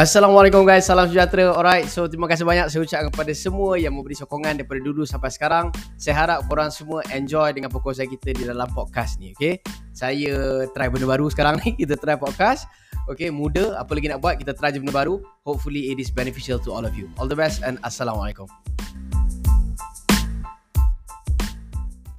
Assalamualaikum 0.00 0.64
guys, 0.64 0.88
salam 0.88 1.12
sejahtera. 1.12 1.52
Alright, 1.52 1.84
so 1.84 2.08
terima 2.08 2.24
kasih 2.24 2.48
banyak 2.48 2.72
saya 2.72 2.80
ucapkan 2.80 3.12
kepada 3.12 3.36
semua 3.36 3.76
yang 3.76 3.92
memberi 3.92 4.16
sokongan 4.16 4.56
daripada 4.56 4.80
dulu 4.80 5.04
sampai 5.04 5.28
sekarang. 5.28 5.68
Saya 6.00 6.16
harap 6.24 6.48
korang 6.48 6.72
semua 6.72 7.04
enjoy 7.12 7.52
dengan 7.52 7.68
perkongsian 7.68 8.08
kita 8.08 8.32
di 8.32 8.48
dalam 8.48 8.64
podcast 8.72 9.20
ni, 9.20 9.36
okay? 9.36 9.60
Saya 9.92 10.64
try 10.72 10.88
benda 10.88 11.04
baru 11.04 11.28
sekarang 11.28 11.60
ni, 11.60 11.76
kita 11.84 12.00
try 12.00 12.16
podcast. 12.16 12.64
Okay, 13.12 13.28
muda, 13.28 13.76
apa 13.76 13.92
lagi 13.92 14.08
nak 14.08 14.24
buat, 14.24 14.40
kita 14.40 14.56
try 14.56 14.72
je 14.72 14.80
benda 14.80 14.96
baru. 14.96 15.20
Hopefully 15.44 15.92
it 15.92 16.00
is 16.00 16.08
beneficial 16.08 16.56
to 16.56 16.72
all 16.72 16.88
of 16.88 16.96
you. 16.96 17.04
All 17.20 17.28
the 17.28 17.36
best 17.36 17.60
and 17.60 17.76
Assalamualaikum. 17.84 18.48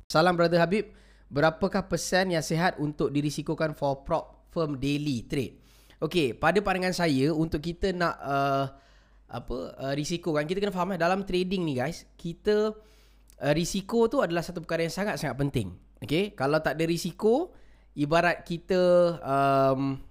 Salam 0.05 0.37
brother 0.37 0.61
Habib. 0.61 0.85
Berapakah 1.33 1.89
persen 1.89 2.29
yang 2.29 2.45
sihat 2.45 2.77
untuk 2.77 3.09
dirisikokan 3.09 3.73
for 3.73 4.05
prop 4.05 4.53
firm 4.53 4.77
daily 4.77 5.25
trade? 5.25 5.60
Okey, 6.01 6.33
pada 6.33 6.57
pandangan 6.65 6.97
saya 6.97 7.29
untuk 7.29 7.61
kita 7.61 7.93
nak 7.93 8.17
uh, 8.25 8.65
apa 9.29 9.57
uh, 9.77 9.93
risiko 9.93 10.33
kan 10.33 10.49
kita 10.49 10.57
kena 10.57 10.73
faham 10.73 10.97
eh, 10.97 10.99
dalam 10.99 11.21
trading 11.21 11.61
ni 11.61 11.77
guys, 11.77 12.09
kita 12.17 12.73
uh, 13.37 13.53
risiko 13.53 14.09
tu 14.09 14.17
adalah 14.17 14.41
satu 14.41 14.65
perkara 14.65 14.81
yang 14.81 14.91
sangat 14.91 15.21
sangat 15.21 15.37
penting. 15.37 15.77
Okey, 16.01 16.33
kalau 16.33 16.57
tak 16.57 16.73
ada 16.73 16.89
risiko 16.89 17.53
ibarat 17.93 18.41
kita 18.41 18.81
um, 19.21 20.01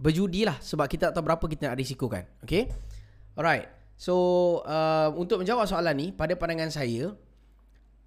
berjudi 0.00 0.48
lah 0.48 0.56
sebab 0.56 0.88
kita 0.88 1.12
tak 1.12 1.20
tahu 1.20 1.24
berapa 1.28 1.44
kita 1.44 1.62
nak 1.68 1.76
risikokan. 1.76 2.24
Okey. 2.40 2.72
Alright. 3.36 3.68
So 4.00 4.14
uh, 4.64 5.12
untuk 5.20 5.44
menjawab 5.44 5.68
soalan 5.68 6.00
ni 6.00 6.08
pada 6.16 6.32
pandangan 6.32 6.72
saya 6.72 7.12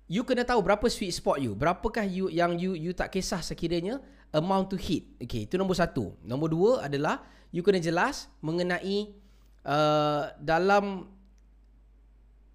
you 0.09 0.25
kena 0.25 0.41
tahu 0.49 0.65
berapa 0.65 0.89
sweet 0.89 1.13
spot 1.13 1.37
you. 1.37 1.53
Berapakah 1.53 2.09
you 2.09 2.33
yang 2.33 2.57
you 2.57 2.73
you 2.73 2.97
tak 2.97 3.13
kisah 3.13 3.45
sekiranya 3.45 4.01
amount 4.33 4.73
to 4.73 4.77
hit. 4.77 5.05
Okay, 5.21 5.45
itu 5.45 5.55
nombor 5.55 5.77
satu. 5.77 6.17
Nombor 6.25 6.49
dua 6.49 6.71
adalah 6.89 7.21
you 7.53 7.61
kena 7.61 7.77
jelas 7.77 8.27
mengenai 8.41 9.13
uh, 9.63 10.33
dalam 10.41 11.07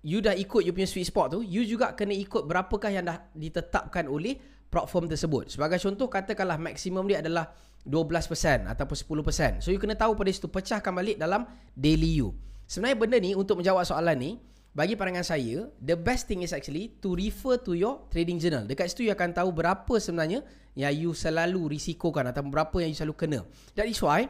you 0.03 0.19
dah 0.19 0.35
ikut 0.35 0.67
you 0.67 0.75
punya 0.75 0.91
sweet 0.91 1.07
spot 1.07 1.39
tu, 1.39 1.41
you 1.43 1.63
juga 1.63 1.95
kena 1.95 2.15
ikut 2.15 2.47
berapakah 2.47 2.91
yang 2.91 3.07
dah 3.07 3.23
ditetapkan 3.35 4.11
oleh 4.11 4.39
prop 4.69 4.91
firm 4.91 5.09
tersebut. 5.09 5.49
Sebagai 5.55 5.81
contoh, 5.81 6.11
katakanlah 6.13 6.61
maksimum 6.61 7.09
dia 7.09 7.25
adalah 7.25 7.49
12% 7.89 8.69
ataupun 8.69 9.25
10%. 9.25 9.65
So 9.65 9.73
you 9.73 9.81
kena 9.81 9.97
tahu 9.97 10.13
pada 10.13 10.29
situ, 10.29 10.51
pecahkan 10.51 10.93
balik 10.93 11.17
dalam 11.17 11.49
daily 11.73 12.21
you. 12.21 12.37
Sebenarnya 12.69 12.97
benda 13.01 13.17
ni 13.17 13.33
untuk 13.33 13.65
menjawab 13.65 13.89
soalan 13.89 14.17
ni, 14.21 14.31
bagi 14.77 14.95
pandangan 14.95 15.27
saya, 15.27 15.67
the 15.81 15.97
best 15.99 16.29
thing 16.31 16.45
is 16.45 16.55
actually 16.55 16.93
to 17.03 17.17
refer 17.17 17.59
to 17.59 17.75
your 17.75 18.07
trading 18.13 18.39
journal. 18.39 18.63
Dekat 18.69 18.93
situ 18.93 19.09
you 19.09 19.13
akan 19.13 19.35
tahu 19.35 19.51
berapa 19.51 19.95
sebenarnya 19.99 20.45
yang 20.79 20.95
you 20.95 21.11
selalu 21.17 21.75
risikokan 21.75 22.31
atau 22.31 22.47
berapa 22.47 22.77
yang 22.85 22.93
you 22.93 22.99
selalu 22.99 23.17
kena. 23.17 23.41
That 23.75 23.91
is 23.91 23.99
why 23.99 24.29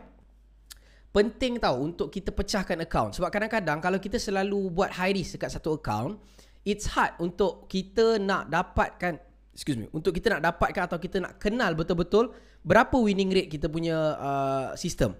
penting 1.12 1.58
tahu 1.58 1.92
untuk 1.92 2.08
kita 2.08 2.30
pecahkan 2.32 2.78
account. 2.84 3.18
Sebab 3.18 3.28
kadang-kadang 3.28 3.82
kalau 3.82 3.98
kita 3.98 4.16
selalu 4.16 4.70
buat 4.72 4.94
high 4.94 5.12
risk 5.16 5.36
dekat 5.36 5.58
satu 5.58 5.76
account, 5.76 6.16
it's 6.64 6.88
hard 6.88 7.16
untuk 7.20 7.66
kita 7.68 8.16
nak 8.22 8.48
dapatkan 8.48 9.20
excuse 9.58 9.74
me, 9.74 9.90
untuk 9.90 10.14
kita 10.14 10.38
nak 10.38 10.54
dapatkan 10.54 10.86
atau 10.86 11.02
kita 11.02 11.18
nak 11.18 11.34
kenal 11.42 11.74
betul-betul 11.74 12.30
berapa 12.62 12.94
winning 12.94 13.34
rate 13.34 13.50
kita 13.50 13.66
punya 13.66 14.14
uh, 14.14 14.68
sistem. 14.78 15.18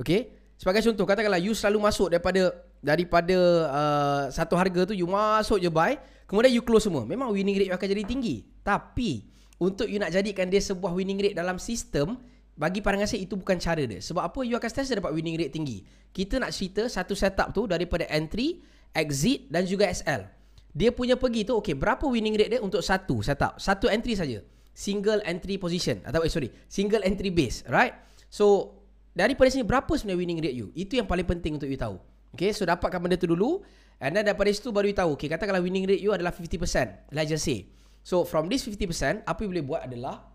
Okay? 0.00 0.32
Sebagai 0.56 0.80
contoh, 0.88 1.04
katakanlah 1.04 1.36
you 1.36 1.52
selalu 1.52 1.84
masuk 1.84 2.08
daripada 2.08 2.48
daripada 2.84 3.36
uh, 3.72 4.22
satu 4.28 4.54
harga 4.54 4.92
tu 4.92 4.94
you 4.94 5.08
masuk 5.08 5.56
je 5.56 5.72
buy 5.72 5.96
kemudian 6.28 6.52
you 6.52 6.60
close 6.60 6.84
semua. 6.84 7.08
Memang 7.08 7.32
winning 7.32 7.56
rate 7.56 7.72
akan 7.72 7.86
jadi 7.88 8.04
tinggi. 8.04 8.44
Tapi 8.60 9.24
untuk 9.56 9.88
you 9.88 9.96
nak 9.96 10.12
jadikan 10.12 10.52
dia 10.52 10.60
sebuah 10.60 10.92
winning 10.92 11.16
rate 11.16 11.36
dalam 11.36 11.56
sistem 11.56 12.20
bagi 12.54 12.84
pandangan 12.84 13.08
saya 13.08 13.24
itu 13.24 13.34
bukan 13.34 13.56
cara 13.56 13.82
dia. 13.82 13.98
Sebab 14.04 14.22
apa? 14.22 14.40
You 14.44 14.60
akan 14.60 14.68
sentiasa 14.68 15.00
dapat 15.00 15.16
winning 15.16 15.40
rate 15.40 15.56
tinggi. 15.56 15.82
Kita 16.12 16.36
nak 16.36 16.52
cerita 16.52 16.86
satu 16.86 17.16
setup 17.16 17.50
tu 17.56 17.64
daripada 17.64 18.04
entry 18.12 18.62
exit 18.94 19.50
dan 19.50 19.66
juga 19.66 19.90
SL 19.90 20.44
dia 20.74 20.90
punya 20.90 21.14
pergi 21.14 21.46
tu 21.46 21.54
okay 21.54 21.72
berapa 21.78 22.02
winning 22.02 22.34
rate 22.34 22.58
dia 22.58 22.60
untuk 22.60 22.82
satu 22.82 23.22
setup? 23.22 23.62
Satu 23.62 23.86
entry 23.86 24.18
saja. 24.18 24.42
Single 24.74 25.22
entry 25.22 25.54
position. 25.54 26.02
Atau 26.02 26.26
eh 26.26 26.30
sorry 26.30 26.50
single 26.66 27.06
entry 27.06 27.30
base 27.30 27.62
right? 27.70 27.94
So 28.26 28.74
daripada 29.14 29.54
sini 29.54 29.62
berapa 29.62 29.86
sebenarnya 29.94 30.18
winning 30.18 30.40
rate 30.42 30.58
you? 30.58 30.74
Itu 30.74 30.98
yang 30.98 31.06
paling 31.06 31.24
penting 31.30 31.62
untuk 31.62 31.70
you 31.70 31.78
tahu 31.78 32.02
Okay, 32.34 32.50
so 32.50 32.66
dapatkan 32.66 32.98
benda 32.98 33.14
tu 33.14 33.30
dulu. 33.30 33.62
And 34.02 34.12
then 34.12 34.26
daripada 34.26 34.50
situ 34.50 34.74
baru 34.74 34.90
you 34.90 34.96
tahu. 34.98 35.10
Okay, 35.14 35.30
katakanlah 35.30 35.62
winning 35.62 35.86
rate 35.86 36.02
you 36.02 36.10
adalah 36.10 36.34
50%. 36.34 37.14
Let's 37.14 37.30
just 37.30 37.46
say. 37.46 37.70
So, 38.04 38.28
from 38.28 38.52
this 38.52 38.68
50%, 38.68 39.24
apa 39.24 39.40
you 39.40 39.48
boleh 39.48 39.64
buat 39.64 39.88
adalah... 39.88 40.28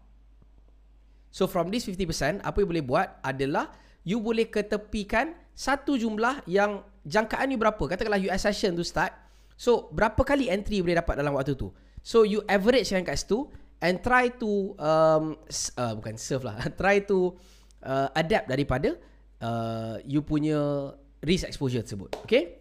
So, 1.30 1.46
from 1.46 1.70
this 1.70 1.86
50%, 1.86 2.42
apa 2.42 2.58
you 2.58 2.66
boleh 2.66 2.82
buat 2.82 3.22
adalah... 3.22 3.70
You 4.02 4.18
boleh 4.18 4.50
ketepikan 4.50 5.38
satu 5.54 5.94
jumlah 6.00 6.50
yang 6.50 6.82
jangkaan 7.06 7.54
you 7.54 7.62
berapa. 7.62 7.78
Katakanlah 7.78 8.18
you 8.18 8.34
session 8.42 8.74
tu 8.74 8.82
start. 8.82 9.14
So, 9.54 9.94
berapa 9.94 10.18
kali 10.26 10.50
entry 10.50 10.82
boleh 10.82 10.98
dapat 10.98 11.20
dalam 11.22 11.38
waktu 11.38 11.54
tu. 11.54 11.70
So, 12.02 12.26
you 12.26 12.42
average 12.50 12.90
yang 12.90 13.06
kat 13.06 13.22
situ. 13.22 13.46
And 13.84 14.02
try 14.02 14.34
to... 14.42 14.74
Um, 14.82 15.38
uh, 15.78 15.94
bukan 15.94 16.18
serve 16.18 16.50
lah. 16.50 16.58
try 16.82 17.06
to 17.06 17.38
uh, 17.86 18.10
adapt 18.18 18.50
daripada... 18.50 18.98
Uh, 19.40 20.02
you 20.10 20.26
punya 20.26 20.92
risk 21.24 21.48
exposure 21.48 21.84
tersebut. 21.84 22.16
Okay? 22.24 22.60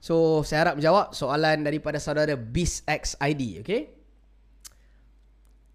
So, 0.00 0.40
saya 0.44 0.64
harap 0.68 0.74
menjawab 0.80 1.12
soalan 1.12 1.60
daripada 1.60 2.00
saudara 2.00 2.32
BizX 2.36 3.20
ID. 3.20 3.60
Okay? 3.60 4.00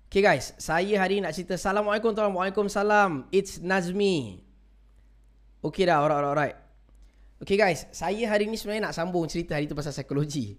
Okay 0.09 0.23
guys, 0.23 0.55
saya 0.55 0.95
hari 0.95 1.19
nak 1.19 1.35
cerita 1.35 1.59
Assalamualaikum 1.59 2.15
warahmatullahi 2.15 2.55
Waalaikumsalam. 2.55 3.11
It's 3.35 3.59
Nazmi. 3.59 4.39
Okay 5.59 5.83
dah, 5.83 5.99
alright, 5.99 6.23
alright, 6.23 6.31
alright. 6.31 6.57
Okay 7.41 7.59
guys, 7.59 7.83
saya 7.91 8.23
hari 8.31 8.47
ini 8.47 8.55
sebenarnya 8.55 8.87
nak 8.87 8.95
sambung 8.95 9.27
cerita 9.27 9.59
hari 9.59 9.67
itu 9.67 9.75
pasal 9.75 9.91
psikologi. 9.91 10.55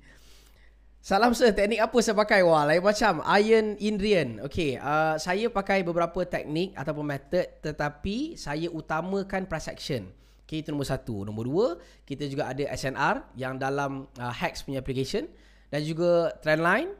Salam 1.00 1.32
sir, 1.32 1.54
teknik 1.54 1.80
apa 1.80 1.96
saya 2.02 2.18
pakai? 2.18 2.42
Wah, 2.42 2.66
lain 2.66 2.82
macam. 2.82 3.22
Iron 3.40 3.80
Indrian. 3.80 4.42
Okay, 4.44 4.76
uh, 4.76 5.16
saya 5.16 5.48
pakai 5.48 5.86
beberapa 5.86 6.26
teknik 6.26 6.76
ataupun 6.76 7.06
method 7.06 7.46
tetapi 7.62 8.36
saya 8.36 8.68
utamakan 8.68 9.48
price 9.48 9.72
action. 9.72 10.10
Okay, 10.46 10.62
itu 10.62 10.70
nombor 10.70 10.86
satu. 10.86 11.26
Nombor 11.26 11.44
dua, 11.50 11.66
kita 12.06 12.22
juga 12.30 12.46
ada 12.46 12.62
SNR 12.70 13.34
yang 13.34 13.58
dalam 13.58 14.06
uh, 14.14 14.30
Hex 14.30 14.62
punya 14.62 14.78
application 14.78 15.26
dan 15.74 15.82
juga 15.82 16.38
Trendline. 16.38 16.94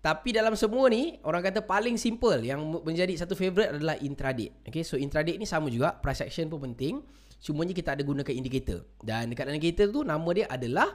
Tapi 0.00 0.30
dalam 0.32 0.54
semua 0.54 0.86
ni, 0.86 1.18
orang 1.26 1.44
kata 1.44 1.66
paling 1.66 1.98
simple 1.98 2.40
yang 2.40 2.62
menjadi 2.62 3.12
satu 3.20 3.34
favorite 3.34 3.74
adalah 3.74 3.98
intraday. 3.98 4.54
Okay, 4.62 4.86
so 4.86 4.94
intraday 4.94 5.34
ni 5.34 5.44
sama 5.44 5.66
juga, 5.66 5.98
price 5.98 6.22
action 6.22 6.46
pun 6.46 6.62
penting. 6.72 7.02
Cumanya 7.42 7.74
kita 7.74 7.98
ada 7.98 8.06
gunakan 8.06 8.32
indicator. 8.32 8.86
Dan 9.02 9.34
dekat 9.34 9.50
indicator 9.50 9.90
tu, 9.90 10.00
nama 10.06 10.30
dia 10.30 10.46
adalah 10.46 10.94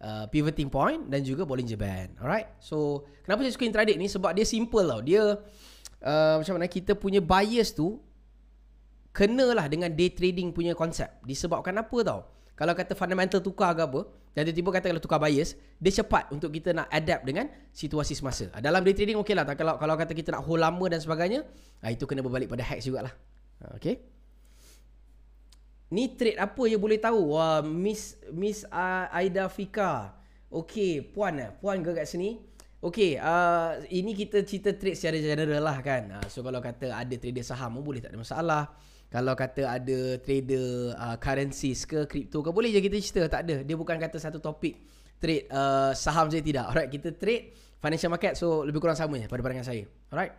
uh, 0.00 0.24
pivoting 0.30 0.70
point 0.70 1.02
dan 1.10 1.26
juga 1.26 1.42
Bollinger 1.42 1.76
Band. 1.76 2.14
Alright, 2.22 2.46
so 2.62 3.04
kenapa 3.26 3.42
saya 3.42 3.52
suka 3.58 3.66
intraday 3.66 3.98
ni? 3.98 4.06
Sebab 4.06 4.32
dia 4.32 4.46
simple 4.46 4.86
tau. 4.86 5.02
Dia 5.02 5.34
uh, 6.02 6.34
macam 6.38 6.54
mana 6.56 6.70
kita 6.70 6.94
punya 6.94 7.18
bias 7.18 7.74
tu 7.74 7.98
kenalah 9.18 9.66
dengan 9.66 9.90
day 9.90 10.14
trading 10.14 10.54
punya 10.54 10.78
konsep. 10.78 11.10
Disebabkan 11.26 11.74
apa 11.74 11.98
tau? 12.06 12.20
Kalau 12.54 12.70
kata 12.74 12.94
fundamental 12.94 13.42
tukar 13.42 13.74
ke 13.74 13.82
apa, 13.82 14.06
dan 14.34 14.46
tiba-tiba 14.46 14.70
kata 14.78 14.86
kalau 14.94 15.02
tukar 15.02 15.18
bias, 15.18 15.58
dia 15.82 15.90
cepat 15.90 16.30
untuk 16.30 16.54
kita 16.54 16.70
nak 16.70 16.86
adapt 16.90 17.26
dengan 17.26 17.50
situasi 17.74 18.14
semasa. 18.14 18.46
Ah, 18.54 18.62
dalam 18.62 18.86
day 18.86 18.94
trading 18.94 19.18
okey 19.22 19.34
lah. 19.34 19.42
Kalau, 19.58 19.74
kalau 19.78 19.94
kata 19.98 20.14
kita 20.14 20.38
nak 20.38 20.46
hold 20.46 20.62
lama 20.62 20.86
dan 20.86 21.02
sebagainya, 21.02 21.42
ah, 21.82 21.90
itu 21.90 22.06
kena 22.06 22.22
berbalik 22.22 22.46
pada 22.46 22.62
hacks 22.62 22.86
jugalah. 22.86 23.10
Ah, 23.58 23.74
okay? 23.74 24.06
Ni 25.90 26.14
trade 26.14 26.38
apa 26.38 26.62
yang 26.70 26.78
boleh 26.78 26.98
tahu? 27.02 27.34
Wah, 27.34 27.62
Miss 27.62 28.14
Miss 28.30 28.62
Aida 28.70 29.50
Fika. 29.50 30.14
Okey, 30.50 31.02
puan 31.14 31.34
eh? 31.42 31.50
Puan 31.58 31.82
ke 31.82 31.90
kat 31.94 32.06
sini? 32.06 32.38
Okey, 32.78 33.18
uh, 33.18 33.82
ini 33.90 34.14
kita 34.14 34.46
cerita 34.46 34.70
trade 34.70 34.94
secara 34.94 35.18
general 35.18 35.58
lah 35.58 35.82
kan. 35.82 36.22
Uh, 36.22 36.26
so 36.30 36.46
kalau 36.46 36.62
kata 36.62 36.94
ada 36.94 37.14
trader 37.18 37.42
saham 37.42 37.74
pun 37.74 37.82
boleh 37.82 37.98
tak 37.98 38.14
ada 38.14 38.20
masalah. 38.22 38.62
Kalau 39.08 39.32
kata 39.32 39.64
ada 39.64 40.20
trader 40.20 40.92
uh, 40.92 41.16
currencies 41.16 41.88
ke 41.88 42.04
crypto 42.04 42.44
ke 42.44 42.52
boleh 42.52 42.68
je 42.68 42.80
kita 42.84 42.96
cerita 43.00 43.40
tak 43.40 43.48
ada. 43.48 43.64
Dia 43.64 43.76
bukan 43.76 43.96
kata 43.96 44.20
satu 44.20 44.36
topik 44.36 44.76
trade 45.16 45.48
uh, 45.48 45.96
saham 45.96 46.28
je 46.28 46.44
tidak. 46.44 46.68
Alright, 46.68 46.92
kita 46.92 47.16
trade 47.16 47.56
financial 47.80 48.12
market 48.12 48.36
so 48.36 48.60
lebih 48.68 48.84
kurang 48.84 49.00
sama 49.00 49.16
je 49.16 49.24
pada 49.24 49.40
pandangan 49.40 49.64
saya. 49.64 49.88
Alright. 50.12 50.36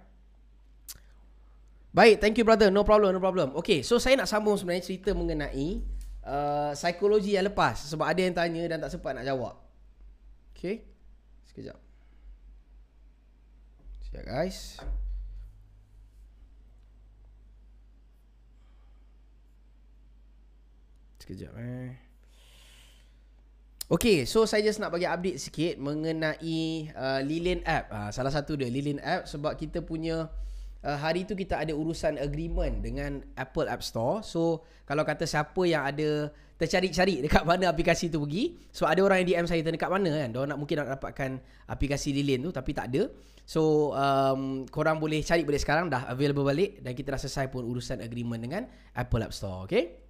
Baik, 1.90 2.22
thank 2.22 2.38
you 2.38 2.46
brother. 2.46 2.70
No 2.70 2.86
problem, 2.86 3.10
no 3.10 3.18
problem. 3.18 3.58
Okay, 3.58 3.82
so 3.82 3.98
saya 3.98 4.14
nak 4.14 4.30
sambung 4.30 4.54
sebenarnya 4.54 4.86
cerita 4.86 5.10
mengenai 5.18 5.82
uh, 6.30 6.72
psikologi 6.78 7.34
yang 7.34 7.50
lepas 7.50 7.90
sebab 7.90 8.06
ada 8.06 8.22
yang 8.22 8.38
tanya 8.38 8.70
dan 8.70 8.78
tak 8.78 8.94
sempat 8.94 9.18
nak 9.18 9.26
jawab. 9.26 9.58
Okay. 10.54 10.86
Sekejap. 11.50 11.78
Sekejap 14.06 14.26
guys. 14.30 14.78
Sekejap 21.30 21.54
eh. 21.62 21.94
Okay, 23.86 24.26
so 24.26 24.50
saya 24.50 24.66
just 24.66 24.82
nak 24.82 24.90
bagi 24.90 25.06
update 25.06 25.38
sikit 25.38 25.78
mengenai 25.78 26.90
uh, 26.90 27.22
Lilin 27.22 27.62
app. 27.70 27.86
Uh, 27.94 28.10
salah 28.10 28.34
satu 28.34 28.58
dia 28.58 28.66
Lilin 28.66 28.98
app 28.98 29.30
sebab 29.30 29.54
kita 29.54 29.86
punya 29.86 30.26
uh, 30.82 30.98
hari 30.98 31.30
tu 31.30 31.38
kita 31.38 31.62
ada 31.62 31.70
urusan 31.70 32.18
agreement 32.18 32.82
dengan 32.82 33.22
Apple 33.38 33.70
App 33.70 33.86
Store. 33.86 34.26
So 34.26 34.66
kalau 34.90 35.06
kata 35.06 35.30
siapa 35.30 35.62
yang 35.70 35.86
ada 35.86 36.34
tercari-cari 36.58 37.22
dekat 37.22 37.46
mana 37.46 37.70
aplikasi 37.70 38.10
tu 38.10 38.26
pergi, 38.26 38.58
so 38.74 38.90
ada 38.90 38.98
orang 39.06 39.22
yang 39.22 39.46
DM 39.46 39.46
saya 39.46 39.62
dekat 39.62 39.86
mana 39.86 40.10
kan. 40.10 40.34
Dia 40.34 40.50
nak 40.50 40.58
mungkin 40.58 40.82
nak 40.82 40.98
dapatkan 40.98 41.30
aplikasi 41.70 42.10
Lilin 42.10 42.42
tu 42.42 42.50
tapi 42.50 42.74
tak 42.74 42.90
ada. 42.90 43.06
So 43.46 43.94
um, 43.94 44.66
korang 44.66 44.98
boleh 44.98 45.22
cari 45.22 45.46
balik 45.46 45.62
sekarang 45.62 45.94
dah 45.94 46.10
available 46.10 46.50
balik 46.50 46.82
dan 46.82 46.98
kita 46.98 47.14
dah 47.14 47.22
selesai 47.22 47.54
pun 47.54 47.70
urusan 47.70 48.02
agreement 48.02 48.42
dengan 48.42 48.66
Apple 48.98 49.22
App 49.22 49.38
Store, 49.38 49.70
okay? 49.70 50.09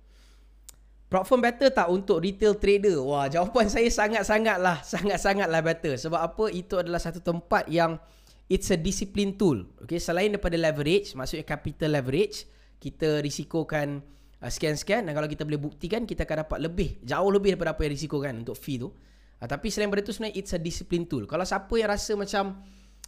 Platform 1.09 1.41
better 1.41 1.73
tak 1.73 1.89
untuk 1.89 2.21
retail 2.21 2.53
trader? 2.53 3.01
Wah, 3.01 3.25
jawapan 3.25 3.65
saya 3.73 3.89
sangat-sangat 3.89 4.61
lah. 4.61 4.77
Sangat-sangat 4.85 5.49
lah 5.49 5.65
better. 5.65 5.97
Sebab 5.97 6.21
apa? 6.21 6.53
Itu 6.53 6.77
adalah 6.77 7.01
satu 7.01 7.17
tempat 7.17 7.65
yang 7.65 7.97
it's 8.45 8.69
a 8.69 8.77
discipline 8.77 9.33
tool. 9.33 9.65
Okay, 9.81 9.97
selain 9.97 10.29
daripada 10.29 10.53
leverage, 10.53 11.17
maksudnya 11.17 11.45
capital 11.49 11.97
leverage, 11.97 12.45
kita 12.77 13.25
risikokan 13.25 14.05
uh, 14.37 14.49
sekian-sekian 14.53 15.09
dan 15.09 15.17
kalau 15.17 15.25
kita 15.25 15.49
boleh 15.49 15.57
buktikan, 15.57 16.05
kita 16.05 16.29
akan 16.29 16.45
dapat 16.45 16.59
lebih, 16.61 17.01
jauh 17.01 17.29
lebih 17.33 17.57
daripada 17.57 17.73
apa 17.73 17.81
yang 17.89 17.93
risikokan 17.97 18.33
untuk 18.45 18.53
fee 18.53 18.77
tu. 18.77 18.93
Uh, 19.41 19.47
tapi 19.49 19.73
selain 19.73 19.89
daripada 19.89 20.05
itu 20.05 20.13
sebenarnya 20.13 20.35
it's 20.37 20.53
a 20.53 20.61
discipline 20.61 21.09
tool. 21.09 21.25
Kalau 21.25 21.41
siapa 21.41 21.73
yang 21.73 21.89
rasa 21.89 22.13
macam 22.13 22.61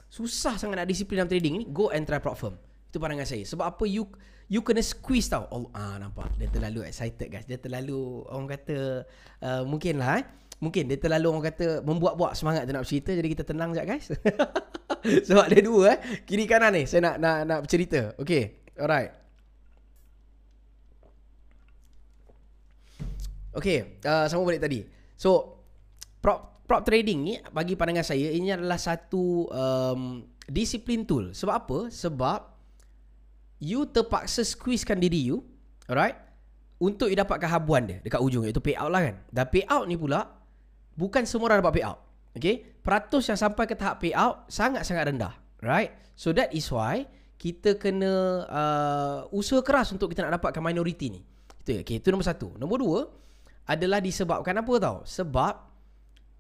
susah 0.10 0.58
sangat 0.58 0.82
nak 0.82 0.90
disiplin 0.90 1.22
dalam 1.22 1.30
trading 1.30 1.54
ni, 1.62 1.64
go 1.70 1.94
and 1.94 2.10
try 2.10 2.18
prop 2.18 2.34
firm. 2.34 2.58
Itu 2.90 2.98
pandangan 2.98 3.30
saya. 3.30 3.46
Sebab 3.46 3.66
apa 3.78 3.84
you 3.86 4.10
you 4.52 4.60
kena 4.60 4.84
squeeze 4.84 5.32
tau. 5.32 5.48
Oh, 5.48 5.72
ah 5.72 5.96
nampak. 5.96 6.28
Dia 6.36 6.52
terlalu 6.52 6.84
excited 6.84 7.32
guys. 7.32 7.48
Dia 7.48 7.56
terlalu 7.56 8.28
orang 8.28 8.52
kata 8.52 9.08
uh, 9.40 9.64
mungkin 9.64 10.04
lah 10.04 10.20
eh. 10.20 10.26
Mungkin 10.60 10.92
dia 10.92 11.00
terlalu 11.00 11.26
orang 11.32 11.46
kata 11.48 11.80
membuat-buat 11.88 12.36
semangat 12.36 12.68
tu 12.68 12.76
nak 12.76 12.84
bercerita 12.84 13.16
jadi 13.16 13.30
kita 13.32 13.44
tenang 13.48 13.72
jap 13.72 13.88
guys. 13.88 14.12
Sebab 15.32 15.48
ada 15.48 15.60
dua 15.64 15.96
eh. 15.96 15.98
Kiri 16.28 16.44
kanan 16.44 16.76
ni 16.76 16.84
saya 16.84 17.00
nak 17.00 17.16
nak 17.24 17.38
nak 17.48 17.60
bercerita. 17.64 18.12
Okay. 18.20 18.60
Alright. 18.76 19.16
Okay, 23.52 24.00
uh, 24.08 24.32
sama 24.32 24.48
balik 24.48 24.64
tadi. 24.64 24.88
So, 25.20 25.60
prop 26.24 26.64
prop 26.64 26.88
trading 26.88 27.20
ni 27.20 27.36
bagi 27.52 27.76
pandangan 27.76 28.16
saya 28.16 28.32
ini 28.32 28.48
adalah 28.48 28.80
satu 28.80 29.48
um, 29.52 30.24
disiplin 30.48 31.04
tool. 31.04 31.36
Sebab 31.36 31.56
apa? 31.56 31.80
Sebab 31.92 32.51
you 33.62 33.86
terpaksa 33.86 34.42
squeezekan 34.42 34.98
diri 34.98 35.30
you, 35.30 35.46
alright, 35.86 36.18
untuk 36.82 37.14
you 37.14 37.16
dapatkan 37.16 37.46
habuan 37.46 37.86
dia 37.86 37.98
dekat 38.02 38.18
ujung 38.18 38.42
iaitu 38.44 38.60
payout 38.60 38.90
lah 38.90 39.06
kan. 39.06 39.16
Dan 39.30 39.46
payout 39.54 39.86
ni 39.86 39.96
pula 39.96 40.26
bukan 40.98 41.24
semua 41.30 41.54
orang 41.54 41.62
dapat 41.62 41.80
payout. 41.80 42.00
Okay, 42.32 42.64
peratus 42.82 43.28
yang 43.30 43.38
sampai 43.38 43.70
ke 43.70 43.76
tahap 43.78 44.02
payout 44.02 44.50
sangat-sangat 44.50 45.14
rendah, 45.14 45.36
right? 45.62 45.94
So 46.18 46.34
that 46.34 46.50
is 46.56 46.66
why 46.74 47.06
kita 47.38 47.78
kena 47.78 48.46
uh, 48.50 49.20
usaha 49.36 49.62
keras 49.62 49.94
untuk 49.94 50.10
kita 50.10 50.26
nak 50.26 50.42
dapatkan 50.42 50.64
minority 50.64 51.14
ni. 51.14 51.22
Itu 51.62 51.78
okay, 51.78 52.02
itu 52.02 52.08
nombor 52.10 52.26
satu. 52.26 52.58
Nombor 52.58 52.78
dua 52.82 53.02
adalah 53.70 54.02
disebabkan 54.02 54.58
apa 54.58 54.74
tau? 54.82 54.98
Sebab 55.06 55.54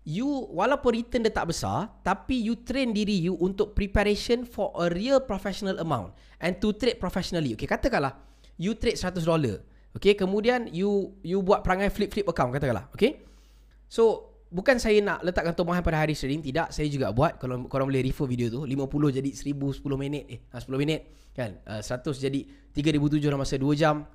you 0.01 0.49
walaupun 0.49 0.97
return 0.97 1.21
dia 1.21 1.33
tak 1.33 1.53
besar 1.53 1.93
tapi 2.01 2.33
you 2.41 2.57
train 2.57 2.89
diri 2.89 3.21
you 3.21 3.37
untuk 3.37 3.77
preparation 3.77 4.49
for 4.49 4.73
a 4.81 4.89
real 4.89 5.21
professional 5.21 5.77
amount 5.77 6.17
and 6.41 6.57
to 6.57 6.73
trade 6.73 6.97
professionally. 6.97 7.53
Okay 7.53 7.69
katakanlah 7.69 8.17
you 8.57 8.73
trade 8.73 8.97
100 8.97 9.21
dollar 9.21 9.61
okay? 9.93 10.17
Kemudian 10.17 10.65
you 10.73 11.13
you 11.21 11.45
buat 11.45 11.61
perangai 11.61 11.93
flip 11.93 12.09
flip 12.09 12.25
account 12.25 12.49
katakanlah 12.49 12.89
okay? 12.97 13.21
So 13.85 14.33
bukan 14.49 14.81
saya 14.81 14.99
nak 15.05 15.21
letakkan 15.21 15.53
tomahan 15.53 15.85
pada 15.85 16.01
hari 16.01 16.17
trading 16.17 16.41
tidak. 16.41 16.73
Saya 16.73 16.89
juga 16.89 17.13
buat. 17.13 17.37
Kalau 17.37 17.69
korang 17.69 17.87
boleh 17.87 18.01
refer 18.01 18.25
video 18.25 18.49
tu 18.49 18.65
50 18.65 19.17
jadi 19.21 19.29
1000 19.29 19.53
10 19.53 19.85
minit. 20.01 20.23
Eh 20.27 20.39
10 20.49 20.65
ha, 20.65 20.77
minit 20.81 21.01
kan? 21.37 21.61
Uh, 21.63 21.79
100 21.79 22.17
jadi 22.17 22.39
3007 22.73 23.21
dalam 23.21 23.37
masa 23.37 23.55
2 23.61 23.69
jam. 23.77 24.09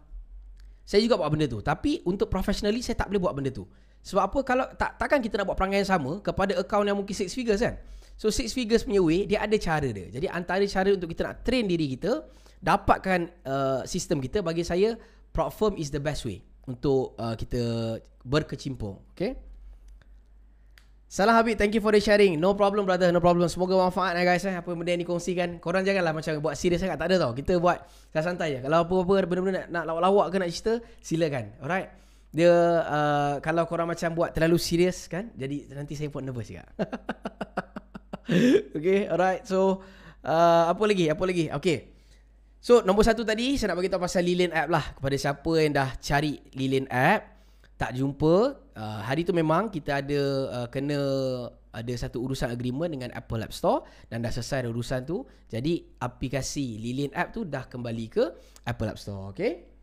Saya 0.87 1.03
juga 1.03 1.19
buat 1.19 1.31
benda 1.31 1.47
tu. 1.47 1.62
Tapi 1.62 2.03
untuk 2.06 2.27
professionally 2.27 2.82
saya 2.82 2.99
tak 2.99 3.11
boleh 3.11 3.23
buat 3.23 3.35
benda 3.39 3.55
tu 3.55 3.67
sebab 4.06 4.23
apa 4.23 4.38
kalau 4.47 4.64
tak 4.79 4.94
takkan 5.03 5.19
kita 5.19 5.43
nak 5.43 5.50
buat 5.50 5.58
perangai 5.58 5.82
yang 5.82 5.91
sama 5.91 6.23
kepada 6.23 6.55
account 6.62 6.87
yang 6.87 6.94
mungkin 6.94 7.11
six 7.11 7.35
figures 7.35 7.58
kan. 7.58 7.75
So 8.14 8.31
six 8.31 8.55
figures 8.55 8.87
punya 8.87 9.03
way 9.03 9.26
dia 9.26 9.43
ada 9.43 9.58
cara 9.58 9.91
dia. 9.91 10.06
Jadi 10.14 10.31
antara 10.31 10.62
cara 10.62 10.94
untuk 10.94 11.11
kita 11.11 11.26
nak 11.26 11.43
train 11.43 11.67
diri 11.67 11.99
kita 11.99 12.23
dapatkan 12.62 13.26
uh, 13.43 13.81
sistem 13.82 14.23
kita 14.23 14.47
bagi 14.47 14.62
saya 14.62 14.94
prop 15.35 15.50
firm 15.50 15.75
is 15.75 15.91
the 15.91 15.99
best 15.99 16.23
way 16.23 16.38
untuk 16.70 17.19
uh, 17.19 17.35
kita 17.35 17.99
berkecimpung. 18.23 19.03
Okay. 19.11 19.35
Salah 21.11 21.38
Habib, 21.38 21.58
thank 21.58 21.75
you 21.75 21.82
for 21.82 21.91
the 21.91 22.03
sharing. 22.03 22.38
No 22.38 22.55
problem 22.55 22.87
brother, 22.87 23.11
no 23.11 23.19
problem. 23.19 23.50
Semoga 23.50 23.75
manfaat 23.75 24.14
lah 24.14 24.23
guys 24.23 24.47
eh. 24.47 24.55
Apa 24.55 24.70
benda 24.70 24.94
yang 24.94 25.03
dikongsikan. 25.03 25.58
Korang 25.58 25.82
janganlah 25.82 26.14
macam 26.14 26.38
buat 26.38 26.55
serius 26.55 26.79
sangat. 26.82 26.99
Tak 26.99 27.11
ada 27.11 27.26
tau. 27.26 27.35
Kita 27.35 27.58
buat 27.58 27.82
santai 28.14 28.58
je. 28.58 28.58
Kalau 28.62 28.87
apa-apa 28.87 29.26
benda-benda 29.26 29.67
nak, 29.67 29.69
nak 29.70 29.85
lawak-lawak 29.87 30.26
ke 30.31 30.37
nak 30.38 30.50
cerita, 30.55 30.73
silakan. 31.03 31.50
Alright 31.58 32.06
dia 32.34 32.52
uh, 32.84 33.34
kalau 33.40 33.64
korang 33.64 33.88
macam 33.88 34.12
buat 34.12 34.34
terlalu 34.34 34.58
serius 34.61 35.06
kan 35.06 35.31
jadi 35.32 35.73
nanti 35.73 35.94
saya 35.94 36.11
pun 36.11 36.25
nervous 36.25 36.50
juga. 36.50 36.67
Okay 38.76 39.06
alright. 39.06 39.46
So 39.46 39.87
uh, 40.26 40.64
apa 40.67 40.82
lagi? 40.82 41.06
Apa 41.06 41.23
lagi? 41.23 41.46
Okay. 41.55 41.94
So 42.58 42.82
nombor 42.82 43.06
satu 43.06 43.23
tadi 43.23 43.55
saya 43.55 43.70
nak 43.70 43.78
bagi 43.78 43.90
tahu 43.93 44.02
pasal 44.02 44.26
Lilin 44.26 44.50
app 44.50 44.67
lah. 44.67 44.84
Kepada 44.99 45.14
siapa 45.14 45.52
yang 45.62 45.73
dah 45.78 45.94
cari 46.02 46.34
Lilin 46.58 46.90
app 46.90 47.38
tak 47.78 47.94
jumpa 47.94 48.34
uh, 48.75 49.00
hari 49.05 49.22
tu 49.22 49.31
memang 49.31 49.70
kita 49.70 50.02
ada 50.02 50.20
uh, 50.50 50.69
kena 50.72 50.99
ada 51.76 51.93
satu 51.93 52.25
urusan 52.25 52.49
agreement 52.49 52.88
dengan 52.88 53.12
Apple 53.12 53.44
App 53.44 53.52
Store 53.52 53.84
dan 54.08 54.25
dah 54.25 54.32
selesai 54.32 54.67
urusan 54.67 55.05
tu. 55.06 55.22
Jadi 55.46 55.84
aplikasi 56.02 56.81
Lilin 56.82 57.12
app 57.14 57.31
tu 57.37 57.46
dah 57.46 57.69
kembali 57.69 58.06
ke 58.11 58.25
Apple 58.67 58.90
App 58.90 58.99
Store 58.99 59.31
okay 59.31 59.75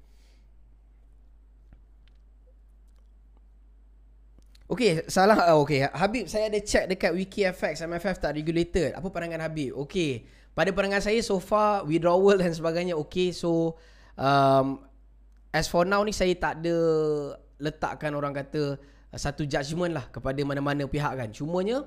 Okay, 4.64 5.04
salah. 5.12 5.52
Uh, 5.52 5.60
okay, 5.60 5.84
Habib, 5.92 6.32
saya 6.32 6.48
ada 6.48 6.60
check 6.64 6.88
dekat 6.88 7.12
WikiFX, 7.12 7.84
MFF 7.84 8.16
tak 8.16 8.32
regulated. 8.40 8.96
Apa 8.96 9.12
pandangan 9.12 9.44
Habib? 9.44 9.76
Okay, 9.88 10.24
pada 10.56 10.72
pandangan 10.72 11.04
saya, 11.04 11.20
so 11.20 11.36
far, 11.44 11.84
withdrawal 11.84 12.40
dan 12.40 12.56
sebagainya, 12.56 12.96
okay. 12.96 13.36
So, 13.36 13.76
um, 14.16 14.80
as 15.52 15.68
for 15.68 15.84
now 15.84 16.00
ni, 16.08 16.16
saya 16.16 16.32
tak 16.40 16.64
ada 16.64 16.76
letakkan 17.60 18.16
orang 18.16 18.32
kata 18.32 18.80
uh, 18.80 19.20
satu 19.20 19.44
judgement 19.44 19.92
lah 19.92 20.08
kepada 20.08 20.40
mana-mana 20.48 20.88
pihak 20.88 21.12
kan. 21.20 21.30
Cumanya, 21.36 21.84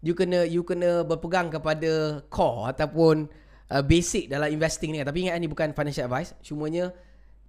you 0.00 0.16
kena 0.16 0.48
you 0.48 0.64
kena 0.64 1.04
berpegang 1.04 1.52
kepada 1.52 2.24
core 2.32 2.72
ataupun 2.72 3.28
uh, 3.68 3.84
basic 3.84 4.32
dalam 4.32 4.48
investing 4.48 4.96
ni. 4.96 5.04
Tapi 5.04 5.28
ingat 5.28 5.36
ni 5.36 5.48
bukan 5.48 5.76
financial 5.76 6.08
advice. 6.08 6.32
Cumanya, 6.40 6.88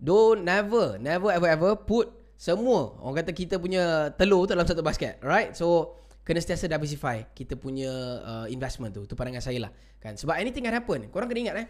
don't 0.04 0.44
never, 0.44 1.00
never 1.00 1.32
ever 1.32 1.48
ever 1.48 1.72
put 1.80 2.25
semua 2.36 3.00
orang 3.00 3.24
kata 3.24 3.32
kita 3.32 3.56
punya 3.58 4.12
telur 4.16 4.44
tu 4.44 4.54
dalam 4.54 4.68
satu 4.68 4.84
basket 4.84 5.24
right 5.24 5.56
so 5.56 5.96
kena 6.26 6.42
sentiasa 6.42 6.66
diversify 6.66 7.22
kita 7.32 7.54
punya 7.54 7.92
uh, 8.26 8.46
investment 8.50 8.92
tu 8.92 9.06
tu 9.06 9.14
pandangan 9.14 9.46
saya 9.46 9.70
lah 9.70 9.72
kan? 10.02 10.18
Sebab 10.18 10.38
anything 10.42 10.66
can 10.66 10.74
happen. 10.74 11.10
Korang 11.14 11.30
kena 11.30 11.40
ingat 11.50 11.56
eh 11.62 11.68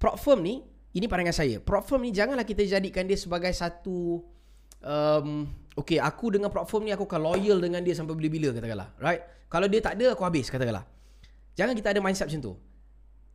prop 0.00 0.16
firm 0.16 0.40
ni 0.40 0.64
ini 0.96 1.04
pandangan 1.04 1.36
saya. 1.36 1.60
Prop 1.60 1.84
firm 1.84 2.02
ni 2.02 2.10
janganlah 2.10 2.48
kita 2.48 2.64
jadikan 2.64 3.04
dia 3.04 3.20
sebagai 3.20 3.52
satu 3.52 4.24
um, 4.80 5.44
okay 5.76 6.00
aku 6.00 6.32
dengan 6.32 6.48
prop 6.48 6.64
firm 6.64 6.88
ni 6.88 6.96
aku 6.96 7.04
akan 7.04 7.20
loyal 7.20 7.60
dengan 7.60 7.84
dia 7.84 7.92
sampai 7.92 8.16
bila-bila 8.16 8.56
katakanlah 8.56 8.88
right? 9.04 9.20
Kalau 9.52 9.68
dia 9.68 9.84
tak 9.84 10.00
ada 10.00 10.16
aku 10.16 10.24
habis 10.24 10.48
katakanlah. 10.48 10.88
Jangan 11.54 11.76
kita 11.76 11.92
ada 11.92 12.00
mindset 12.00 12.32
macam 12.32 12.40
tu 12.40 12.52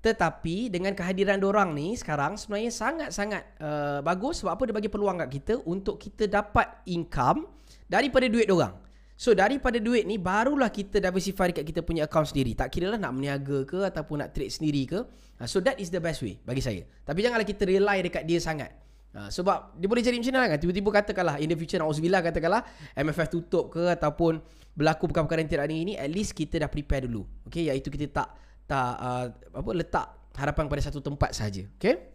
tetapi 0.06 0.70
dengan 0.70 0.94
kehadiran 0.94 1.42
orang 1.42 1.74
ni 1.74 1.98
sekarang 1.98 2.38
sebenarnya 2.38 2.70
sangat-sangat 2.70 3.58
uh, 3.58 4.00
bagus 4.06 4.46
sebab 4.46 4.54
apa 4.54 4.64
dia 4.70 4.76
bagi 4.78 4.86
peluang 4.94 5.18
kat 5.26 5.30
kita 5.34 5.54
untuk 5.66 5.98
kita 5.98 6.30
dapat 6.30 6.86
income 6.86 7.50
daripada 7.90 8.30
duit 8.30 8.46
orang. 8.54 8.78
So 9.18 9.34
daripada 9.34 9.82
duit 9.82 10.06
ni 10.06 10.22
barulah 10.22 10.70
kita 10.70 11.02
diversify 11.02 11.50
dekat 11.50 11.66
kita 11.66 11.82
punya 11.82 12.06
account 12.06 12.30
sendiri. 12.30 12.54
Tak 12.54 12.70
kira 12.70 12.94
lah 12.94 13.02
nak 13.02 13.18
meniaga 13.18 13.66
ke 13.66 13.82
ataupun 13.82 14.22
nak 14.22 14.30
trade 14.30 14.54
sendiri 14.54 14.86
ke. 14.86 15.02
Uh, 15.42 15.50
so 15.50 15.58
that 15.66 15.82
is 15.82 15.90
the 15.90 15.98
best 15.98 16.22
way 16.22 16.38
bagi 16.46 16.62
saya. 16.62 16.86
Tapi 17.02 17.26
janganlah 17.26 17.48
kita 17.48 17.66
rely 17.66 18.06
dekat 18.06 18.30
dia 18.30 18.38
sangat. 18.38 18.78
Uh, 19.10 19.34
sebab 19.34 19.74
dia 19.82 19.90
boleh 19.90 20.04
jadi 20.04 20.20
macam 20.20 20.34
mana 20.36 20.52
kan 20.52 20.60
Tiba-tiba 20.60 20.90
katakanlah 20.92 21.40
In 21.40 21.48
the 21.48 21.56
future 21.56 21.80
Na'uzubillah 21.80 22.20
katakanlah 22.20 22.68
MFF 23.00 23.32
tutup 23.32 23.72
ke 23.72 23.88
Ataupun 23.88 24.44
Berlaku 24.76 25.08
perkara-perkara 25.08 25.40
yang 25.40 25.52
tidak 25.56 25.72
ini 25.72 25.96
At 25.96 26.12
least 26.12 26.36
kita 26.36 26.60
dah 26.60 26.68
prepare 26.68 27.08
dulu 27.08 27.24
Okay 27.48 27.72
Iaitu 27.72 27.88
kita 27.88 28.12
tak 28.12 28.45
tak 28.66 28.92
uh, 28.98 29.26
apa 29.32 29.72
letak 29.74 30.08
harapan 30.36 30.66
pada 30.68 30.82
satu 30.84 31.00
tempat 31.00 31.32
saja. 31.32 31.64
Okay? 31.78 32.14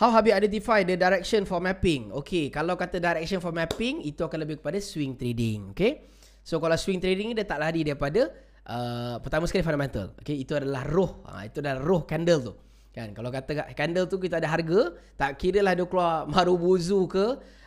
How 0.00 0.10
Habib 0.10 0.34
identify 0.34 0.82
the 0.82 0.96
direction 0.96 1.44
for 1.46 1.60
mapping? 1.62 2.10
Okay, 2.24 2.48
kalau 2.48 2.74
kata 2.74 2.98
direction 2.98 3.38
for 3.38 3.52
mapping 3.52 4.02
itu 4.02 4.24
akan 4.24 4.38
lebih 4.42 4.58
kepada 4.58 4.80
swing 4.80 5.14
trading. 5.14 5.76
Okay? 5.76 6.08
So 6.42 6.58
kalau 6.58 6.74
swing 6.74 6.98
trading 6.98 7.30
ni 7.30 7.34
dia 7.38 7.46
tak 7.46 7.62
lari 7.62 7.86
daripada 7.86 8.32
uh, 8.66 9.20
pertama 9.22 9.46
sekali 9.46 9.62
fundamental. 9.62 10.16
Okay, 10.18 10.42
itu 10.42 10.56
adalah 10.56 10.82
roh. 10.88 11.22
Uh, 11.22 11.46
itu 11.46 11.62
adalah 11.62 11.78
roh 11.84 12.02
candle 12.08 12.40
tu. 12.40 12.54
Kan? 12.92 13.14
Kalau 13.14 13.30
kata 13.30 13.72
candle 13.78 14.08
tu 14.08 14.16
kita 14.18 14.40
ada 14.40 14.48
harga, 14.48 14.96
tak 15.14 15.38
kira 15.38 15.60
lah 15.62 15.76
dia 15.76 15.86
keluar 15.86 16.26
marubuzu 16.32 17.06
ke, 17.06 17.26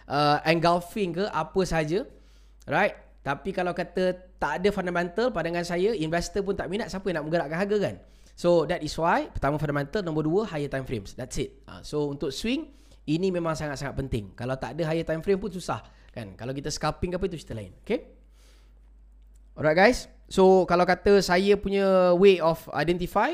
uh, 0.10 0.38
engulfing 0.44 1.16
ke, 1.16 1.26
apa 1.30 1.62
saja. 1.64 2.04
Right? 2.66 3.05
Tapi 3.26 3.50
kalau 3.50 3.74
kata 3.74 4.38
tak 4.38 4.62
ada 4.62 4.70
fundamental 4.70 5.34
pandangan 5.34 5.66
saya 5.66 5.98
investor 5.98 6.46
pun 6.46 6.54
tak 6.54 6.70
minat 6.70 6.94
siapa 6.94 7.10
yang 7.10 7.18
nak 7.18 7.26
menggerakkan 7.26 7.58
harga 7.58 7.78
kan. 7.82 7.96
So 8.38 8.70
that 8.70 8.86
is 8.86 8.94
why 9.02 9.34
pertama 9.34 9.58
fundamental, 9.58 10.06
nombor 10.06 10.30
dua 10.30 10.46
higher 10.46 10.70
time 10.70 10.86
frames. 10.86 11.18
That's 11.18 11.34
it. 11.42 11.66
Uh, 11.66 11.82
so 11.82 12.06
untuk 12.06 12.30
swing 12.30 12.70
ini 13.10 13.34
memang 13.34 13.58
sangat-sangat 13.58 13.98
penting. 13.98 14.38
Kalau 14.38 14.54
tak 14.62 14.78
ada 14.78 14.94
higher 14.94 15.02
time 15.02 15.26
frame 15.26 15.42
pun 15.42 15.50
susah 15.50 15.82
kan. 16.14 16.38
Kalau 16.38 16.54
kita 16.54 16.70
scalping 16.70 17.18
apa 17.18 17.26
itu 17.26 17.42
cerita 17.42 17.58
lain. 17.58 17.74
Okay? 17.82 18.14
Alright 19.58 19.74
guys. 19.74 20.06
So 20.30 20.70
kalau 20.70 20.86
kata 20.86 21.18
saya 21.26 21.58
punya 21.58 22.14
way 22.14 22.38
of 22.38 22.62
identify 22.78 23.34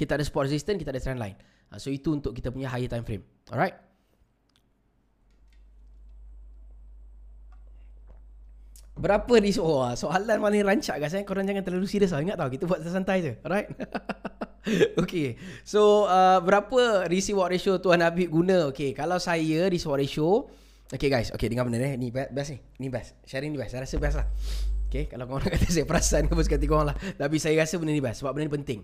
kita 0.00 0.16
ada 0.16 0.24
support 0.24 0.48
resistance, 0.48 0.80
kita 0.80 0.96
ada 0.96 1.04
trend 1.04 1.20
line. 1.20 1.36
Uh, 1.68 1.76
so 1.76 1.92
itu 1.92 2.08
untuk 2.08 2.32
kita 2.32 2.48
punya 2.48 2.72
higher 2.72 2.88
time 2.88 3.04
frame. 3.04 3.20
Alright? 3.52 3.83
Berapa 9.04 9.36
ni? 9.36 9.52
Oh, 9.60 9.84
soalan 9.92 10.40
paling 10.40 10.64
rancak 10.64 10.96
guys 10.96 11.12
eh? 11.12 11.28
Korang 11.28 11.44
jangan 11.44 11.60
terlalu 11.60 11.84
serius 11.84 12.16
lah. 12.16 12.24
Ingat 12.24 12.40
tau 12.40 12.48
kita 12.48 12.64
buat 12.64 12.80
santai 12.88 13.20
je. 13.20 13.32
Alright? 13.44 13.68
Okay. 14.96 15.36
So 15.60 16.08
uh, 16.08 16.40
berapa 16.40 17.04
risk 17.12 17.36
reward 17.36 17.52
ratio 17.52 17.84
Tuan 17.84 18.00
Habib 18.00 18.32
guna? 18.32 18.72
Okay 18.72 18.96
kalau 18.96 19.20
saya 19.20 19.68
risk 19.68 19.84
reward 19.84 20.08
ratio 20.08 20.48
Okay 20.88 21.12
guys. 21.12 21.28
Okay 21.36 21.52
dengar 21.52 21.68
benda 21.68 21.84
ni. 21.84 22.00
Ni 22.00 22.08
best 22.08 22.48
ni. 22.48 22.58
Ni 22.80 22.88
best. 22.88 23.12
Sharing 23.28 23.52
ni 23.52 23.60
best. 23.60 23.76
Saya 23.76 23.84
rasa 23.84 24.00
best 24.00 24.16
lah. 24.16 24.26
Okay 24.88 25.04
kalau 25.04 25.28
korang 25.28 25.52
kata 25.52 25.68
saya 25.68 25.84
perasan 25.84 26.32
Apa 26.32 26.40
sekali 26.40 26.64
korang 26.64 26.88
lah. 26.88 26.96
Tapi 26.96 27.36
saya 27.36 27.60
rasa 27.60 27.76
benda 27.76 27.92
ni 27.92 28.00
best 28.00 28.24
Sebab 28.24 28.32
benda 28.32 28.48
ni 28.48 28.52
penting. 28.56 28.80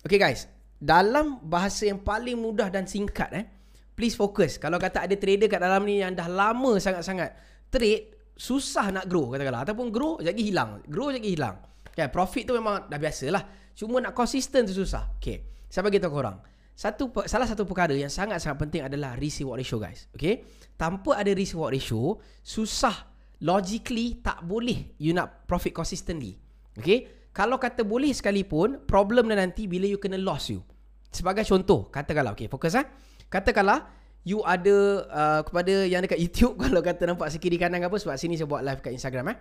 Okay 0.00 0.16
guys. 0.16 0.48
Dalam 0.80 1.44
bahasa 1.44 1.84
yang 1.84 2.00
paling 2.00 2.40
mudah 2.40 2.72
dan 2.72 2.88
singkat 2.88 3.28
eh 3.36 3.44
Please 3.92 4.16
fokus 4.16 4.56
Kalau 4.56 4.80
kata 4.80 5.04
ada 5.04 5.12
trader 5.12 5.44
kat 5.44 5.60
dalam 5.60 5.84
ni 5.84 6.00
Yang 6.00 6.24
dah 6.24 6.28
lama 6.32 6.72
sangat-sangat 6.80 7.36
Trade 7.68 8.17
susah 8.38 8.94
nak 8.94 9.10
grow 9.10 9.34
katakanlah. 9.34 9.66
Ataupun 9.66 9.90
grow 9.90 10.22
lagi 10.22 10.46
hilang. 10.46 10.78
Grow 10.86 11.10
lagi 11.10 11.34
hilang. 11.34 11.58
Kan 11.98 12.14
profit 12.14 12.46
tu 12.46 12.54
memang 12.54 12.86
dah 12.86 12.94
biasalah 12.94 13.74
cuma 13.74 13.98
nak 13.98 14.14
konsisten 14.14 14.62
tu 14.62 14.70
susah. 14.70 15.18
Okey 15.18 15.66
saya 15.66 15.82
bagi 15.82 15.98
tahu 15.98 16.14
korang? 16.14 16.38
Satu 16.78 17.10
salah 17.26 17.50
satu 17.50 17.66
perkara 17.66 17.90
yang 17.90 18.06
sangat-sangat 18.06 18.54
penting 18.54 18.82
adalah 18.86 19.18
risk 19.18 19.42
reward 19.42 19.58
ratio 19.58 19.82
guys. 19.82 20.06
Okey 20.14 20.46
tanpa 20.78 21.18
ada 21.18 21.34
risk 21.34 21.58
reward 21.58 21.74
ratio 21.74 22.22
susah 22.38 22.94
logically 23.42 24.22
tak 24.22 24.46
boleh 24.46 24.94
you 25.02 25.10
nak 25.10 25.42
profit 25.50 25.74
consistently. 25.74 26.38
Okey 26.78 27.30
kalau 27.34 27.58
kata 27.58 27.82
boleh 27.82 28.14
sekalipun 28.14 28.86
problem 28.86 29.26
dia 29.26 29.42
nanti 29.42 29.66
bila 29.66 29.90
you 29.90 29.98
kena 29.98 30.22
loss 30.22 30.54
you. 30.54 30.62
Sebagai 31.10 31.42
contoh 31.42 31.90
katakanlah 31.90 32.38
okey 32.38 32.46
fokus 32.46 32.78
ah 32.78 32.86
katakanlah 33.26 33.97
you 34.28 34.44
ada 34.44 35.08
uh, 35.08 35.40
kepada 35.40 35.88
yang 35.88 36.04
dekat 36.04 36.20
YouTube 36.20 36.54
kalau 36.64 36.84
kata 36.84 37.08
nampak 37.08 37.32
sekiri 37.32 37.56
kanan 37.56 37.80
apa 37.80 37.96
sebab 37.96 38.20
sini 38.20 38.36
saya 38.36 38.44
buat 38.44 38.60
live 38.60 38.84
kat 38.84 38.92
Instagram 38.92 39.32
eh. 39.32 39.36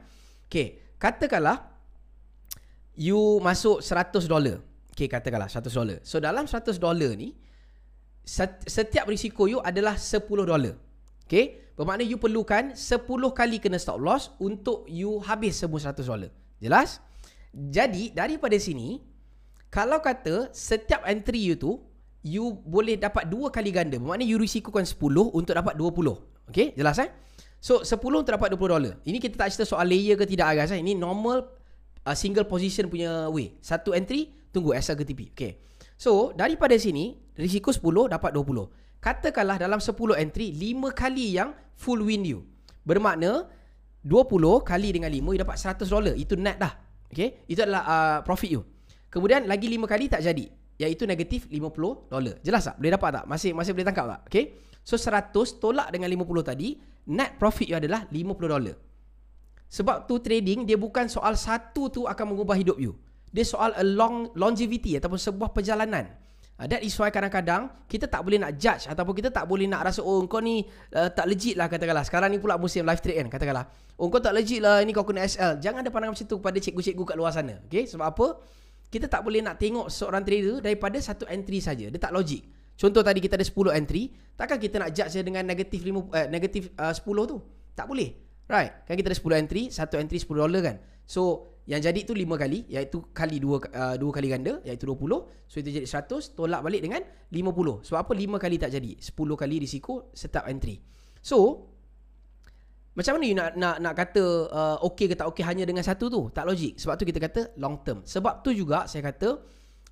Okay, 0.48 0.96
katakanlah 0.96 1.60
you 2.96 3.44
masuk 3.44 3.84
100 3.84 4.32
dolar. 4.32 4.64
Okay, 4.96 5.12
katakanlah 5.12 5.52
100 5.52 5.68
dolar. 5.76 5.98
So 6.08 6.24
dalam 6.24 6.48
100 6.48 6.80
dolar 6.80 7.12
ni 7.20 7.36
setiap 8.68 9.12
risiko 9.12 9.52
you 9.52 9.60
adalah 9.60 10.00
10 10.00 10.24
dolar. 10.24 10.80
Okay, 11.28 11.76
bermakna 11.76 12.08
you 12.08 12.16
perlukan 12.16 12.72
10 12.72 13.04
kali 13.36 13.60
kena 13.60 13.76
stop 13.76 14.00
loss 14.00 14.32
untuk 14.40 14.88
you 14.88 15.20
habis 15.20 15.60
semua 15.60 15.84
100 15.84 16.08
dolar. 16.08 16.32
Jelas? 16.64 17.04
Jadi 17.52 18.16
daripada 18.16 18.56
sini 18.56 19.04
kalau 19.68 20.00
kata 20.00 20.56
setiap 20.56 21.04
entry 21.04 21.44
you 21.44 21.60
tu 21.60 21.84
you 22.28 22.60
boleh 22.68 23.00
dapat 23.00 23.32
dua 23.32 23.48
kali 23.48 23.72
ganda. 23.72 23.96
Bermakna 23.96 24.28
you 24.28 24.36
risikokan 24.36 24.84
10 24.84 25.00
untuk 25.32 25.54
dapat 25.56 25.80
20. 25.80 26.52
Okay, 26.52 26.76
jelas 26.76 27.00
eh? 27.00 27.10
So, 27.58 27.82
10 27.82 27.98
untuk 28.00 28.32
dapat 28.32 28.54
20 28.54 28.60
dolar. 28.60 28.94
Ini 29.04 29.18
kita 29.18 29.36
tak 29.40 29.50
cerita 29.56 29.66
soal 29.66 29.90
layer 29.90 30.20
ke 30.20 30.28
tidak 30.30 30.60
guys. 30.60 30.72
Eh? 30.76 30.80
Ini 30.80 30.94
normal 30.94 31.48
uh, 32.06 32.16
single 32.16 32.46
position 32.46 32.92
punya 32.92 33.32
way. 33.32 33.58
Satu 33.64 33.96
entry, 33.96 34.32
tunggu 34.54 34.76
SL 34.78 35.00
ke 35.00 35.04
TP. 35.08 35.22
Okay. 35.34 35.52
So, 35.98 36.36
daripada 36.38 36.78
sini, 36.78 37.18
risiko 37.34 37.74
10 37.74 38.14
dapat 38.14 38.32
20. 38.36 39.02
Katakanlah 39.02 39.58
dalam 39.58 39.82
10 39.82 39.96
entry, 40.22 40.54
5 40.54 40.94
kali 40.94 41.40
yang 41.40 41.56
full 41.74 42.06
win 42.06 42.24
you. 42.24 42.40
Bermakna, 42.86 43.50
20 44.06 44.64
kali 44.64 44.90
dengan 44.94 45.10
5, 45.12 45.34
you 45.34 45.40
dapat 45.42 45.58
100 45.58 45.90
dolar. 45.90 46.14
Itu 46.14 46.38
net 46.38 46.62
dah. 46.62 46.78
Okay. 47.10 47.44
Itu 47.50 47.66
adalah 47.66 47.84
uh, 47.84 48.18
profit 48.22 48.54
you. 48.54 48.62
Kemudian, 49.10 49.50
lagi 49.50 49.66
5 49.66 49.82
kali 49.90 50.06
tak 50.08 50.22
jadi 50.22 50.67
iaitu 50.78 51.10
negatif 51.10 51.50
50 51.50 52.14
dolar. 52.14 52.36
Jelas 52.46 52.70
tak? 52.70 52.76
Boleh 52.78 52.94
dapat 52.94 53.10
tak? 53.22 53.24
Masih 53.26 53.52
masih 53.58 53.72
boleh 53.74 53.88
tangkap 53.90 54.06
tak? 54.06 54.22
Okay. 54.30 54.46
So 54.86 54.96
100 54.96 55.34
tolak 55.60 55.92
dengan 55.92 56.08
50 56.08 56.50
tadi, 56.54 56.80
net 57.12 57.36
profit 57.36 57.68
you 57.68 57.76
adalah 57.76 58.08
50 58.08 58.54
dolar. 58.54 58.78
Sebab 59.68 60.08
tu 60.08 60.24
trading 60.24 60.64
dia 60.64 60.80
bukan 60.80 61.12
soal 61.12 61.36
satu 61.36 61.92
tu 61.92 62.02
akan 62.08 62.26
mengubah 62.32 62.56
hidup 62.56 62.80
you. 62.80 62.96
Dia 63.36 63.44
soal 63.44 63.76
a 63.76 63.84
long 63.84 64.32
longevity 64.32 64.96
ataupun 64.96 65.20
sebuah 65.20 65.52
perjalanan. 65.52 66.08
Uh, 66.58 66.66
that 66.66 66.82
is 66.82 66.96
why 66.98 67.14
kadang-kadang 67.14 67.70
kita 67.86 68.10
tak 68.10 68.26
boleh 68.26 68.42
nak 68.42 68.58
judge 68.58 68.90
ataupun 68.90 69.14
kita 69.14 69.30
tak 69.30 69.46
boleh 69.46 69.70
nak 69.70 69.86
rasa 69.86 70.02
oh 70.02 70.26
kau 70.26 70.42
ni 70.42 70.66
uh, 70.96 71.06
tak 71.12 71.30
legit 71.30 71.54
lah 71.54 71.70
katakanlah. 71.70 72.02
Sekarang 72.02 72.34
ni 72.34 72.42
pula 72.42 72.58
musim 72.58 72.82
live 72.82 72.98
trade 72.98 73.22
kan 73.22 73.30
katakanlah. 73.30 73.70
Oh 74.00 74.10
kau 74.10 74.18
tak 74.18 74.34
legit 74.34 74.64
lah 74.64 74.82
ini 74.82 74.90
kau 74.90 75.06
kena 75.06 75.28
SL. 75.28 75.62
Jangan 75.62 75.86
ada 75.86 75.92
pandangan 75.94 76.18
macam 76.18 76.26
tu 76.26 76.38
kepada 76.42 76.58
cikgu-cikgu 76.58 77.04
kat 77.14 77.16
luar 77.20 77.36
sana. 77.36 77.62
Okay? 77.70 77.86
Sebab 77.86 78.06
apa? 78.10 78.28
Kita 78.88 79.12
tak 79.12 79.22
boleh 79.24 79.44
nak 79.44 79.60
tengok 79.60 79.92
seorang 79.92 80.24
trader 80.24 80.64
daripada 80.64 80.98
satu 81.04 81.28
entry 81.28 81.60
saja. 81.60 81.92
Dia 81.92 82.00
tak 82.00 82.16
logik. 82.16 82.44
Contoh 82.78 83.02
tadi 83.02 83.20
kita 83.20 83.36
ada 83.36 83.44
10 83.44 83.74
entry, 83.74 84.14
takkan 84.38 84.62
kita 84.62 84.78
nak 84.78 84.94
judge 84.94 85.18
dia 85.18 85.26
dengan 85.26 85.44
negatif 85.44 85.82
5 85.82 86.14
eh, 86.14 86.28
negatif 86.30 86.70
uh, 86.78 86.94
10 86.94 87.04
tu? 87.26 87.38
Tak 87.74 87.90
boleh. 87.90 88.14
Right? 88.48 88.86
Kan 88.86 88.96
kita 88.96 89.12
ada 89.12 89.18
10 89.18 89.44
entry, 89.44 89.64
satu 89.74 89.98
entry 89.98 90.22
10 90.22 90.30
dolar 90.30 90.62
kan. 90.62 90.78
So, 91.04 91.52
yang 91.68 91.84
jadi 91.84 92.08
tu 92.08 92.16
5 92.16 92.24
kali, 92.38 92.64
iaitu 92.72 93.12
kali 93.12 93.44
2 93.44 93.60
uh, 93.76 93.96
dua 94.00 94.12
kali 94.14 94.32
ganda, 94.32 94.64
iaitu 94.64 94.88
20. 94.88 95.52
So, 95.52 95.60
itu 95.60 95.84
jadi 95.84 95.88
100, 95.90 96.38
tolak 96.38 96.64
balik 96.64 96.80
dengan 96.80 97.04
50. 97.34 97.84
Sebab 97.84 98.00
apa 98.08 98.14
5 98.16 98.40
kali 98.40 98.56
tak 98.56 98.72
jadi? 98.72 98.92
10 99.04 99.12
kali 99.36 99.56
risiko 99.60 100.14
setiap 100.16 100.48
entry. 100.48 100.80
So, 101.20 101.68
macam 102.98 103.14
mana 103.14 103.26
you 103.30 103.38
nak 103.38 103.54
nak 103.54 103.76
nak 103.78 103.94
kata 103.94 104.24
uh, 104.50 104.78
okey 104.90 105.06
ke 105.06 105.14
tak 105.14 105.30
okey 105.30 105.46
hanya 105.46 105.70
dengan 105.70 105.86
satu 105.86 106.10
tu? 106.10 106.34
Tak 106.34 106.50
logik. 106.50 106.82
Sebab 106.82 106.98
tu 106.98 107.06
kita 107.06 107.22
kata 107.22 107.54
long 107.62 107.78
term. 107.86 108.02
Sebab 108.02 108.42
tu 108.42 108.50
juga 108.50 108.90
saya 108.90 109.06
kata 109.06 109.38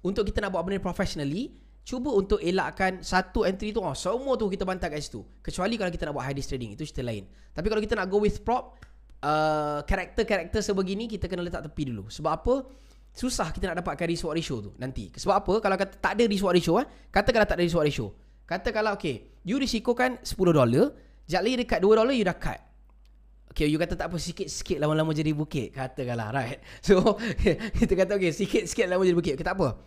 untuk 0.02 0.26
kita 0.26 0.42
nak 0.42 0.50
buat 0.50 0.66
benda 0.66 0.82
professionally, 0.82 1.54
cuba 1.86 2.10
untuk 2.10 2.42
elakkan 2.42 3.06
satu 3.06 3.46
entry 3.46 3.70
tu 3.70 3.86
oh, 3.86 3.94
semua 3.94 4.34
tu 4.42 4.50
kita 4.50 4.66
bantai 4.66 4.90
kat 4.90 5.06
situ. 5.06 5.22
Kecuali 5.46 5.78
kalau 5.78 5.94
kita 5.94 6.10
nak 6.10 6.18
buat 6.18 6.26
high 6.26 6.34
risk 6.34 6.50
trading, 6.50 6.74
itu 6.74 6.82
cerita 6.82 7.06
lain. 7.06 7.30
Tapi 7.54 7.70
kalau 7.70 7.82
kita 7.86 7.94
nak 7.94 8.10
go 8.10 8.18
with 8.18 8.42
prop, 8.42 8.82
uh, 9.22 9.86
karakter-karakter 9.86 10.66
sebegini 10.66 11.06
kita 11.06 11.30
kena 11.30 11.46
letak 11.46 11.62
tepi 11.70 11.94
dulu. 11.94 12.10
Sebab 12.10 12.32
apa? 12.34 12.66
Susah 13.14 13.54
kita 13.54 13.70
nak 13.70 13.86
dapatkan 13.86 14.10
risk 14.10 14.26
ratio 14.26 14.66
tu 14.66 14.72
nanti. 14.82 15.14
Sebab 15.14 15.46
apa? 15.46 15.54
Kalau 15.62 15.78
kata 15.78 15.94
tak 16.02 16.18
ada 16.18 16.26
risk 16.26 16.42
ratio 16.42 16.82
eh, 16.82 16.90
katakanlah 17.14 17.46
tak 17.46 17.62
ada 17.62 17.64
risk 17.70 17.78
ratio. 17.78 18.18
Katakanlah 18.50 18.98
okey, 18.98 19.46
you 19.46 19.62
risikokan 19.62 20.18
10 20.26 20.58
dolar, 20.58 20.90
jap 21.30 21.46
lagi 21.46 21.62
dekat 21.62 21.80
2 21.86 22.02
dolar 22.02 22.14
you 22.18 22.26
dah 22.26 22.34
cut. 22.34 22.65
Okay, 23.52 23.72
you 23.72 23.80
kata 23.80 23.96
tak 23.96 24.12
apa 24.12 24.18
sikit-sikit 24.20 24.78
lama-lama 24.84 25.16
jadi 25.16 25.32
bukit. 25.32 25.72
Katakanlah, 25.72 26.30
right? 26.36 26.60
So, 26.88 27.20
kita 27.80 27.94
kata 27.96 28.20
okay, 28.20 28.36
sikit-sikit 28.36 28.90
lama 28.92 29.06
jadi 29.06 29.16
bukit. 29.16 29.34
Okay, 29.40 29.46
tak 29.46 29.56
apa. 29.56 29.80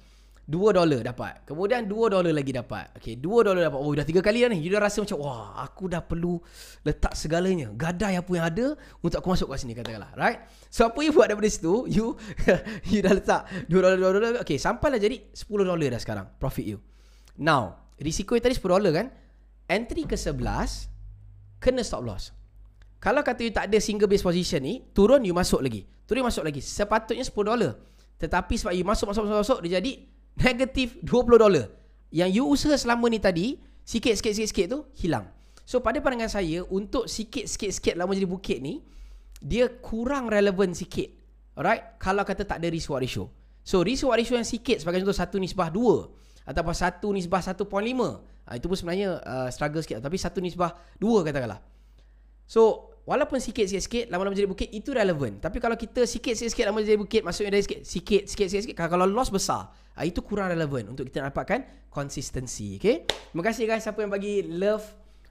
2 0.48 0.72
dolar 0.72 1.04
dapat. 1.04 1.44
Kemudian 1.44 1.84
2 1.84 2.08
dolar 2.08 2.32
lagi 2.32 2.56
dapat. 2.56 2.96
Okay, 2.96 3.20
2 3.20 3.44
dolar 3.44 3.68
dapat. 3.68 3.76
Oh, 3.84 3.92
dah 3.92 4.08
tiga 4.08 4.24
kali 4.24 4.40
dah 4.40 4.48
ni. 4.48 4.64
You 4.64 4.72
dah 4.72 4.80
rasa 4.80 5.04
macam, 5.04 5.20
wah, 5.20 5.60
aku 5.60 5.92
dah 5.92 6.00
perlu 6.00 6.40
letak 6.88 7.12
segalanya. 7.12 7.68
Gadai 7.76 8.16
apa 8.16 8.32
yang 8.32 8.48
ada 8.48 8.66
untuk 9.04 9.20
aku 9.20 9.36
masuk 9.36 9.52
kat 9.52 9.60
sini, 9.60 9.76
katakanlah. 9.76 10.16
Right? 10.16 10.48
So, 10.72 10.88
apa 10.88 11.04
you 11.04 11.12
buat 11.12 11.28
daripada 11.28 11.52
situ, 11.52 11.84
you 11.92 12.16
you 12.90 13.04
dah 13.04 13.12
letak 13.12 13.44
2 13.68 13.76
dolar, 13.76 14.00
2 14.00 14.16
dolar. 14.16 14.30
Okay, 14.40 14.56
sampailah 14.56 14.96
jadi 14.96 15.28
10 15.36 15.68
dolar 15.68 15.76
dah 15.76 16.00
sekarang. 16.00 16.26
Profit 16.40 16.64
you. 16.64 16.80
Now, 17.36 17.92
risiko 18.00 18.32
you 18.32 18.40
tadi 18.40 18.56
10 18.56 18.64
dolar 18.64 18.92
kan? 18.96 19.12
Entry 19.68 20.08
ke 20.08 20.16
11, 20.16 20.88
kena 21.60 21.84
stop 21.84 22.08
loss. 22.08 22.32
Kalau 22.98 23.22
kata 23.22 23.46
you 23.46 23.54
tak 23.54 23.70
ada 23.70 23.78
single 23.78 24.10
base 24.10 24.26
position 24.26 24.58
ni, 24.58 24.82
turun 24.90 25.22
you 25.22 25.34
masuk 25.34 25.62
lagi. 25.62 25.86
Turun 26.02 26.26
masuk 26.26 26.42
lagi. 26.42 26.58
Sepatutnya 26.58 27.22
10 27.22 27.30
dolar. 27.30 27.78
Tetapi 28.18 28.54
sebab 28.58 28.74
you 28.74 28.82
masuk 28.82 29.06
masuk 29.06 29.22
masuk, 29.26 29.38
masuk 29.38 29.58
dia 29.62 29.78
jadi 29.78 29.92
negatif 30.34 30.98
20 31.06 31.38
dolar. 31.38 31.70
Yang 32.10 32.30
you 32.34 32.44
usaha 32.50 32.74
selama 32.74 33.06
ni 33.06 33.22
tadi, 33.22 33.46
sikit 33.86 34.18
sikit 34.18 34.32
sikit 34.34 34.48
sikit 34.50 34.66
tu 34.74 34.78
hilang. 34.98 35.30
So 35.62 35.78
pada 35.78 36.02
pandangan 36.02 36.32
saya 36.32 36.66
untuk 36.66 37.06
sikit 37.06 37.46
sikit 37.46 37.70
sikit 37.70 37.94
lama 37.94 38.16
jadi 38.18 38.26
bukit 38.26 38.58
ni, 38.58 38.82
dia 39.38 39.70
kurang 39.70 40.26
relevan 40.26 40.74
sikit. 40.74 41.06
Alright? 41.54 42.00
Kalau 42.02 42.26
kata 42.26 42.42
tak 42.42 42.58
ada 42.58 42.66
risk 42.66 42.90
ratio. 42.90 43.30
So 43.62 43.86
risk 43.86 44.08
ratio 44.08 44.34
yang 44.34 44.48
sikit 44.48 44.82
sebagai 44.82 45.04
contoh 45.04 45.14
1 45.14 45.38
nisbah 45.38 45.68
2 45.70 46.50
ataupun 46.50 46.74
1 46.74 47.18
nisbah 47.20 47.42
1.5. 47.44 47.62
Ha, 48.48 48.56
itu 48.56 48.64
pun 48.64 48.76
sebenarnya 48.80 49.20
uh, 49.20 49.48
struggle 49.52 49.84
sikit 49.84 50.00
tapi 50.00 50.16
1 50.16 50.32
nisbah 50.40 50.72
2 50.98 51.26
katakanlah. 51.28 51.60
So 52.48 52.87
walaupun 53.08 53.40
sikit-sikit 53.40 54.12
lama-lama 54.12 54.36
jadi 54.36 54.44
bukit 54.44 54.68
itu 54.68 54.92
relevan. 54.92 55.40
Tapi 55.40 55.56
kalau 55.64 55.80
kita 55.80 56.04
sikit-sikit 56.04 56.68
lama 56.68 56.84
jadi 56.84 57.00
bukit 57.00 57.24
maksudnya 57.24 57.56
dari 57.56 57.64
sikit 57.64 57.80
sikit 57.88 58.22
sikit 58.28 58.46
sikit 58.68 58.76
kalau 58.76 59.08
loss 59.08 59.32
besar 59.32 59.72
ah, 59.96 60.04
itu 60.04 60.20
kurang 60.20 60.52
relevan 60.52 60.92
untuk 60.92 61.08
kita 61.08 61.24
dapatkan 61.24 61.88
konsistensi. 61.88 62.76
Okay. 62.76 63.08
Terima 63.08 63.40
kasih 63.40 63.64
guys 63.64 63.88
siapa 63.88 64.04
yang 64.04 64.12
bagi 64.12 64.44
love. 64.44 64.84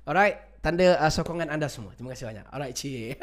Alright, 0.10 0.57
tanda 0.65 0.98
uh, 0.98 1.12
sokongan 1.13 1.53
anda 1.53 1.69
semua. 1.69 1.93
Terima 1.93 2.17
kasih 2.17 2.25
banyak. 2.34 2.46
Alright, 2.50 2.74
cik. 2.74 3.22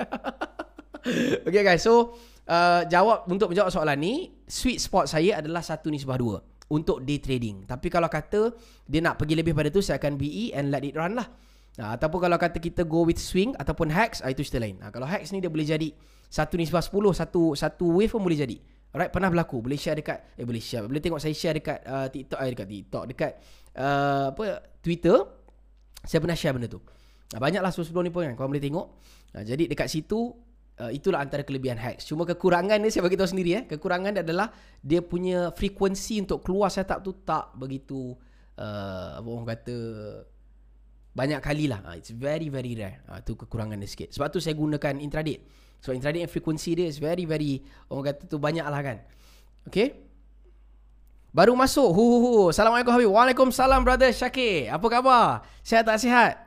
okay 1.50 1.62
guys, 1.66 1.82
so 1.82 2.14
uh, 2.46 2.87
jawab 2.87 3.26
untuk 3.26 3.50
menjawab 3.50 3.75
soalan 3.75 3.99
ni, 3.99 4.14
sweet 4.46 4.78
spot 4.78 5.11
saya 5.11 5.42
adalah 5.42 5.66
satu 5.66 5.90
nisbah 5.90 6.14
dua. 6.14 6.38
untuk 6.73 7.04
day 7.04 7.20
trading. 7.20 7.68
Tapi 7.68 7.92
kalau 7.92 8.08
kata 8.08 8.56
dia 8.88 9.00
nak 9.04 9.20
pergi 9.20 9.37
lebih 9.37 9.52
pada 9.52 9.68
tu 9.68 9.84
saya 9.84 10.00
akan 10.00 10.16
BE 10.16 10.56
and 10.56 10.73
let 10.73 10.80
it 10.80 10.96
run 10.96 11.12
lah. 11.12 11.28
Ha, 11.75 11.99
ataupun 11.99 12.23
kalau 12.23 12.38
kata 12.38 12.62
kita 12.62 12.87
go 12.87 13.02
with 13.02 13.19
swing 13.19 13.50
ataupun 13.59 13.90
hacks, 13.90 14.23
ha, 14.23 14.31
itu 14.31 14.47
cerita 14.47 14.62
lain. 14.62 14.78
Ha, 14.78 14.95
kalau 14.95 15.11
hacks 15.11 15.35
ni 15.35 15.43
dia 15.43 15.50
boleh 15.50 15.66
jadi 15.66 15.90
satu 16.31 16.54
nisbah 16.54 16.83
10, 16.83 16.95
satu 17.19 17.59
satu 17.59 17.85
wave 17.99 18.14
pun 18.14 18.23
boleh 18.23 18.38
jadi. 18.38 18.57
Alright, 18.95 19.11
pernah 19.11 19.26
berlaku. 19.26 19.59
Boleh 19.59 19.75
share 19.75 19.99
dekat 19.99 20.38
eh 20.38 20.47
boleh 20.47 20.62
share. 20.62 20.87
Boleh 20.87 21.02
tengok 21.02 21.19
saya 21.19 21.35
share 21.35 21.59
dekat 21.59 21.83
uh, 21.83 22.07
TikTok 22.07 22.38
eh 22.38 22.50
dekat 22.54 22.66
TikTok 22.71 23.04
dekat 23.11 23.33
uh, 23.75 24.31
apa 24.31 24.62
Twitter. 24.78 25.19
Saya 26.07 26.23
pernah 26.23 26.38
share 26.38 26.54
benda 26.54 26.71
tu. 26.71 26.78
Ha, 27.35 27.43
banyaklah 27.43 27.75
sebelum 27.75 28.07
ni 28.07 28.14
pun 28.14 28.23
kan. 28.23 28.38
Kau 28.38 28.47
boleh 28.47 28.62
tengok. 28.62 28.87
Ha, 29.35 29.43
jadi 29.43 29.66
dekat 29.66 29.90
situ 29.90 30.31
uh, 30.78 30.95
itulah 30.95 31.19
antara 31.26 31.43
kelebihan 31.43 31.75
hacks. 31.75 32.07
Cuma 32.07 32.23
kekurangan 32.23 32.78
dia 32.78 32.90
saya 32.95 33.02
bagi 33.02 33.19
tahu 33.19 33.35
sendiri 33.35 33.50
eh. 33.59 33.62
Kekurangan 33.66 34.14
dia 34.14 34.23
adalah 34.23 34.54
dia 34.78 35.02
punya 35.02 35.50
frekuensi 35.50 36.23
untuk 36.23 36.47
keluar 36.47 36.71
setup 36.71 37.02
tu 37.02 37.19
tak 37.26 37.50
begitu 37.59 38.14
uh, 38.62 39.19
apa 39.19 39.26
orang 39.26 39.47
kata 39.59 39.76
banyak 41.14 41.38
kali 41.38 41.71
lah. 41.71 41.80
Uh, 41.87 41.94
it's 41.94 42.11
very 42.11 42.50
very 42.50 42.75
rare. 42.75 43.00
Uh, 43.06 43.23
tu 43.23 43.38
kekurangan 43.38 43.78
dia 43.78 43.87
sikit. 43.87 44.11
Sebab 44.11 44.35
tu 44.35 44.42
saya 44.42 44.59
gunakan 44.59 44.99
intraday. 44.99 45.38
So 45.78 45.94
intraday 45.94 46.26
yang 46.26 46.33
frekuensi 46.33 46.75
dia 46.75 46.90
is 46.90 46.99
very 46.99 47.23
very 47.23 47.62
orang 47.87 48.12
kata 48.12 48.26
tu 48.26 48.37
banyak 48.42 48.66
lah 48.66 48.80
kan. 48.83 48.99
Okay. 49.71 49.94
Baru 51.30 51.54
masuk. 51.54 51.90
Hu 51.94 52.02
hu 52.02 52.18
hu. 52.18 52.33
Assalamualaikum 52.50 52.94
Habib. 52.94 53.11
Waalaikumsalam 53.11 53.83
brother 53.87 54.11
Syakir. 54.11 54.71
Apa 54.71 54.87
khabar? 54.90 55.26
Sihat 55.62 55.87
tak 55.87 55.99
sihat? 56.02 56.44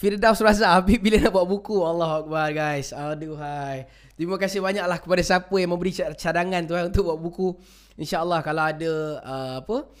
Firdaus 0.00 0.40
Raza 0.40 0.72
Habib 0.80 1.04
bila 1.04 1.20
nak 1.20 1.36
buat 1.36 1.44
buku 1.44 1.76
Allah 1.84 2.24
Akbar 2.24 2.48
guys 2.56 2.88
Aduh 2.96 3.36
hai 3.36 3.84
Terima 4.16 4.40
kasih 4.40 4.64
banyak 4.64 4.80
lah 4.88 4.96
kepada 4.96 5.20
siapa 5.20 5.52
yang 5.60 5.76
memberi 5.76 5.92
cadangan 5.92 6.64
tu 6.64 6.72
untuk 6.72 7.04
buat 7.12 7.20
buku 7.20 7.48
InsyaAllah 8.00 8.40
kalau 8.40 8.64
ada 8.64 8.92
uh, 9.20 9.54
apa 9.60 9.92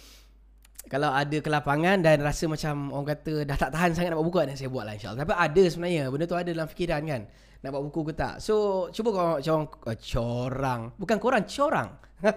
kalau 0.90 1.14
ada 1.14 1.38
kelapangan 1.38 2.02
dan 2.02 2.18
rasa 2.18 2.50
macam 2.50 2.90
orang 2.90 3.14
kata 3.14 3.46
dah 3.46 3.54
tak 3.54 3.70
tahan 3.70 3.94
sangat 3.94 4.10
nak 4.10 4.18
buat 4.18 4.26
buku 4.26 4.42
dan 4.42 4.58
saya 4.58 4.74
buat 4.74 4.90
lah 4.90 4.98
insyaAllah. 4.98 5.22
Tapi 5.22 5.34
ada 5.38 5.62
sebenarnya. 5.70 6.10
Benda 6.10 6.26
tu 6.26 6.34
ada 6.34 6.50
dalam 6.50 6.66
fikiran 6.66 7.06
kan. 7.06 7.30
Nak 7.62 7.70
buat 7.70 7.82
buku 7.86 8.10
ke 8.10 8.12
tak. 8.18 8.42
So 8.42 8.54
cuba 8.90 9.14
kau 9.14 9.38
corang, 9.38 9.70
uh, 9.70 9.98
corang. 10.02 10.90
Bukan 10.98 11.22
korang, 11.22 11.46
corang. 11.46 11.94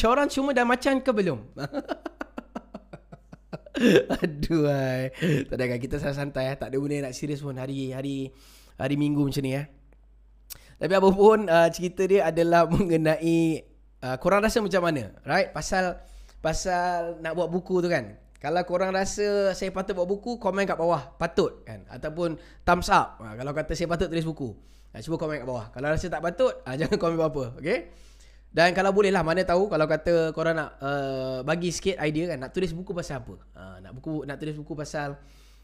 corang 0.00 0.32
cuma 0.32 0.56
dah 0.56 0.64
macam 0.64 0.96
ke 1.04 1.10
belum? 1.12 1.44
Aduh 4.24 4.72
ay. 4.72 5.12
Tak 5.52 5.60
ada 5.60 5.64
kan 5.68 5.76
kita 5.76 6.00
santai-santai 6.00 6.44
eh. 6.48 6.56
Tak 6.56 6.72
ada 6.72 6.76
benda 6.80 7.04
nak 7.04 7.12
serius 7.12 7.44
pun 7.44 7.60
hari 7.60 7.92
hari 7.92 8.32
hari 8.80 8.96
minggu 8.96 9.28
macam 9.28 9.44
ni 9.44 9.60
eh. 9.60 9.68
Tapi 10.80 10.92
apa 10.96 11.08
pun 11.12 11.52
uh, 11.52 11.68
cerita 11.68 12.08
dia 12.08 12.32
adalah 12.32 12.64
mengenai 12.72 13.60
uh, 14.00 14.16
korang 14.16 14.40
rasa 14.40 14.64
macam 14.64 14.88
mana? 14.88 15.12
Right? 15.28 15.52
Pasal 15.52 16.15
pasal 16.44 17.20
nak 17.24 17.32
buat 17.36 17.48
buku 17.48 17.84
tu 17.84 17.88
kan. 17.88 18.16
Kalau 18.36 18.62
korang 18.68 18.92
rasa 18.92 19.56
saya 19.56 19.72
patut 19.72 19.96
buat 19.96 20.06
buku, 20.06 20.36
komen 20.36 20.68
kat 20.68 20.76
bawah. 20.76 21.16
Patut 21.16 21.64
kan. 21.64 21.82
Ataupun 21.88 22.36
thumbs 22.62 22.92
up. 22.92 23.18
Ha, 23.24 23.34
kalau 23.34 23.52
kata 23.56 23.72
saya 23.72 23.88
patut 23.88 24.12
tulis 24.12 24.28
buku. 24.28 24.52
Ha, 24.92 25.00
cuba 25.00 25.16
komen 25.16 25.40
kat 25.40 25.48
bawah. 25.48 25.66
Kalau 25.72 25.88
rasa 25.88 26.06
tak 26.12 26.20
patut, 26.20 26.52
ha, 26.68 26.76
jangan 26.80 27.00
komen 27.00 27.16
apa-apa. 27.16 27.58
Okay? 27.58 27.90
Dan 28.52 28.72
kalau 28.76 28.92
boleh 28.92 29.12
lah, 29.12 29.24
mana 29.24 29.42
tahu 29.42 29.68
kalau 29.68 29.84
kata 29.88 30.32
korang 30.32 30.56
nak 30.56 30.80
uh, 30.80 31.40
bagi 31.42 31.72
sikit 31.72 31.96
idea 32.00 32.36
kan. 32.36 32.46
Nak 32.46 32.52
tulis 32.52 32.70
buku 32.76 32.92
pasal 32.92 33.24
apa? 33.24 33.34
Ha, 33.56 33.62
nak 33.82 33.92
buku 33.96 34.22
nak 34.28 34.36
tulis 34.36 34.54
buku 34.56 34.72
pasal 34.76 35.16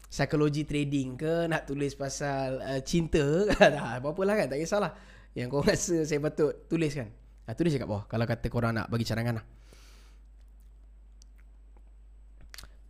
psikologi 0.09 0.65
trading 0.65 1.13
ke. 1.13 1.45
Nak 1.45 1.69
tulis 1.69 1.93
pasal 1.93 2.57
uh, 2.57 2.81
cinta 2.81 3.47
kan. 3.53 3.71
Ha, 3.81 3.87
apa-apa 4.01 4.21
lah 4.25 4.35
kan. 4.43 4.47
Tak 4.49 4.57
kisahlah. 4.59 4.91
Yang 5.37 5.49
korang 5.55 5.71
rasa 5.77 6.03
saya 6.09 6.19
patut 6.19 6.65
tulis 6.65 6.91
kan. 6.91 7.07
Ha, 7.45 7.53
tulis 7.53 7.69
je 7.69 7.79
kat 7.79 7.87
bawah. 7.87 8.09
Kalau 8.09 8.25
kata 8.25 8.49
korang 8.49 8.73
nak 8.73 8.89
bagi 8.89 9.05
cadangan 9.05 9.39
lah. 9.39 9.45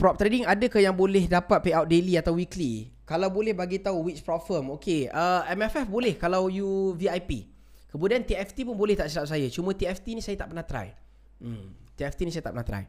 Prop 0.04 0.20
trading 0.20 0.44
ada 0.44 0.68
ke 0.68 0.84
yang 0.84 0.92
boleh 0.92 1.32
dapat 1.32 1.64
payout 1.64 1.88
daily 1.88 2.20
atau 2.20 2.36
weekly? 2.36 2.92
Kalau 3.08 3.32
boleh 3.32 3.56
bagi 3.56 3.80
tahu 3.80 4.12
which 4.12 4.20
prop 4.20 4.44
firm. 4.44 4.76
Okay, 4.76 5.08
uh, 5.08 5.48
MFF 5.48 5.88
boleh 5.88 6.20
kalau 6.20 6.52
you 6.52 6.92
VIP. 7.00 7.48
Kemudian 7.88 8.20
TFT 8.28 8.68
pun 8.68 8.76
boleh 8.76 9.00
tak 9.00 9.08
silap 9.08 9.32
saya. 9.32 9.48
Cuma 9.48 9.72
TFT 9.72 10.20
ni 10.20 10.20
saya 10.20 10.36
tak 10.36 10.52
pernah 10.52 10.68
try. 10.68 10.92
Hmm, 11.40 11.72
TFT 11.96 12.28
ni 12.28 12.36
saya 12.36 12.44
tak 12.44 12.52
pernah 12.52 12.68
try. 12.68 12.84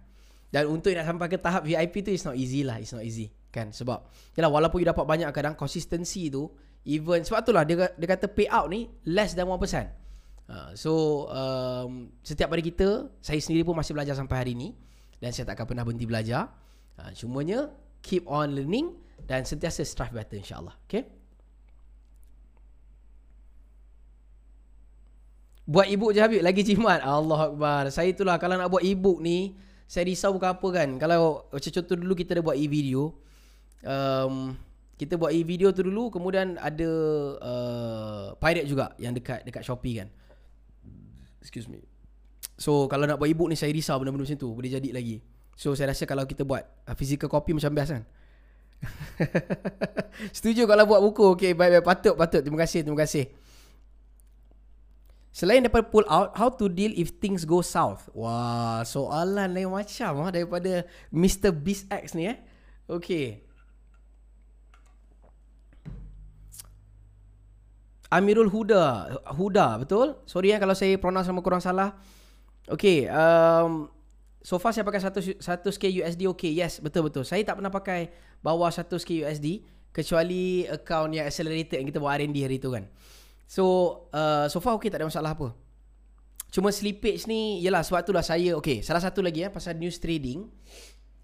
Dan 0.51 0.67
untuk 0.67 0.91
nak 0.91 1.07
sampai 1.07 1.27
ke 1.31 1.39
tahap 1.39 1.63
VIP 1.63 2.03
tu 2.03 2.11
it's 2.11 2.27
not 2.27 2.35
easy 2.35 2.67
lah, 2.67 2.83
it's 2.83 2.91
not 2.91 3.07
easy. 3.07 3.31
Kan 3.55 3.71
sebab 3.71 4.11
yalah 4.35 4.51
walaupun 4.51 4.83
you 4.83 4.89
dapat 4.91 5.07
banyak 5.07 5.31
kadang 5.31 5.55
consistency 5.55 6.35
tu 6.35 6.51
even 6.83 7.23
sebab 7.23 7.47
itulah 7.47 7.63
dia 7.63 7.95
dia 7.95 8.09
kata 8.11 8.27
payout 8.27 8.67
ni 8.67 8.91
less 9.07 9.39
than 9.39 9.47
1%. 9.47 9.55
Uh, 10.51 10.71
so 10.75 10.91
um, 11.31 12.11
setiap 12.27 12.51
hari 12.51 12.67
kita 12.67 13.07
saya 13.23 13.39
sendiri 13.39 13.63
pun 13.63 13.79
masih 13.79 13.95
belajar 13.95 14.19
sampai 14.19 14.35
hari 14.35 14.59
ni 14.59 14.75
dan 15.23 15.31
saya 15.31 15.47
tak 15.47 15.63
akan 15.63 15.67
pernah 15.75 15.87
berhenti 15.87 16.07
belajar. 16.11 16.64
Ha, 16.99 17.11
cumanya 17.17 17.75
keep 18.05 18.23
on 18.31 18.55
learning 18.55 18.95
dan 19.25 19.43
sentiasa 19.43 19.83
strive 19.83 20.15
better 20.15 20.39
insyaAllah. 20.39 20.77
Okay? 20.87 21.09
Buat 25.65 25.89
ebook 25.89 26.13
je 26.13 26.21
Habib 26.21 26.45
lagi 26.45 26.61
jimat. 26.61 27.01
Allah 27.01 27.41
Akbar. 27.49 27.89
Saya 27.89 28.13
itulah 28.13 28.37
kalau 28.37 28.61
nak 28.61 28.69
buat 28.69 28.85
ebook 28.85 29.25
ni 29.25 29.57
saya 29.89 30.05
risau 30.05 30.37
bukan 30.37 30.53
apa 30.61 30.69
kan. 30.69 30.89
Kalau 31.01 31.49
macam 31.49 31.71
contoh 31.81 31.97
dulu 31.97 32.13
kita 32.13 32.37
dah 32.37 32.45
buat 32.45 32.57
e-video. 32.61 33.17
Um, 33.81 34.57
kita 35.01 35.17
buat 35.17 35.33
e-video 35.33 35.73
tu 35.73 35.89
dulu 35.89 36.13
kemudian 36.13 36.61
ada 36.61 36.91
uh, 37.41 38.27
pirate 38.37 38.69
juga 38.69 38.93
yang 39.01 39.17
dekat 39.17 39.43
dekat 39.49 39.65
Shopee 39.65 40.05
kan. 40.05 40.09
Excuse 41.41 41.67
me. 41.67 41.81
So 42.61 42.85
kalau 42.87 43.09
nak 43.09 43.17
buat 43.17 43.33
ebook 43.33 43.49
ni 43.49 43.57
saya 43.57 43.73
risau 43.73 43.97
benda-benda 43.97 44.29
macam 44.29 44.39
tu 44.39 44.53
boleh 44.53 44.69
jadi 44.69 44.91
lagi. 44.93 45.25
So 45.55 45.73
saya 45.79 45.95
rasa 45.95 46.05
kalau 46.05 46.27
kita 46.27 46.43
buat 46.43 46.67
uh, 46.87 46.95
physical 46.99 47.31
copy 47.31 47.55
macam 47.55 47.73
best 47.75 47.95
kan. 47.95 48.05
Setuju 50.37 50.67
kalau 50.67 50.85
buat 50.85 51.01
buku. 51.01 51.25
Okay, 51.39 51.53
baik-baik. 51.57 51.87
Patut, 51.87 52.15
patut. 52.19 52.43
Terima 52.43 52.59
kasih, 52.61 52.85
terima 52.85 53.01
kasih. 53.01 53.31
Selain 55.35 55.59
daripada 55.67 55.83
pull 55.91 56.07
out, 56.07 56.31
how 56.39 56.47
to 56.47 56.71
deal 56.71 56.95
if 56.95 57.19
things 57.19 57.43
go 57.43 57.59
south? 57.59 58.07
Wah, 58.15 58.87
soalan 58.87 59.51
lain 59.51 59.67
macam 59.67 60.23
ah 60.23 60.31
daripada 60.31 60.87
Mr. 61.11 61.51
Beast 61.51 61.91
X 61.91 62.15
ni 62.15 62.31
eh. 62.31 62.39
Okay. 62.87 63.43
Amirul 68.15 68.47
Huda. 68.47 69.11
Huda, 69.35 69.83
betul? 69.83 70.23
Sorry 70.23 70.55
ya 70.55 70.63
kalau 70.63 70.79
saya 70.79 70.95
pronounce 71.03 71.27
nama 71.27 71.43
kurang 71.43 71.59
salah. 71.59 71.99
Okay, 72.71 73.11
um, 73.11 73.91
So 74.45 74.61
far 74.61 74.77
saya 74.77 74.85
pakai 74.85 75.01
1 75.01 75.41
1k 75.41 75.85
USD 76.05 76.29
okay. 76.29 76.53
Yes, 76.53 76.77
betul 76.77 77.09
betul. 77.09 77.25
Saya 77.25 77.41
tak 77.49 77.57
pernah 77.57 77.73
pakai 77.73 78.13
bawah 78.45 78.69
100k 78.69 79.25
USD 79.25 79.65
kecuali 79.89 80.69
account 80.69 81.17
yang 81.17 81.25
accelerated 81.25 81.81
yang 81.81 81.89
kita 81.89 81.97
buat 81.97 82.21
R&D 82.21 82.37
hari 82.45 82.61
tu 82.61 82.69
kan. 82.69 82.85
So, 83.49 83.65
uh, 84.13 84.45
so 84.53 84.61
far 84.61 84.77
okay 84.77 84.93
tak 84.93 85.01
ada 85.01 85.09
masalah 85.09 85.33
apa. 85.33 85.57
Cuma 86.53 86.69
slippage 86.69 87.25
ni 87.25 87.65
yalah 87.65 87.81
sebab 87.81 88.05
itulah 88.05 88.21
saya 88.21 88.53
okay. 88.53 88.85
Salah 88.85 89.01
satu 89.01 89.25
lagi 89.25 89.43
ya 89.43 89.49
pasal 89.49 89.81
news 89.81 89.97
trading. 89.97 90.45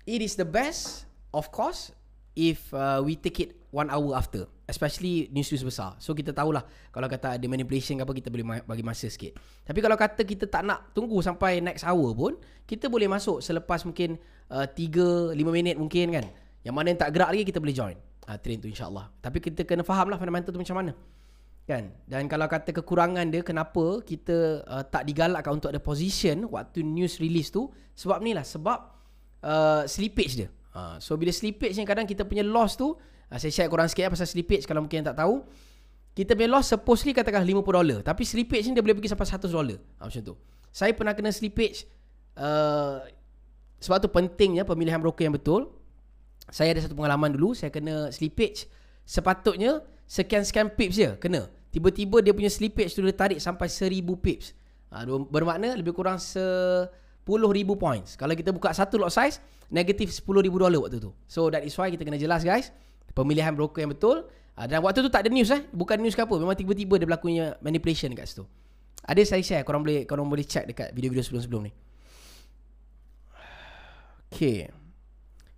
It 0.08 0.24
is 0.24 0.40
the 0.40 0.48
best 0.48 1.04
of 1.36 1.52
course 1.52 1.92
if 2.34 2.70
uh, 2.74 3.02
we 3.02 3.18
take 3.18 3.42
it 3.42 3.50
one 3.70 3.90
hour 3.90 4.14
after 4.18 4.46
especially 4.70 5.26
news-news 5.34 5.66
besar. 5.66 5.98
So 5.98 6.14
kita 6.14 6.30
tahulah 6.30 6.62
kalau 6.94 7.10
kata 7.10 7.34
ada 7.34 7.46
manipulation 7.50 7.98
ke 7.98 8.02
apa 8.06 8.14
kita 8.14 8.30
boleh 8.30 8.62
bagi 8.62 8.86
masa 8.86 9.10
sikit. 9.10 9.34
Tapi 9.66 9.78
kalau 9.82 9.98
kata 9.98 10.22
kita 10.22 10.46
tak 10.46 10.62
nak 10.62 10.94
tunggu 10.94 11.18
sampai 11.18 11.58
next 11.58 11.82
hour 11.82 12.14
pun 12.14 12.38
kita 12.70 12.86
boleh 12.86 13.10
masuk 13.10 13.42
selepas 13.42 13.82
mungkin 13.82 14.14
uh, 14.46 14.66
3 14.66 15.34
5 15.34 15.38
minit 15.50 15.74
mungkin 15.74 16.14
kan. 16.14 16.26
Yang 16.62 16.74
mana 16.76 16.86
yang 16.94 17.00
tak 17.02 17.10
gerak 17.10 17.30
lagi 17.34 17.42
kita 17.42 17.58
boleh 17.58 17.74
join. 17.74 17.96
Uh, 18.30 18.38
train 18.38 18.62
tu 18.62 18.70
insyaallah. 18.70 19.10
Tapi 19.18 19.42
kita 19.42 19.66
kena 19.66 19.82
faham 19.82 20.06
lah 20.06 20.18
fundamental 20.22 20.54
tu 20.54 20.62
macam 20.62 20.78
mana. 20.78 20.92
Kan? 21.66 21.90
Dan 22.06 22.30
kalau 22.30 22.46
kata 22.46 22.70
kekurangan 22.70 23.26
dia 23.26 23.42
kenapa 23.42 24.02
kita 24.06 24.62
uh, 24.70 24.84
tak 24.86 25.02
digalakkan 25.06 25.58
untuk 25.58 25.74
ada 25.74 25.82
position 25.82 26.46
waktu 26.46 26.86
news 26.86 27.18
release 27.18 27.50
tu? 27.50 27.70
Sebab 27.98 28.22
ni 28.22 28.38
lah 28.38 28.46
sebab 28.46 28.78
uh, 29.42 29.82
slippage 29.90 30.46
dia 30.46 30.50
uh, 30.76 30.96
so 31.02 31.16
bila 31.16 31.32
slippage 31.34 31.74
ni 31.78 31.86
kadang 31.86 32.04
kita 32.04 32.26
punya 32.26 32.42
loss 32.46 32.76
tu 32.76 32.94
Uh, 33.30 33.38
saya 33.38 33.52
share 33.54 33.70
korang 33.70 33.86
sikit 33.86 34.02
ya 34.02 34.10
pasal 34.10 34.26
slippage 34.26 34.66
kalau 34.66 34.82
mungkin 34.82 35.06
yang 35.06 35.08
tak 35.14 35.22
tahu. 35.22 35.46
Kita 36.10 36.34
punya 36.34 36.50
loss 36.50 36.66
supposedly 36.66 37.14
katakan 37.14 37.46
50 37.46 37.62
dolar. 37.62 37.98
Tapi 38.02 38.26
slippage 38.26 38.66
ni 38.66 38.74
dia 38.74 38.82
boleh 38.82 38.98
pergi 38.98 39.14
sampai 39.14 39.26
100 39.30 39.46
dolar. 39.54 39.78
Ha, 39.78 40.10
macam 40.10 40.22
tu. 40.26 40.34
Saya 40.74 40.90
pernah 40.98 41.14
kena 41.14 41.30
slippage. 41.30 41.86
Uh, 42.34 43.06
sebab 43.78 44.02
tu 44.02 44.10
pentingnya 44.10 44.66
pemilihan 44.66 44.98
broker 44.98 45.22
yang 45.22 45.38
betul. 45.38 45.70
Saya 46.50 46.74
ada 46.74 46.82
satu 46.82 46.98
pengalaman 46.98 47.38
dulu. 47.38 47.54
Saya 47.54 47.70
kena 47.70 48.10
slippage. 48.10 48.66
Sepatutnya 49.06 49.86
sekian-sekian 50.10 50.74
pips 50.74 50.94
je 50.98 51.10
kena. 51.22 51.46
Tiba-tiba 51.70 52.18
dia 52.18 52.34
punya 52.34 52.50
slippage 52.50 52.90
tu 52.90 53.06
dia 53.06 53.14
tarik 53.14 53.38
sampai 53.38 53.70
1000 53.70 54.02
pips. 54.18 54.58
Ha, 54.90 55.06
bermakna 55.06 55.78
lebih 55.78 55.94
kurang 55.94 56.18
10,000 57.24 57.66
points. 57.76 58.16
Kalau 58.16 58.34
kita 58.34 58.50
buka 58.50 58.72
satu 58.72 58.96
lot 58.96 59.12
size, 59.12 59.38
negatif 59.70 60.10
10,000 60.10 60.46
dolar 60.50 60.80
waktu 60.80 60.98
tu. 60.98 61.10
So 61.30 61.52
that 61.52 61.62
is 61.62 61.74
why 61.78 61.92
kita 61.92 62.02
kena 62.02 62.18
jelas 62.18 62.42
guys 62.42 62.74
pemilihan 63.14 63.52
broker 63.54 63.82
yang 63.82 63.92
betul 63.92 64.26
uh, 64.56 64.66
dan 64.66 64.78
waktu 64.82 65.02
tu 65.02 65.10
tak 65.10 65.26
ada 65.26 65.30
news 65.30 65.50
eh 65.50 65.66
bukan 65.74 65.98
news 65.98 66.14
ke 66.14 66.22
apa 66.22 66.34
memang 66.38 66.54
tiba-tiba 66.54 66.94
dia 66.98 67.06
berlakunya 67.06 67.44
manipulation 67.62 68.10
dekat 68.10 68.30
situ 68.30 68.44
Ada 69.00 69.22
saya 69.26 69.42
share 69.42 69.64
korang 69.66 69.82
boleh 69.82 70.06
korang 70.06 70.28
boleh 70.28 70.46
check 70.46 70.68
dekat 70.68 70.92
video-video 70.92 71.24
sebelum-sebelum 71.24 71.62
ni. 71.66 71.72
Okay. 74.30 74.70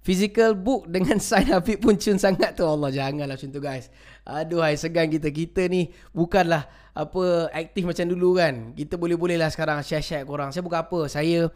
Physical 0.03 0.59
book 0.59 0.91
dengan 0.91 1.23
sign 1.27 1.55
Habib 1.55 1.79
pun 1.79 1.95
cun 1.95 2.19
sangat 2.19 2.59
tu 2.59 2.67
Allah 2.67 2.91
janganlah 2.91 3.39
macam 3.39 3.51
tu 3.55 3.63
guys. 3.63 3.87
Aduh 4.27 4.59
hai 4.59 4.75
segan 4.75 5.07
kita. 5.07 5.31
Kita 5.31 5.71
ni 5.71 5.95
bukanlah 6.11 6.67
apa 6.91 7.49
aktif 7.55 7.87
macam 7.87 8.11
dulu 8.11 8.37
kan. 8.37 8.75
Kita 8.75 8.99
boleh-boleh 8.99 9.39
lah 9.39 9.49
sekarang 9.49 9.79
share-share 9.87 10.27
korang. 10.27 10.51
Saya 10.51 10.67
bukan 10.67 10.81
apa. 10.83 11.01
Saya 11.07 11.49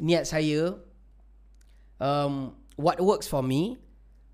niat 0.00 0.24
saya 0.24 0.80
um, 2.00 2.56
what 2.80 2.98
works 2.98 3.28
for 3.28 3.44
me 3.44 3.78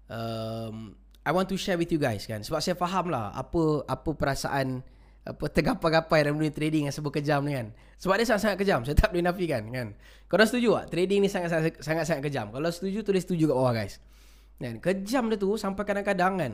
um, 0.09 0.97
I 1.21 1.31
want 1.37 1.53
to 1.53 1.57
share 1.61 1.77
with 1.77 1.93
you 1.93 2.01
guys 2.01 2.25
kan. 2.25 2.41
Sebab 2.43 2.59
saya 2.65 2.75
faham 2.75 3.13
lah 3.13 3.31
apa 3.37 3.85
apa 3.87 4.11
perasaan 4.17 4.83
apa 5.21 5.45
tergapai-gapai 5.53 6.25
dalam 6.25 6.41
dunia 6.41 6.49
trading 6.49 6.89
yang 6.89 6.95
sebut 6.97 7.13
kejam 7.21 7.45
ni 7.45 7.53
kan. 7.53 7.69
Sebab 8.01 8.17
dia 8.17 8.25
sangat-sangat 8.25 8.57
kejam. 8.57 8.81
Saya 8.89 8.97
tak 8.97 9.13
boleh 9.13 9.25
nafikan 9.29 9.63
kan. 9.69 9.89
Kau 10.25 10.41
dah 10.41 10.49
setuju 10.49 10.81
tak? 10.81 10.97
Trading 10.97 11.21
ni 11.21 11.29
sangat-sangat 11.29 12.21
kejam. 12.25 12.49
Kalau 12.49 12.69
setuju 12.73 13.05
tulis 13.05 13.23
setuju 13.29 13.53
kat 13.53 13.57
bawah 13.57 13.73
guys. 13.77 14.01
Kan? 14.57 14.81
Kejam 14.81 15.29
dia 15.29 15.37
tu 15.37 15.61
sampai 15.61 15.85
kadang-kadang 15.85 16.33
kan. 16.41 16.53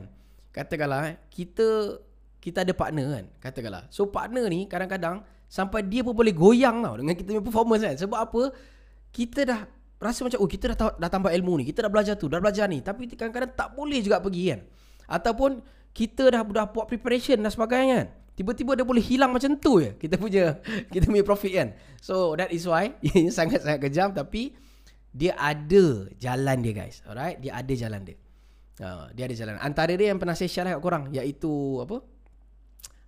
Katakanlah 0.50 1.14
eh, 1.14 1.16
kita 1.30 2.00
kita 2.42 2.66
ada 2.66 2.74
partner 2.74 3.06
kan. 3.22 3.24
Katakanlah. 3.38 3.86
So 3.94 4.10
partner 4.10 4.50
ni 4.50 4.66
kadang-kadang 4.66 5.22
sampai 5.46 5.86
dia 5.86 6.02
pun 6.02 6.18
boleh 6.18 6.34
goyang 6.34 6.82
tau 6.82 6.98
dengan 6.98 7.14
kita 7.14 7.28
punya 7.30 7.42
performance 7.46 7.82
kan. 7.86 7.96
Sebab 8.02 8.18
apa? 8.18 8.42
Kita 9.14 9.46
dah 9.46 9.60
rasa 10.02 10.26
macam 10.26 10.42
oh 10.42 10.50
kita 10.50 10.74
dah, 10.74 10.98
dah 10.98 11.10
tambah 11.10 11.30
ilmu 11.30 11.62
ni. 11.62 11.64
Kita 11.70 11.86
dah 11.86 11.90
belajar 11.90 12.18
tu, 12.18 12.26
dah 12.26 12.42
belajar 12.42 12.66
ni. 12.66 12.82
Tapi 12.82 13.06
kadang-kadang 13.14 13.54
tak 13.54 13.70
boleh 13.78 14.02
juga 14.02 14.18
pergi 14.18 14.50
kan. 14.50 14.60
Ataupun 15.06 15.62
kita 15.94 16.34
dah 16.34 16.42
dah 16.42 16.66
buat 16.66 16.90
preparation 16.90 17.38
dan 17.38 17.54
sebagainya 17.54 17.94
kan. 18.02 18.08
Tiba-tiba 18.36 18.76
dia 18.76 18.84
boleh 18.84 19.00
hilang 19.00 19.32
macam 19.32 19.56
tu 19.56 19.80
je. 19.80 19.96
Kita 19.96 20.20
punya 20.20 20.60
Kita 20.92 21.08
punya 21.08 21.24
profit 21.24 21.52
kan. 21.56 21.68
So 22.04 22.36
that 22.36 22.52
is 22.52 22.68
why 22.68 22.92
Ini 23.06 23.32
sangat-sangat 23.32 23.80
kejam. 23.80 24.12
Tapi 24.12 24.52
Dia 25.08 25.32
ada 25.40 26.12
Jalan 26.20 26.60
dia 26.60 26.72
guys. 26.76 27.00
Alright? 27.08 27.40
Dia 27.40 27.56
ada 27.56 27.72
jalan 27.72 28.04
dia. 28.04 28.16
Uh, 28.76 29.08
Dia 29.16 29.24
ada 29.24 29.34
jalan. 29.34 29.56
Antara 29.56 29.96
dia 29.96 30.12
yang 30.12 30.20
pernah 30.20 30.36
saya 30.36 30.52
share 30.52 30.76
kat 30.76 30.84
korang 30.84 31.08
Iaitu 31.08 31.80
Apa? 31.80 32.04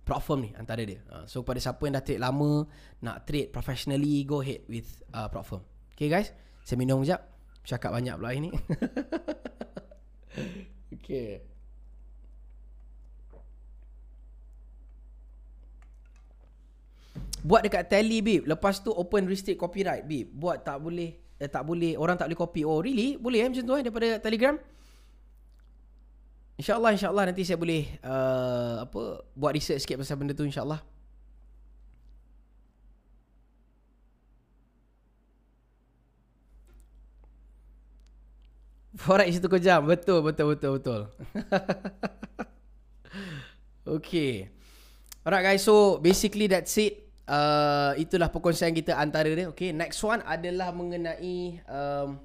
Prop 0.01 0.25
ni 0.41 0.49
Antara 0.57 0.81
dia. 0.81 1.05
Uh, 1.05 1.29
So 1.29 1.45
pada 1.45 1.61
siapa 1.61 1.85
yang 1.85 1.93
dah 1.93 2.01
trade 2.01 2.25
lama 2.25 2.65
Nak 3.05 3.29
trade 3.29 3.53
professionally 3.53 4.25
Go 4.25 4.41
ahead 4.41 4.65
with 4.65 4.89
uh, 5.13 5.29
prop 5.29 5.45
Okay 5.93 6.09
guys? 6.09 6.33
Saya 6.65 6.81
minum 6.81 7.05
sekejap. 7.05 7.21
Cakap 7.69 7.93
banyak 7.93 8.17
pula 8.17 8.33
ini 8.33 8.49
Okay 10.97 11.48
Buat 17.39 17.61
dekat 17.67 17.87
tally 17.87 18.19
bib 18.19 18.43
Lepas 18.43 18.83
tu 18.83 18.91
open 18.91 19.23
restrict 19.27 19.59
copyright 19.59 20.03
bib 20.03 20.27
Buat 20.35 20.67
tak 20.67 20.83
boleh 20.83 21.15
eh, 21.39 21.47
Tak 21.47 21.63
boleh 21.63 21.95
Orang 21.95 22.19
tak 22.19 22.27
boleh 22.27 22.39
copy. 22.39 22.61
Oh 22.67 22.83
really? 22.83 23.15
Boleh 23.15 23.43
eh 23.43 23.47
macam 23.47 23.63
tu 23.63 23.73
eh 23.79 23.83
Daripada 23.83 24.07
telegram? 24.19 24.55
InsyaAllah 26.59 26.91
InsyaAllah 26.91 27.23
nanti 27.31 27.47
saya 27.47 27.55
boleh 27.55 27.87
uh, 28.03 28.83
Apa 28.83 29.23
Buat 29.31 29.55
research 29.55 29.87
sikit 29.87 30.03
pasal 30.03 30.19
benda 30.19 30.35
tu 30.35 30.43
InsyaAllah. 30.43 30.83
Forex 38.99 39.39
itu 39.39 39.47
kejam 39.47 39.87
Betul 39.87 40.19
betul 40.27 40.45
betul 40.55 40.71
betul. 40.75 41.01
Okay. 43.89 44.45
Alright 45.25 45.41
guys. 45.41 45.65
So 45.65 45.97
basically 45.97 46.45
that's 46.45 46.77
it 46.77 47.08
uh, 47.29 47.93
itulah 47.95 48.33
perkongsian 48.33 48.73
kita 48.73 48.97
antara 48.97 49.29
dia. 49.29 49.47
Okay, 49.53 49.69
next 49.69 50.01
one 50.01 50.25
adalah 50.25 50.73
mengenai 50.73 51.61
um, 51.69 52.17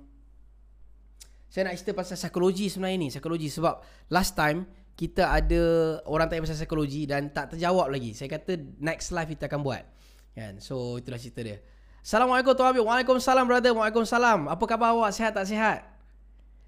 saya 1.52 1.70
nak 1.70 1.78
cerita 1.78 1.94
pasal 1.94 2.18
psikologi 2.18 2.66
sebenarnya 2.66 2.98
ni, 2.98 3.08
psikologi 3.14 3.46
sebab 3.46 3.78
last 4.10 4.34
time 4.34 4.66
kita 4.98 5.30
ada 5.30 5.62
orang 6.10 6.26
tanya 6.26 6.42
pasal 6.42 6.58
psikologi 6.58 7.06
dan 7.06 7.30
tak 7.30 7.54
terjawab 7.54 7.92
lagi. 7.92 8.10
Saya 8.10 8.26
kata 8.26 8.58
next 8.82 9.14
live 9.14 9.30
kita 9.38 9.46
akan 9.46 9.60
buat. 9.62 9.86
Kan? 10.34 10.58
So 10.58 10.98
itulah 10.98 11.20
cerita 11.20 11.46
dia. 11.46 11.62
Assalamualaikum 12.02 12.58
Tuan 12.58 12.74
Habib. 12.74 12.82
Waalaikumsalam 12.82 13.46
brother. 13.46 13.70
Waalaikumsalam. 13.70 14.50
Apa 14.50 14.64
khabar 14.66 14.98
awak? 14.98 15.14
Sihat 15.14 15.30
tak 15.30 15.46
sihat? 15.46 15.86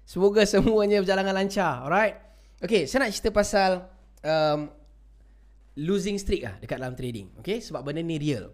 Semoga 0.07 0.47
semuanya 0.55 1.03
berjalan 1.03 1.35
lancar. 1.35 1.83
Alright. 1.83 2.15
Okay, 2.63 2.87
saya 2.87 3.05
nak 3.05 3.11
cerita 3.11 3.29
pasal 3.35 3.85
um, 4.23 4.71
losing 5.77 6.17
streak 6.17 6.41
lah 6.41 6.57
dekat 6.57 6.81
dalam 6.81 6.97
trading. 6.97 7.29
Okay, 7.39 7.61
sebab 7.61 7.85
benda 7.85 8.01
ni 8.01 8.17
real. 8.17 8.49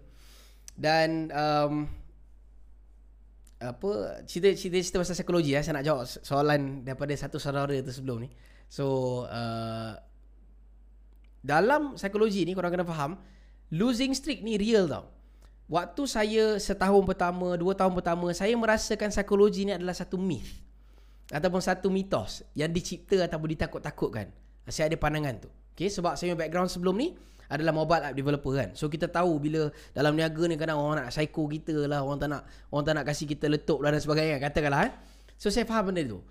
Dan 0.76 1.32
um, 1.32 1.88
apa 3.64 4.20
cerita 4.28 4.52
cerita 4.52 4.76
cerita 4.76 5.00
pasal 5.00 5.16
psikologi 5.16 5.56
ya. 5.56 5.64
Saya 5.64 5.80
nak 5.80 5.86
jawab 5.88 6.04
soalan 6.04 6.84
daripada 6.84 7.16
satu 7.16 7.40
saudara 7.40 7.72
tu 7.80 7.90
sebelum 7.90 8.28
ni. 8.28 8.28
So 8.68 8.84
uh, 9.24 9.96
dalam 11.40 11.96
psikologi 11.96 12.44
ni 12.44 12.52
korang 12.52 12.72
kena 12.72 12.84
faham 12.84 13.16
losing 13.72 14.12
streak 14.12 14.44
ni 14.44 14.60
real 14.60 14.84
tau. 14.84 15.08
Waktu 15.64 16.02
saya 16.04 16.44
setahun 16.60 17.08
pertama, 17.08 17.56
dua 17.56 17.72
tahun 17.72 17.96
pertama, 17.96 18.28
saya 18.36 18.52
merasakan 18.52 19.08
psikologi 19.08 19.64
ni 19.64 19.72
adalah 19.72 19.96
satu 19.96 20.20
myth 20.20 20.60
ataupun 21.32 21.60
satu 21.64 21.88
mitos 21.88 22.44
yang 22.52 22.68
dicipta 22.68 23.24
ataupun 23.24 23.48
ditakut-takutkan. 23.56 24.28
Saya 24.68 24.92
ada 24.92 25.00
pandangan 25.00 25.40
tu. 25.40 25.48
Okay, 25.74 25.90
sebab 25.90 26.14
saya 26.14 26.38
background 26.38 26.70
sebelum 26.70 26.94
ni 26.94 27.18
adalah 27.50 27.74
mobile 27.74 28.02
app 28.06 28.14
developer 28.14 28.52
kan. 28.54 28.70
So 28.78 28.86
kita 28.86 29.10
tahu 29.10 29.42
bila 29.42 29.68
dalam 29.90 30.14
niaga 30.14 30.46
ni 30.46 30.54
kadang 30.54 30.80
orang 30.80 31.04
nak 31.04 31.10
psycho 31.10 31.50
kita 31.50 31.90
lah, 31.90 32.00
orang 32.06 32.18
tak 32.22 32.28
nak 32.30 32.42
orang 32.70 32.84
tak 32.86 32.94
nak 32.94 33.04
kasih 33.10 33.26
kita 33.26 33.46
letup 33.50 33.82
lah 33.82 33.90
dan 33.90 34.00
sebagainya 34.00 34.38
katakanlah 34.38 34.88
eh. 34.88 34.92
So 35.36 35.50
saya 35.50 35.66
faham 35.66 35.92
benda 35.92 36.06
tu. 36.06 36.22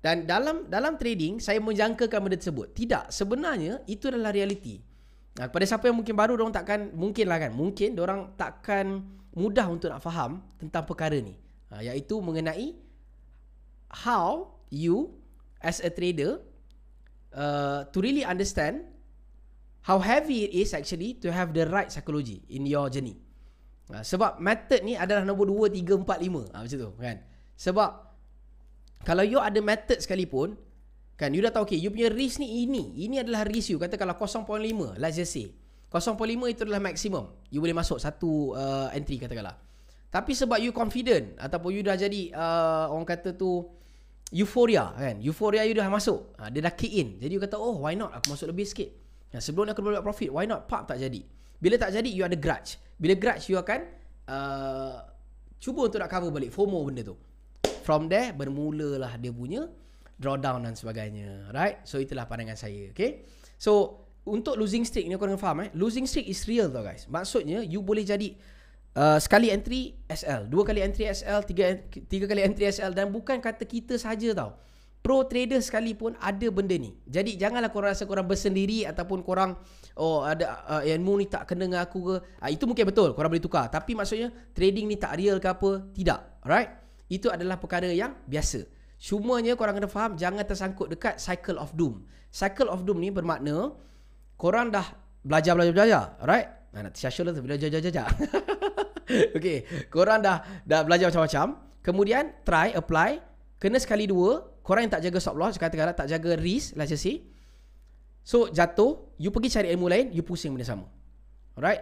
Dan 0.00 0.22
dalam 0.22 0.70
dalam 0.70 0.94
trading 0.94 1.42
saya 1.42 1.58
menjangkakan 1.58 2.18
benda 2.22 2.38
tersebut. 2.38 2.72
Tidak, 2.72 3.10
sebenarnya 3.10 3.82
itu 3.90 4.06
adalah 4.06 4.30
realiti. 4.30 4.78
Nah, 5.36 5.50
kepada 5.52 5.64
siapa 5.68 5.90
yang 5.90 5.98
mungkin 6.00 6.14
baru 6.16 6.38
orang 6.38 6.54
takkan 6.54 6.94
mungkin 6.94 7.26
lah 7.28 7.38
kan. 7.42 7.52
Mungkin 7.52 7.98
orang 8.00 8.32
takkan 8.38 9.02
mudah 9.36 9.66
untuk 9.68 9.92
nak 9.92 10.00
faham 10.00 10.40
tentang 10.56 10.86
perkara 10.88 11.18
ni. 11.20 11.36
Ha, 11.68 11.82
iaitu 11.82 12.16
mengenai 12.22 12.78
how 14.06 14.56
you 14.70 15.12
as 15.60 15.82
a 15.82 15.90
trader 15.90 16.38
uh, 17.36 17.84
to 17.92 18.00
really 18.00 18.24
understand 18.24 18.82
how 19.86 20.02
heavy 20.02 20.50
it 20.50 20.52
is 20.66 20.74
actually 20.74 21.14
to 21.22 21.30
have 21.30 21.54
the 21.54 21.68
right 21.68 21.92
psychology 21.92 22.42
in 22.50 22.66
your 22.66 22.90
journey. 22.90 23.14
Uh, 23.86 24.02
sebab 24.02 24.42
method 24.42 24.82
ni 24.82 24.98
adalah 24.98 25.22
nombor 25.22 25.46
2, 25.70 25.78
3, 25.78 26.02
4, 26.02 26.02
5. 26.02 26.50
Uh, 26.50 26.60
macam 26.66 26.78
tu 26.82 26.90
kan. 26.98 27.16
Sebab 27.54 27.90
kalau 29.06 29.22
you 29.22 29.38
ada 29.38 29.62
method 29.62 30.02
sekalipun, 30.02 30.58
kan 31.14 31.30
you 31.30 31.38
dah 31.38 31.54
tahu 31.54 31.70
okay, 31.70 31.78
you 31.78 31.94
punya 31.94 32.10
risk 32.10 32.42
ni 32.42 32.66
ini. 32.66 32.98
Ini 33.06 33.22
adalah 33.22 33.46
risk 33.46 33.70
you. 33.70 33.78
Kata 33.78 33.94
kalau 33.94 34.18
0.5, 34.18 34.98
let's 34.98 35.14
just 35.14 35.30
say. 35.30 35.54
0.5 35.86 36.18
itu 36.50 36.66
adalah 36.66 36.82
maksimum. 36.82 37.30
You 37.46 37.62
boleh 37.62 37.78
masuk 37.78 38.02
satu 38.02 38.58
uh, 38.58 38.90
entry 38.90 39.22
katakanlah. 39.22 39.54
Tapi 40.10 40.34
sebab 40.34 40.58
you 40.58 40.74
confident 40.74 41.38
ataupun 41.38 41.70
you 41.78 41.82
dah 41.86 41.94
jadi 41.94 42.34
uh, 42.34 42.90
orang 42.90 43.06
kata 43.06 43.38
tu 43.38 43.70
euphoria 44.34 44.90
kan? 44.96 45.22
Euphoria 45.22 45.62
you 45.62 45.74
dah 45.76 45.86
masuk. 45.86 46.34
Ha, 46.40 46.50
dia 46.50 46.64
dah 46.64 46.74
kick 46.74 46.90
in. 46.90 47.18
Jadi 47.22 47.32
you 47.38 47.42
kata 47.42 47.54
oh 47.58 47.82
why 47.86 47.94
not? 47.94 48.10
Aku 48.18 48.34
masuk 48.34 48.50
lebih 48.50 48.66
sikit. 48.66 48.90
Ha, 49.34 49.38
sebelum 49.38 49.70
aku 49.70 49.82
buat 49.82 50.02
profit 50.02 50.30
why 50.34 50.48
not? 50.48 50.66
Pop 50.66 50.86
tak 50.86 50.98
jadi. 50.98 51.22
Bila 51.56 51.78
tak 51.78 51.94
jadi 51.94 52.10
you 52.10 52.26
ada 52.26 52.34
grudge. 52.34 52.80
Bila 52.98 53.14
grudge 53.14 53.52
you 53.52 53.56
akan 53.60 53.86
uh, 54.26 54.96
cuba 55.62 55.86
untuk 55.86 55.98
nak 56.02 56.10
cover 56.10 56.30
balik 56.34 56.50
FOMO 56.50 56.78
benda 56.82 57.02
tu. 57.06 57.16
From 57.86 58.10
there 58.10 58.34
bermulalah 58.34 59.14
dia 59.20 59.30
punya 59.30 59.70
drawdown 60.18 60.66
dan 60.66 60.74
sebagainya. 60.74 61.54
Right? 61.54 61.86
So 61.86 62.02
itulah 62.02 62.26
pandangan 62.26 62.58
saya 62.58 62.90
okay? 62.90 63.28
So 63.56 64.02
untuk 64.26 64.58
losing 64.58 64.82
streak 64.82 65.06
ni 65.06 65.14
kena 65.14 65.38
faham 65.38 65.62
eh? 65.64 65.70
Losing 65.78 66.04
streak 66.10 66.26
is 66.26 66.42
real 66.50 66.66
tau 66.66 66.82
guys. 66.82 67.06
Maksudnya 67.06 67.62
you 67.62 67.78
boleh 67.78 68.02
jadi 68.02 68.34
Uh, 68.96 69.20
sekali 69.20 69.52
entry 69.52 69.92
SL, 70.08 70.48
dua 70.48 70.64
kali 70.64 70.80
entry 70.80 71.04
SL, 71.04 71.44
tiga 71.44 71.76
tiga 72.08 72.24
kali 72.24 72.40
entry 72.40 72.64
SL 72.72 72.96
dan 72.96 73.12
bukan 73.12 73.44
kata 73.44 73.68
kita 73.68 74.00
saja 74.00 74.32
tau. 74.32 74.56
Pro 75.04 75.20
trader 75.28 75.60
sekalipun 75.60 76.16
ada 76.16 76.48
benda 76.48 76.72
ni. 76.80 76.96
Jadi 77.04 77.36
janganlah 77.36 77.68
korang 77.68 77.92
rasa 77.92 78.08
korang 78.08 78.24
bersendiri 78.24 78.88
ataupun 78.88 79.20
korang 79.20 79.52
oh 80.00 80.24
ada 80.24 80.64
uh, 80.64 80.82
ilmu 80.82 81.20
ni 81.20 81.28
tak 81.28 81.44
kena 81.44 81.68
dengan 81.68 81.84
aku 81.84 81.98
ke. 82.08 82.14
Uh, 82.40 82.48
itu 82.48 82.64
mungkin 82.64 82.88
betul, 82.88 83.12
korang 83.12 83.28
boleh 83.28 83.44
tukar. 83.44 83.68
Tapi 83.68 83.92
maksudnya 83.92 84.32
trading 84.56 84.88
ni 84.88 84.96
tak 84.96 85.20
real 85.20 85.36
ke 85.44 85.48
apa? 85.52 85.92
Tidak. 85.92 86.40
Alright? 86.40 86.72
Itu 87.12 87.28
adalah 87.28 87.60
perkara 87.60 87.92
yang 87.92 88.16
biasa. 88.24 88.64
Cumanya 88.96 89.60
korang 89.60 89.76
kena 89.76 89.92
faham 89.92 90.16
jangan 90.16 90.40
tersangkut 90.40 90.88
dekat 90.88 91.20
cycle 91.20 91.60
of 91.60 91.76
doom. 91.76 92.08
Cycle 92.32 92.72
of 92.72 92.88
doom 92.88 93.04
ni 93.04 93.12
bermakna 93.12 93.76
korang 94.40 94.72
dah 94.72 94.88
belajar 95.20 95.52
belajar 95.52 95.74
belajar, 95.76 96.04
alright? 96.16 96.48
Nah, 96.76 96.84
nak 96.84 96.92
tersyasya 96.92 97.24
lah 97.24 97.32
tu 97.32 97.40
belajar 97.40 97.72
belajar 97.72 97.88
belajar. 97.88 98.08
okay, 99.40 99.64
korang 99.88 100.20
dah 100.20 100.44
dah 100.68 100.84
belajar 100.84 101.08
macam-macam. 101.08 101.56
Kemudian 101.80 102.36
try 102.44 102.76
apply, 102.76 103.24
kena 103.56 103.80
sekali 103.80 104.04
dua. 104.04 104.44
Korang 104.60 104.84
yang 104.84 104.92
tak 104.92 105.08
jaga 105.08 105.16
stop 105.16 105.40
loss, 105.40 105.56
katakanlah 105.56 105.96
tak 105.96 106.12
jaga 106.12 106.36
risk, 106.36 106.76
let's 106.76 106.92
just 106.92 107.00
say. 107.00 107.24
So 108.20 108.52
jatuh, 108.52 109.16
you 109.16 109.32
pergi 109.32 109.56
cari 109.56 109.72
ilmu 109.72 109.88
lain, 109.88 110.12
you 110.12 110.20
pusing 110.20 110.52
benda 110.52 110.68
sama. 110.68 110.84
Alright. 111.56 111.80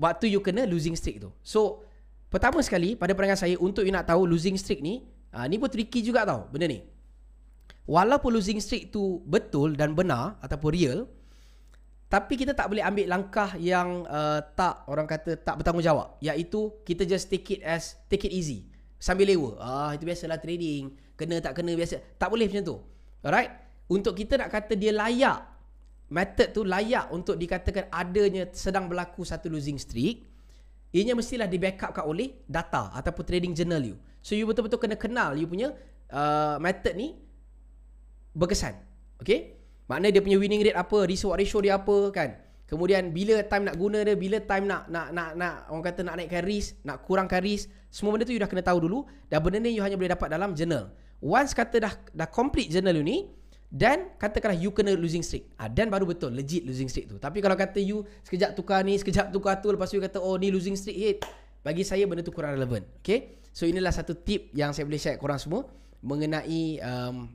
waktu 0.00 0.32
you 0.32 0.40
kena 0.40 0.64
losing 0.64 0.96
streak 0.96 1.20
tu. 1.20 1.28
So 1.44 1.84
pertama 2.32 2.64
sekali 2.64 2.96
pada 2.96 3.12
pandangan 3.12 3.44
saya 3.44 3.60
untuk 3.60 3.84
you 3.84 3.92
nak 3.92 4.08
tahu 4.08 4.24
losing 4.24 4.56
streak 4.56 4.80
ni, 4.80 5.04
uh, 5.36 5.44
ni 5.44 5.60
pun 5.60 5.68
tricky 5.68 6.00
juga 6.00 6.24
tau 6.24 6.48
benda 6.48 6.64
ni. 6.64 6.80
Walaupun 7.84 8.32
losing 8.32 8.56
streak 8.64 8.88
tu 8.88 9.20
betul 9.28 9.76
dan 9.76 9.92
benar 9.92 10.40
ataupun 10.40 10.70
real, 10.72 10.98
tapi 12.10 12.34
kita 12.34 12.58
tak 12.58 12.66
boleh 12.66 12.82
ambil 12.82 13.06
langkah 13.06 13.54
yang 13.54 14.02
uh, 14.10 14.42
tak 14.58 14.82
orang 14.90 15.06
kata 15.06 15.38
tak 15.38 15.62
bertanggungjawab, 15.62 16.18
iaitu 16.18 16.82
kita 16.82 17.06
just 17.06 17.30
take 17.30 17.46
it 17.54 17.62
as 17.62 17.94
take 18.10 18.26
it 18.26 18.34
easy. 18.34 18.66
Sambil 18.98 19.30
lewa. 19.30 19.54
Ah 19.62 19.94
itu 19.94 20.02
biasalah 20.02 20.42
trading. 20.42 20.90
Kena 21.14 21.38
tak 21.38 21.54
kena 21.54 21.72
biasa. 21.78 22.02
Tak 22.18 22.28
boleh 22.28 22.50
macam 22.50 22.66
tu. 22.66 22.76
Alright? 23.22 23.54
Untuk 23.86 24.18
kita 24.18 24.36
nak 24.42 24.50
kata 24.50 24.74
dia 24.74 24.90
layak 24.90 25.50
method 26.10 26.48
tu 26.50 26.66
layak 26.66 27.06
untuk 27.14 27.38
dikatakan 27.38 27.86
adanya 27.88 28.50
sedang 28.50 28.90
berlaku 28.90 29.22
satu 29.22 29.46
losing 29.46 29.78
streak 29.78 30.26
ianya 30.90 31.14
mestilah 31.14 31.46
di 31.46 31.54
backup 31.56 31.94
kat 31.94 32.02
oleh 32.02 32.42
data 32.50 32.90
ataupun 32.98 33.22
trading 33.22 33.54
journal 33.54 33.78
you 33.78 33.96
so 34.18 34.34
you 34.34 34.42
betul-betul 34.42 34.82
kena 34.82 34.98
kenal 34.98 35.38
you 35.38 35.46
punya 35.46 35.70
uh, 36.10 36.58
method 36.58 36.98
ni 36.98 37.14
berkesan 38.34 38.74
okay 39.22 39.59
maknanya 39.90 40.14
dia 40.14 40.22
punya 40.22 40.38
winning 40.38 40.62
rate 40.62 40.78
apa 40.78 40.98
risk 41.10 41.26
ratio 41.26 41.58
dia 41.58 41.74
apa 41.74 41.96
kan 42.14 42.38
kemudian 42.70 43.10
bila 43.10 43.42
time 43.42 43.66
nak 43.66 43.74
guna 43.74 44.06
dia 44.06 44.14
bila 44.14 44.38
time 44.38 44.70
nak 44.70 44.86
nak 44.86 45.10
nak 45.10 45.30
nak 45.34 45.54
orang 45.74 45.84
kata 45.90 46.00
nak 46.06 46.14
naikkan 46.22 46.46
risk 46.46 46.78
nak 46.86 47.02
kurangkan 47.02 47.42
risk 47.42 47.66
semua 47.90 48.14
benda 48.14 48.22
tu 48.22 48.30
you 48.30 48.38
dah 48.38 48.46
kena 48.46 48.62
tahu 48.62 48.86
dulu 48.86 49.02
dan 49.26 49.42
benda 49.42 49.58
ni 49.58 49.74
you 49.74 49.82
hanya 49.82 49.98
boleh 49.98 50.14
dapat 50.14 50.30
dalam 50.30 50.54
journal 50.54 50.94
once 51.18 51.50
kata 51.50 51.82
dah 51.82 51.92
dah 52.14 52.28
complete 52.30 52.70
journal 52.70 52.94
you 52.94 53.02
ni 53.02 53.18
dan 53.70 54.10
katakanlah 54.18 54.58
you 54.58 54.74
kena 54.74 54.98
losing 54.98 55.22
streak. 55.22 55.46
Ah 55.54 55.70
dan 55.70 55.86
baru 55.86 56.02
betul 56.02 56.34
legit 56.34 56.66
losing 56.66 56.90
streak 56.90 57.06
tu. 57.06 57.22
Tapi 57.22 57.38
kalau 57.38 57.54
kata 57.54 57.78
you 57.78 58.02
sekejap 58.26 58.58
tukar 58.58 58.82
ni, 58.82 58.98
sekejap 58.98 59.30
tukar 59.30 59.62
tu 59.62 59.70
lepas 59.70 59.86
tu 59.86 59.94
you 59.94 60.02
kata 60.02 60.18
oh 60.18 60.34
ni 60.34 60.50
losing 60.50 60.74
streak 60.74 60.98
hit. 60.98 61.16
Bagi 61.62 61.86
saya 61.86 62.02
benda 62.10 62.26
tu 62.26 62.34
kurang 62.34 62.58
relevan. 62.58 62.82
Okay? 62.98 63.38
So 63.54 63.70
inilah 63.70 63.94
satu 63.94 64.18
tip 64.18 64.50
yang 64.58 64.74
saya 64.74 64.90
boleh 64.90 64.98
share 64.98 65.22
korang 65.22 65.38
semua 65.38 65.70
mengenai 66.02 66.82
um, 66.82 67.30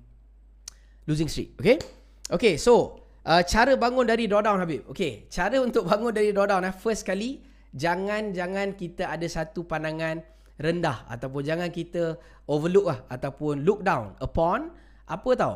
losing 1.07 1.31
streak. 1.31 1.55
Okay? 1.55 1.79
Okay, 2.25 2.57
so 2.57 3.05
uh, 3.21 3.45
cara 3.45 3.77
bangun 3.77 4.09
dari 4.09 4.25
drawdown 4.25 4.57
Habib. 4.57 4.89
Okay, 4.89 5.29
cara 5.29 5.61
untuk 5.61 5.85
bangun 5.89 6.09
dari 6.09 6.33
drawdown 6.33 6.65
eh, 6.65 6.73
first 6.73 7.05
kali 7.05 7.45
jangan 7.75 8.33
jangan 8.33 8.73
kita 8.73 9.13
ada 9.13 9.27
satu 9.29 9.67
pandangan 9.67 10.25
rendah 10.57 11.05
ataupun 11.11 11.43
jangan 11.43 11.69
kita 11.69 12.17
overlook 12.47 12.87
lah 12.87 12.99
ataupun 13.11 13.67
look 13.67 13.83
down 13.83 14.15
upon 14.23 14.71
apa 15.05 15.29
tau 15.35 15.55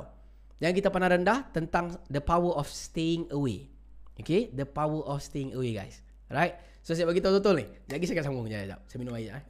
yang 0.60 0.76
kita 0.76 0.92
pandang 0.92 1.24
rendah 1.24 1.48
tentang 1.56 1.96
the 2.12 2.20
power 2.22 2.54
of 2.54 2.70
staying 2.70 3.26
away. 3.34 3.72
Okay, 4.20 4.52
the 4.52 4.68
power 4.68 5.00
of 5.08 5.24
staying 5.24 5.56
away 5.56 5.74
guys. 5.74 6.04
Alright. 6.28 6.60
So 6.86 6.94
saya 6.94 7.08
bagi 7.08 7.24
tahu 7.24 7.40
betul 7.40 7.64
ni. 7.64 7.66
Lagi 7.90 8.04
saya 8.06 8.20
akan 8.20 8.26
sambung 8.28 8.46
kejap 8.46 8.68
jap. 8.68 8.80
Saya 8.86 8.98
minum 9.00 9.16
air 9.16 9.40
eh. 9.40 9.44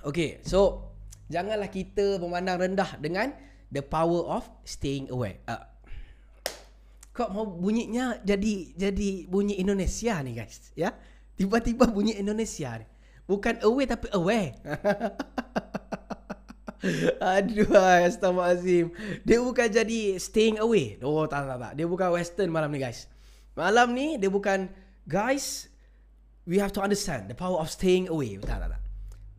okay, 0.08 0.38
so 0.46 0.90
janganlah 1.26 1.68
kita 1.68 2.22
memandang 2.22 2.62
rendah 2.62 2.96
dengan 3.02 3.34
the 3.70 3.82
power 3.82 4.26
of 4.26 4.44
staying 4.66 5.10
away. 5.10 5.38
Uh, 5.46 5.62
kok 7.10 7.30
mau 7.34 7.46
bunyinya 7.46 8.22
jadi 8.22 8.74
jadi 8.74 9.26
bunyi 9.26 9.58
Indonesia 9.58 10.22
ni 10.22 10.34
guys, 10.34 10.70
ya? 10.74 10.94
Tiba-tiba 11.34 11.88
bunyi 11.88 12.18
Indonesia 12.20 12.76
ni. 12.76 12.86
Bukan 13.24 13.62
away 13.62 13.86
tapi 13.86 14.10
away. 14.12 14.54
Aduh, 17.20 17.68
astagfirullahalazim. 17.76 18.88
Dia 19.22 19.38
bukan 19.44 19.68
jadi 19.68 20.16
staying 20.16 20.56
away. 20.56 20.96
Oh, 21.04 21.28
tak, 21.28 21.44
tak, 21.44 21.60
tak. 21.60 21.72
Dia 21.76 21.84
bukan 21.84 22.08
western 22.16 22.48
malam 22.48 22.72
ni, 22.72 22.80
guys. 22.80 23.04
Malam 23.52 23.92
ni, 23.92 24.16
dia 24.16 24.32
bukan, 24.32 24.72
guys, 25.04 25.68
we 26.48 26.56
have 26.56 26.72
to 26.72 26.80
understand 26.80 27.28
the 27.28 27.36
power 27.36 27.60
of 27.60 27.68
staying 27.68 28.08
away. 28.08 28.40
Tak, 28.40 28.64
tak, 28.64 28.72
tak. 28.72 28.82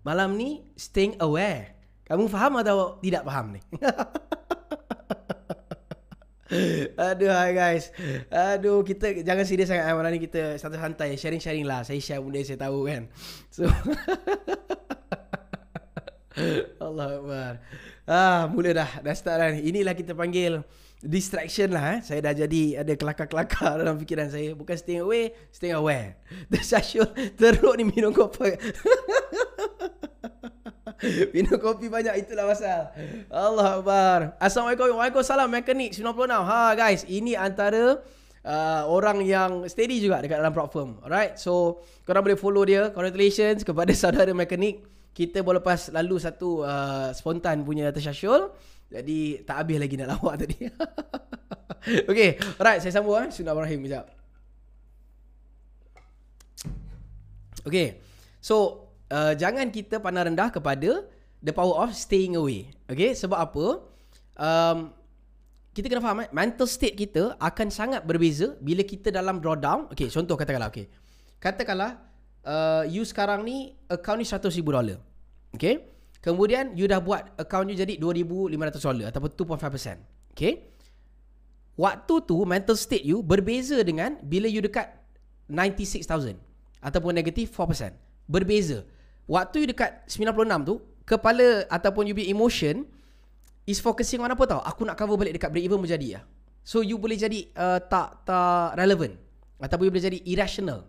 Malam 0.06 0.38
ni, 0.38 0.62
staying 0.78 1.18
aware. 1.18 1.81
Kamu 2.12 2.28
faham 2.28 2.60
atau 2.60 3.00
tidak 3.00 3.24
faham 3.24 3.56
ni? 3.56 3.64
Aduh 7.00 7.32
hai 7.32 7.56
guys 7.56 7.96
Aduh 8.28 8.84
kita 8.84 9.24
jangan 9.24 9.48
serius 9.48 9.72
sangat 9.72 9.88
Malam 9.96 10.12
ni 10.12 10.20
kita 10.20 10.60
santai-santai 10.60 11.16
Sharing-sharing 11.16 11.64
lah 11.64 11.88
Saya 11.88 12.04
share 12.04 12.20
benda 12.20 12.44
saya 12.44 12.60
tahu 12.60 12.92
kan 12.92 13.08
So 13.48 13.72
Allah 16.82 17.20
Akbar. 17.20 17.54
Ah, 18.08 18.48
mula 18.50 18.74
dah. 18.74 18.90
Dah 19.04 19.16
start 19.16 19.38
dah 19.40 19.50
ni. 19.54 19.62
Inilah 19.72 19.94
kita 19.94 20.18
panggil 20.18 20.64
distraction 21.02 21.72
lah. 21.74 21.98
Eh. 21.98 22.00
Saya 22.04 22.20
dah 22.24 22.34
jadi 22.34 22.84
ada 22.84 22.94
kelakar-kelakar 22.96 23.78
dalam 23.82 23.98
fikiran 24.02 24.30
saya. 24.32 24.56
Bukan 24.58 24.76
stay 24.78 25.00
away, 25.00 25.34
stay 25.54 25.72
aware. 25.72 26.18
The 26.50 26.60
Syashul 26.62 27.08
teruk 27.40 27.78
ni 27.78 27.84
minum 27.88 28.12
kopi. 28.12 28.58
minum 31.36 31.58
kopi 31.58 31.90
banyak, 31.90 32.26
itulah 32.26 32.50
pasal. 32.50 32.94
Allah 33.28 33.82
Akbar. 33.82 34.20
Assalamualaikum. 34.38 34.98
Waalaikumsalam. 34.98 35.50
Mekanik 35.50 35.98
96. 35.98 36.06
Ha 36.30 36.76
guys, 36.78 37.02
ini 37.10 37.34
antara... 37.38 38.02
Uh, 38.42 38.90
orang 38.90 39.22
yang 39.22 39.70
steady 39.70 40.02
juga 40.02 40.18
dekat 40.18 40.42
dalam 40.42 40.50
prop 40.50 40.74
firm 40.74 40.98
Alright 41.06 41.38
So 41.38 41.78
Korang 42.10 42.26
boleh 42.26 42.34
follow 42.34 42.66
dia 42.66 42.90
Congratulations 42.90 43.62
Kepada 43.62 43.94
saudara 44.02 44.34
mekanik 44.34 44.82
kita 45.12 45.44
boleh 45.44 45.60
lepas 45.60 45.92
lalu 45.92 46.16
satu 46.18 46.64
uh, 46.64 47.12
spontan 47.12 47.68
punya 47.68 47.92
tersyasyul. 47.92 48.52
Jadi 48.92 49.44
tak 49.44 49.64
habis 49.64 49.78
lagi 49.80 49.96
nak 50.00 50.20
lawak 50.20 50.36
tadi. 50.44 50.58
okay, 52.08 52.40
alright 52.60 52.80
saya 52.80 52.96
sambung 52.96 53.20
eh. 53.20 53.28
Sunnah 53.32 53.56
Ibrahim 53.56 53.84
sekejap. 53.84 54.06
Okay, 57.62 58.02
so 58.42 58.88
uh, 59.12 59.34
jangan 59.36 59.68
kita 59.70 60.00
pandang 60.00 60.32
rendah 60.32 60.50
kepada 60.50 61.04
the 61.44 61.52
power 61.52 61.84
of 61.84 61.92
staying 61.92 62.40
away. 62.40 62.72
Okay, 62.88 63.12
sebab 63.12 63.38
apa? 63.38 63.66
Um, 64.40 64.96
kita 65.72 65.88
kena 65.88 66.04
faham 66.04 66.24
eh, 66.24 66.30
mental 66.36 66.68
state 66.68 66.96
kita 67.00 67.36
akan 67.40 67.68
sangat 67.72 68.04
berbeza 68.04 68.56
bila 68.60 68.84
kita 68.84 69.12
dalam 69.12 69.40
drawdown. 69.40 69.92
Okay, 69.92 70.12
contoh 70.12 70.36
katakanlah. 70.36 70.68
Okay. 70.72 70.92
Katakanlah 71.40 72.00
uh, 72.44 72.84
you 72.88 73.08
sekarang 73.08 73.48
ni 73.48 73.76
account 73.88 74.20
ni 74.20 74.28
100 74.28 74.52
ribu 74.52 74.76
dolar. 74.76 75.00
Okay. 75.56 75.88
Kemudian 76.22 76.78
you 76.78 76.86
dah 76.86 77.02
buat 77.02 77.34
account 77.40 77.72
you 77.72 77.78
jadi 77.80 77.98
2,500 77.98 78.52
dolar 78.78 79.06
ataupun 79.10 79.30
2.5%. 79.58 80.36
Okay. 80.36 80.70
Waktu 81.80 82.14
tu 82.28 82.38
mental 82.44 82.76
state 82.78 83.08
you 83.08 83.24
berbeza 83.26 83.80
dengan 83.82 84.20
bila 84.22 84.46
you 84.46 84.62
dekat 84.62 84.92
96,000 85.48 86.36
ataupun 86.84 87.16
negatif 87.16 87.50
4%. 87.56 87.96
Berbeza. 88.28 88.84
Waktu 89.32 89.64
you 89.64 89.68
dekat 89.72 90.04
96 90.12 90.68
tu, 90.68 90.76
kepala 91.08 91.64
ataupun 91.72 92.04
you 92.04 92.12
be 92.12 92.28
emotion 92.28 92.84
is 93.64 93.80
focusing 93.80 94.20
on 94.20 94.28
apa 94.28 94.44
tau? 94.44 94.60
Aku 94.60 94.84
nak 94.84 95.00
cover 95.00 95.16
balik 95.16 95.40
dekat 95.40 95.48
break 95.48 95.64
even 95.64 95.80
menjadi 95.80 96.20
ya. 96.20 96.22
So 96.68 96.84
you 96.84 97.00
boleh 97.00 97.16
jadi 97.16 97.48
uh, 97.56 97.80
tak 97.80 98.28
tak 98.28 98.76
relevant 98.76 99.16
ataupun 99.64 99.88
you 99.88 99.94
boleh 99.96 100.04
jadi 100.04 100.20
irrational. 100.28 100.84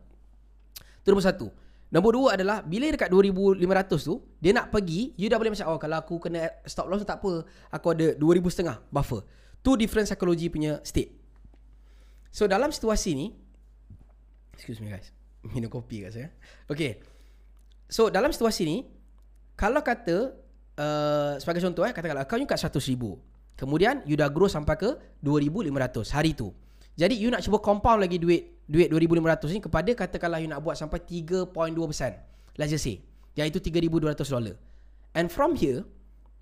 Itu 1.07 1.15
nombor 1.15 1.23
satu. 1.23 1.47
Nombor 1.93 2.19
dua 2.19 2.29
adalah 2.35 2.65
bila 2.65 2.89
dekat 2.89 3.13
2,500 3.13 3.63
tu, 4.01 4.25
dia 4.41 4.57
nak 4.57 4.73
pergi, 4.73 5.13
you 5.13 5.29
dah 5.29 5.37
boleh 5.37 5.53
macam, 5.53 5.77
oh 5.77 5.79
kalau 5.79 6.01
aku 6.01 6.25
kena 6.25 6.49
stop 6.65 6.89
loss 6.89 7.05
tak 7.05 7.21
apa. 7.21 7.45
Aku 7.69 7.87
ada 7.93 8.17
2,500 8.17 8.49
setengah 8.49 8.77
buffer. 8.89 9.21
Two 9.61 9.77
different 9.77 10.09
psychology 10.09 10.49
punya 10.49 10.81
state. 10.83 11.13
So 12.33 12.49
dalam 12.49 12.73
situasi 12.73 13.13
ni, 13.13 13.37
excuse 14.57 14.81
me 14.81 14.89
guys, 14.89 15.13
minum 15.53 15.69
kopi 15.69 16.09
kat 16.09 16.17
saya. 16.17 16.29
Okay. 16.67 17.12
So 17.93 18.09
dalam 18.09 18.33
situasi 18.33 18.65
ni, 18.65 18.89
kalau 19.53 19.85
kata, 19.85 20.33
uh, 20.81 21.37
sebagai 21.37 21.61
contoh 21.61 21.85
eh, 21.85 21.93
katakanlah 21.93 22.25
account 22.25 22.41
you 22.41 22.49
kat 22.49 22.57
100,000. 22.57 22.97
Kemudian 23.61 24.01
you 24.09 24.17
dah 24.17 24.33
grow 24.33 24.49
sampai 24.49 24.81
ke 24.81 24.97
2,500 25.21 26.17
hari 26.17 26.33
tu. 26.33 26.57
Jadi 26.97 27.21
you 27.21 27.29
nak 27.29 27.45
cuba 27.45 27.61
compound 27.61 28.01
lagi 28.01 28.17
duit 28.17 28.65
duit 28.65 28.89
2500 28.89 29.53
ni 29.53 29.61
kepada 29.61 29.91
katakanlah 29.93 30.41
you 30.41 30.49
nak 30.49 30.65
buat 30.65 30.77
sampai 30.77 31.05
3.2%. 31.05 31.53
Let's 32.57 32.73
just 32.73 32.85
say. 32.85 33.05
Iaitu 33.37 33.61
3200 33.61 34.29
dolar. 34.29 34.57
And 35.13 35.29
from 35.29 35.57
here 35.57 35.85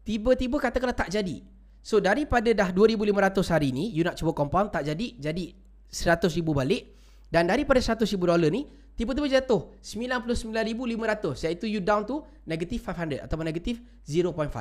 tiba-tiba 0.06 0.62
katakanlah 0.62 0.94
tak 0.94 1.10
jadi. 1.10 1.42
So 1.82 1.98
daripada 1.98 2.50
dah 2.54 2.70
2500 2.70 3.42
hari 3.50 3.74
ni 3.74 3.90
you 3.90 4.06
nak 4.06 4.14
cuba 4.18 4.34
compound 4.34 4.70
tak 4.70 4.86
jadi 4.86 5.18
jadi 5.18 5.54
100,000 5.90 6.30
balik 6.46 6.94
dan 7.30 7.46
daripada 7.46 7.78
100,000 7.82 8.06
dolar 8.18 8.50
ni 8.50 8.66
tiba-tiba 9.00 9.32
jatuh 9.32 9.72
99,500 9.80 11.48
iaitu 11.48 11.64
you 11.64 11.80
down 11.80 12.04
to 12.04 12.20
negative 12.44 12.84
500 12.84 13.24
atau 13.24 13.40
negative 13.40 13.80
0.5. 14.04 14.52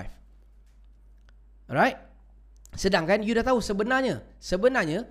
Alright? 1.68 2.00
Sedangkan 2.72 3.20
you 3.20 3.36
dah 3.36 3.44
tahu 3.44 3.60
sebenarnya 3.60 4.24
sebenarnya 4.40 5.04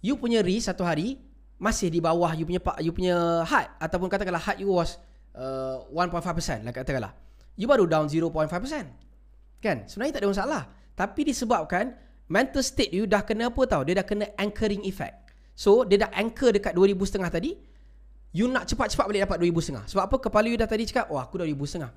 you 0.00 0.16
punya 0.16 0.40
risk 0.40 0.72
satu 0.72 0.80
hari 0.80 1.20
masih 1.60 1.92
di 1.92 2.00
bawah 2.00 2.32
you 2.32 2.48
punya 2.48 2.60
you 2.80 2.96
punya 2.96 3.44
hard 3.44 3.68
ataupun 3.76 4.08
katakanlah 4.08 4.40
hard 4.40 4.56
you 4.56 4.72
was 4.72 4.96
uh, 5.36 5.84
1.5% 5.92 6.64
lah 6.64 6.72
katakanlah. 6.72 7.12
You 7.60 7.68
baru 7.68 7.84
down 7.84 8.08
0.5%. 8.08 8.48
Kan? 9.60 9.84
Sebenarnya 9.84 10.12
tak 10.16 10.22
ada 10.24 10.28
masalah. 10.32 10.62
Tapi 10.96 11.20
disebabkan 11.28 11.92
mental 12.32 12.64
state 12.64 12.96
you 12.96 13.04
dah 13.04 13.20
kena 13.20 13.52
apa 13.52 13.60
tau? 13.68 13.84
Dia 13.84 14.00
dah 14.00 14.06
kena 14.08 14.32
anchoring 14.40 14.88
effect. 14.88 15.20
So 15.52 15.84
dia 15.84 16.08
dah 16.08 16.10
anchor 16.16 16.56
dekat 16.56 16.72
2000 16.72 16.96
setengah 17.04 17.28
tadi 17.28 17.73
You 18.34 18.50
nak 18.50 18.66
cepat-cepat 18.66 19.06
balik 19.06 19.30
dapat 19.30 19.38
2000 19.46 19.62
setengah 19.62 19.84
Sebab 19.86 20.02
apa? 20.10 20.16
Kepala 20.18 20.50
you 20.50 20.58
dah 20.58 20.66
tadi 20.66 20.90
cakap 20.90 21.06
Wah 21.06 21.22
aku 21.22 21.38
dah 21.38 21.46
2000 21.46 21.70
setengah 21.70 21.92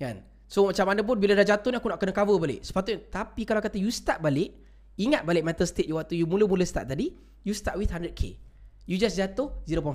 Kan? 0.00 0.24
So 0.48 0.64
macam 0.64 0.88
mana 0.88 1.04
pun 1.04 1.20
bila 1.20 1.36
dah 1.36 1.44
jatuh 1.44 1.68
ni 1.68 1.76
aku 1.76 1.92
nak 1.92 2.00
kena 2.00 2.16
cover 2.16 2.40
balik. 2.40 2.64
Sepatutnya 2.64 3.04
Tapi 3.12 3.44
kalau 3.44 3.60
kata 3.60 3.76
you 3.76 3.92
start 3.92 4.24
balik 4.24 4.56
Ingat 4.96 5.28
balik 5.28 5.44
mental 5.44 5.68
state 5.68 5.84
you 5.84 6.00
waktu 6.00 6.16
you 6.16 6.24
mula-mula 6.24 6.64
start 6.64 6.88
tadi 6.88 7.12
You 7.44 7.52
start 7.52 7.76
with 7.76 7.92
100k 7.92 8.40
You 8.88 8.96
just 8.96 9.20
jatuh 9.20 9.52
0.5 9.68 9.92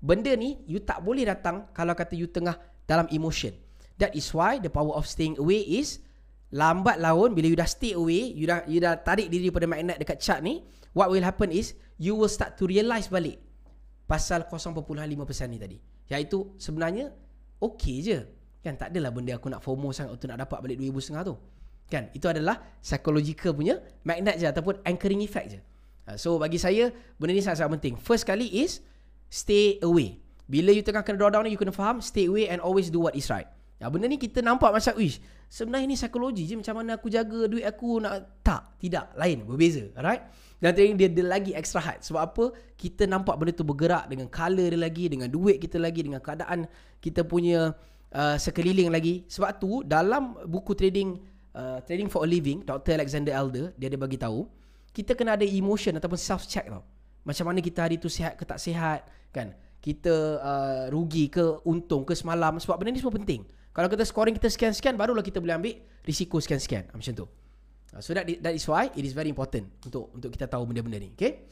Benda 0.00 0.32
ni 0.40 0.56
you 0.64 0.80
tak 0.80 1.04
boleh 1.04 1.28
datang 1.28 1.68
Kalau 1.76 1.92
kata 1.92 2.16
you 2.16 2.24
tengah 2.24 2.56
dalam 2.88 3.04
emotion. 3.12 3.52
That 4.00 4.16
is 4.16 4.24
why 4.32 4.56
the 4.56 4.72
power 4.72 4.96
of 4.96 5.04
staying 5.04 5.36
away 5.36 5.60
is 5.60 6.00
Lambat 6.48 6.96
laun. 6.96 7.36
Bila 7.36 7.52
you 7.52 7.60
dah 7.60 7.68
stay 7.68 7.92
away 7.92 8.32
You 8.32 8.48
dah, 8.48 8.64
you 8.64 8.80
dah 8.80 8.96
tarik 8.96 9.28
diri 9.28 9.52
daripada 9.52 9.68
magnet 9.68 10.00
dekat 10.00 10.16
chart 10.16 10.40
ni 10.40 10.64
What 10.96 11.12
will 11.12 11.20
happen 11.20 11.52
is 11.52 11.76
You 12.00 12.16
will 12.16 12.32
start 12.32 12.56
to 12.56 12.64
realise 12.64 13.12
balik 13.12 13.49
Pasal 14.10 14.50
0.5% 14.50 14.74
ni 15.46 15.58
tadi. 15.62 15.78
Iaitu 16.10 16.58
sebenarnya 16.58 17.14
Okay 17.62 18.02
je. 18.02 18.18
Kan 18.60 18.74
tak 18.74 18.90
adalah 18.90 19.14
benda 19.14 19.38
aku 19.38 19.48
nak 19.48 19.62
FOMO 19.62 19.94
sangat 19.94 20.18
Untuk 20.18 20.28
nak 20.28 20.44
dapat 20.44 20.58
balik 20.60 20.76
2,500 20.82 21.30
tu. 21.30 21.34
Kan 21.86 22.10
itu 22.10 22.26
adalah 22.26 22.58
Psychological 22.82 23.54
punya 23.54 23.78
Magnet 24.02 24.36
je 24.42 24.50
Ataupun 24.50 24.82
anchoring 24.82 25.22
effect 25.22 25.46
je. 25.54 25.60
Ha, 26.10 26.18
So 26.18 26.42
bagi 26.42 26.58
saya 26.58 26.90
Benda 27.22 27.38
ni 27.38 27.44
sangat-sangat 27.44 27.78
penting. 27.78 27.94
First 28.02 28.26
kali 28.26 28.50
is 28.50 28.82
Stay 29.30 29.78
away. 29.86 30.18
Bila 30.50 30.74
you 30.74 30.82
tengah 30.82 31.06
kena 31.06 31.14
drawdown 31.22 31.46
ni 31.46 31.54
You 31.54 31.60
kena 31.60 31.70
faham 31.70 32.02
Stay 32.02 32.26
away 32.26 32.50
and 32.50 32.58
always 32.58 32.90
do 32.90 32.98
what 32.98 33.14
is 33.14 33.30
right 33.30 33.46
Ya, 33.80 33.88
benda 33.88 34.12
ni 34.12 34.20
kita 34.20 34.44
nampak 34.44 34.76
macam 34.76 34.92
Wish 35.00 35.24
Sebenarnya 35.48 35.88
ni 35.88 35.96
psikologi 35.96 36.44
je 36.44 36.54
Macam 36.60 36.84
mana 36.84 37.00
aku 37.00 37.08
jaga 37.08 37.48
duit 37.48 37.64
aku 37.64 37.96
nak 37.96 38.44
Tak 38.44 38.76
Tidak. 38.76 39.16
Lain 39.16 39.48
Berbeza. 39.48 39.88
Alright? 39.96 40.20
Dan 40.60 40.76
dia, 40.76 41.08
dia 41.08 41.24
lagi 41.24 41.56
extra 41.56 41.80
hard. 41.80 42.04
Sebab 42.04 42.20
apa? 42.20 42.44
Kita 42.76 43.08
nampak 43.08 43.40
benda 43.40 43.56
tu 43.56 43.64
bergerak 43.64 44.12
Dengan 44.12 44.28
color 44.28 44.76
dia 44.76 44.76
lagi 44.76 45.08
Dengan 45.08 45.32
duit 45.32 45.56
kita 45.56 45.80
lagi 45.80 46.04
Dengan 46.04 46.20
keadaan 46.20 46.68
Kita 47.00 47.24
punya 47.24 47.72
uh, 48.12 48.36
Sekeliling 48.36 48.92
lagi. 48.92 49.24
Sebab 49.24 49.56
tu 49.56 49.80
Dalam 49.80 50.36
buku 50.44 50.76
trading 50.76 51.16
uh, 51.56 51.80
Trading 51.80 52.12
for 52.12 52.22
a 52.22 52.28
Living 52.28 52.60
Dr. 52.60 53.00
Alexander 53.00 53.32
Elder 53.32 53.72
Dia 53.80 53.88
ada 53.88 53.96
bagi 53.96 54.20
tahu 54.20 54.44
Kita 54.92 55.16
kena 55.16 55.40
ada 55.40 55.48
emotion 55.48 55.96
Ataupun 55.96 56.20
self 56.20 56.44
check 56.44 56.68
tau. 56.68 56.84
Macam 57.24 57.48
mana 57.48 57.64
kita 57.64 57.88
hari 57.88 57.96
tu 57.96 58.12
Sihat 58.12 58.36
ke 58.36 58.44
tak 58.44 58.60
sihat 58.60 59.08
Kan? 59.32 59.56
Kita 59.80 60.12
uh, 60.36 60.84
rugi 60.92 61.32
ke 61.32 61.64
Untung 61.64 62.04
ke 62.04 62.12
semalam. 62.12 62.60
Sebab 62.60 62.76
benda 62.76 62.92
ni 62.92 63.00
semua 63.00 63.16
penting 63.16 63.40
kalau 63.70 63.86
kita 63.86 64.02
scoring 64.02 64.34
kita 64.34 64.50
sekian-sekian 64.50 64.98
barulah 64.98 65.22
kita 65.22 65.38
boleh 65.38 65.54
ambil 65.54 65.74
risiko 66.02 66.42
sekian-sekian. 66.42 66.90
Ah, 66.90 66.98
macam 66.98 67.14
tu. 67.14 67.26
Ah, 67.94 68.02
so 68.02 68.14
that 68.14 68.26
that 68.42 68.54
is 68.54 68.66
why 68.66 68.90
it 68.94 69.04
is 69.06 69.14
very 69.14 69.30
important 69.30 69.70
untuk 69.86 70.10
untuk 70.14 70.30
kita 70.34 70.50
tahu 70.50 70.66
benda-benda 70.66 70.98
ni. 70.98 71.10
Okay? 71.14 71.46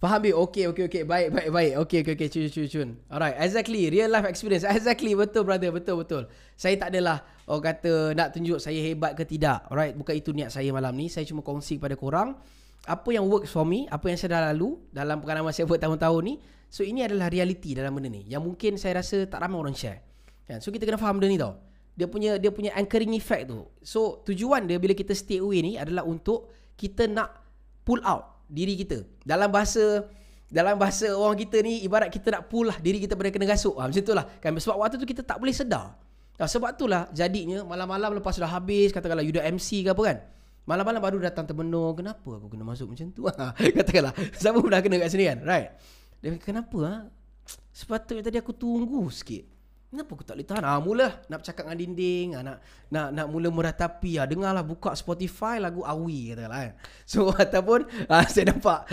Faham 0.00 0.24
bi? 0.24 0.32
Okay, 0.32 0.64
okay, 0.64 0.88
okay. 0.88 1.02
Baik, 1.04 1.28
baik, 1.28 1.48
baik. 1.52 1.72
Okay, 1.84 1.98
okay, 2.00 2.12
okay. 2.16 2.28
Cun, 2.32 2.48
cun, 2.48 2.66
cun. 2.72 2.88
Alright. 3.12 3.36
Exactly. 3.36 3.84
Real 3.92 4.08
life 4.08 4.24
experience. 4.24 4.64
Exactly. 4.64 5.12
Betul, 5.12 5.44
brother. 5.44 5.68
Betul, 5.76 6.00
betul. 6.00 6.24
Saya 6.56 6.80
tak 6.80 6.96
adalah 6.96 7.20
orang 7.44 7.64
kata 7.68 8.16
nak 8.16 8.32
tunjuk 8.32 8.64
saya 8.64 8.80
hebat 8.80 9.12
ke 9.12 9.28
tidak. 9.28 9.68
Alright. 9.68 9.92
Bukan 9.92 10.16
itu 10.16 10.32
niat 10.32 10.56
saya 10.56 10.72
malam 10.72 10.96
ni. 10.96 11.12
Saya 11.12 11.28
cuma 11.28 11.44
kongsi 11.44 11.76
kepada 11.76 12.00
korang. 12.00 12.32
Apa 12.88 13.12
yang 13.12 13.28
works 13.28 13.52
for 13.52 13.68
me. 13.68 13.84
Apa 13.92 14.08
yang 14.08 14.16
saya 14.16 14.40
dah 14.40 14.56
lalu. 14.56 14.80
Dalam 14.88 15.20
pengalaman 15.20 15.52
saya 15.52 15.68
buat 15.68 15.76
tahun-tahun 15.76 16.22
ni. 16.24 16.40
So 16.70 16.86
ini 16.86 17.02
adalah 17.02 17.26
reality 17.26 17.74
dalam 17.74 17.98
benda 17.98 18.06
ni. 18.06 18.22
Yang 18.30 18.42
mungkin 18.46 18.78
saya 18.78 19.02
rasa 19.02 19.26
tak 19.26 19.42
ramai 19.42 19.58
orang 19.58 19.74
share. 19.74 20.06
Kan? 20.46 20.62
So 20.62 20.70
kita 20.70 20.86
kena 20.86 21.02
faham 21.02 21.18
benda 21.18 21.26
ni 21.26 21.34
tau. 21.34 21.58
Dia 21.98 22.06
punya 22.06 22.38
dia 22.38 22.54
punya 22.54 22.70
anchoring 22.78 23.10
effect 23.18 23.50
tu. 23.50 23.66
So 23.82 24.22
tujuan 24.22 24.70
dia 24.70 24.78
bila 24.78 24.94
kita 24.94 25.10
stay 25.12 25.42
away 25.42 25.60
ni 25.60 25.74
Adalah 25.74 26.06
untuk 26.06 26.54
kita 26.78 27.10
nak 27.10 27.42
pull 27.82 27.98
out 28.06 28.46
diri 28.46 28.78
kita. 28.78 29.02
Dalam 29.26 29.50
bahasa 29.50 30.06
dalam 30.46 30.78
bahasa 30.78 31.10
orang 31.10 31.38
kita 31.42 31.58
ni 31.58 31.82
Ibarat 31.82 32.10
kita 32.10 32.38
nak 32.38 32.46
pull 32.46 32.70
lah 32.70 32.78
diri 32.78 33.02
kita 33.02 33.18
pada 33.18 33.34
kena 33.34 33.50
gasuk. 33.50 33.74
Ha, 33.74 33.90
Macam 33.90 34.02
tu 34.06 34.14
lah. 34.14 34.24
Kan? 34.38 34.54
Sebab 34.54 34.78
waktu 34.78 34.96
tu 35.02 35.06
kita 35.10 35.26
tak 35.26 35.42
boleh 35.42 35.52
sedar. 35.52 35.98
Ha, 36.38 36.46
Sebab 36.46 36.78
tu 36.78 36.86
lah 36.86 37.10
jadinya 37.10 37.66
malam-malam 37.66 38.14
lepas 38.16 38.38
dah 38.38 38.48
habis 38.48 38.94
Katakanlah 38.94 39.26
you 39.26 39.34
dah 39.34 39.44
MC 39.44 39.84
ke 39.84 39.92
apa 39.92 40.02
kan 40.08 40.18
Malam-malam 40.64 40.96
baru 40.96 41.20
datang 41.20 41.44
termenung 41.44 41.92
Kenapa 41.92 42.40
aku 42.40 42.48
kena 42.48 42.64
masuk 42.64 42.88
macam 42.88 43.12
tu? 43.12 43.28
Katakanlah. 43.76 44.16
Siapa 44.38 44.56
pun 44.56 44.72
dah 44.72 44.80
kena 44.80 45.02
kat 45.04 45.10
sini 45.12 45.28
kan? 45.28 45.44
Right 45.44 45.68
dia 46.20 46.36
kata 46.36 46.44
kenapa 46.44 46.78
ha? 46.84 46.94
Sepatutnya 47.72 48.22
tadi 48.22 48.38
aku 48.38 48.52
tunggu 48.52 49.08
sikit 49.08 49.60
Kenapa 49.90 50.14
aku 50.14 50.22
tak 50.22 50.38
boleh 50.38 50.46
tahan? 50.46 50.62
Ah, 50.62 50.78
mula 50.78 51.18
nak 51.26 51.42
bercakap 51.42 51.66
dengan 51.66 51.78
dinding, 51.82 52.38
ah, 52.38 52.42
nak 52.46 52.56
nak 52.94 53.08
nak 53.10 53.26
mula 53.26 53.50
meratapi. 53.50 54.22
Ah, 54.22 54.26
dengarlah 54.30 54.62
buka 54.62 54.94
Spotify 54.94 55.58
lagu 55.58 55.82
Awi 55.82 56.30
katakanlah 56.30 56.60
kan. 56.62 56.74
So 57.02 57.26
ataupun 57.42 57.90
ah, 58.06 58.22
saya 58.30 58.54
nampak 58.54 58.86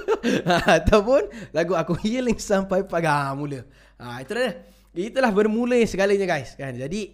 ataupun 0.80 1.28
lagu 1.52 1.76
aku 1.76 1.92
healing 2.00 2.40
sampai 2.40 2.88
pagi 2.88 3.04
ah, 3.04 3.36
mula. 3.36 3.68
Ah, 4.00 4.24
itu 4.24 4.32
dah. 4.32 4.56
Itulah 4.96 5.28
bermula 5.28 5.76
segalanya 5.84 6.24
guys 6.24 6.56
kan. 6.56 6.72
Jadi 6.72 7.12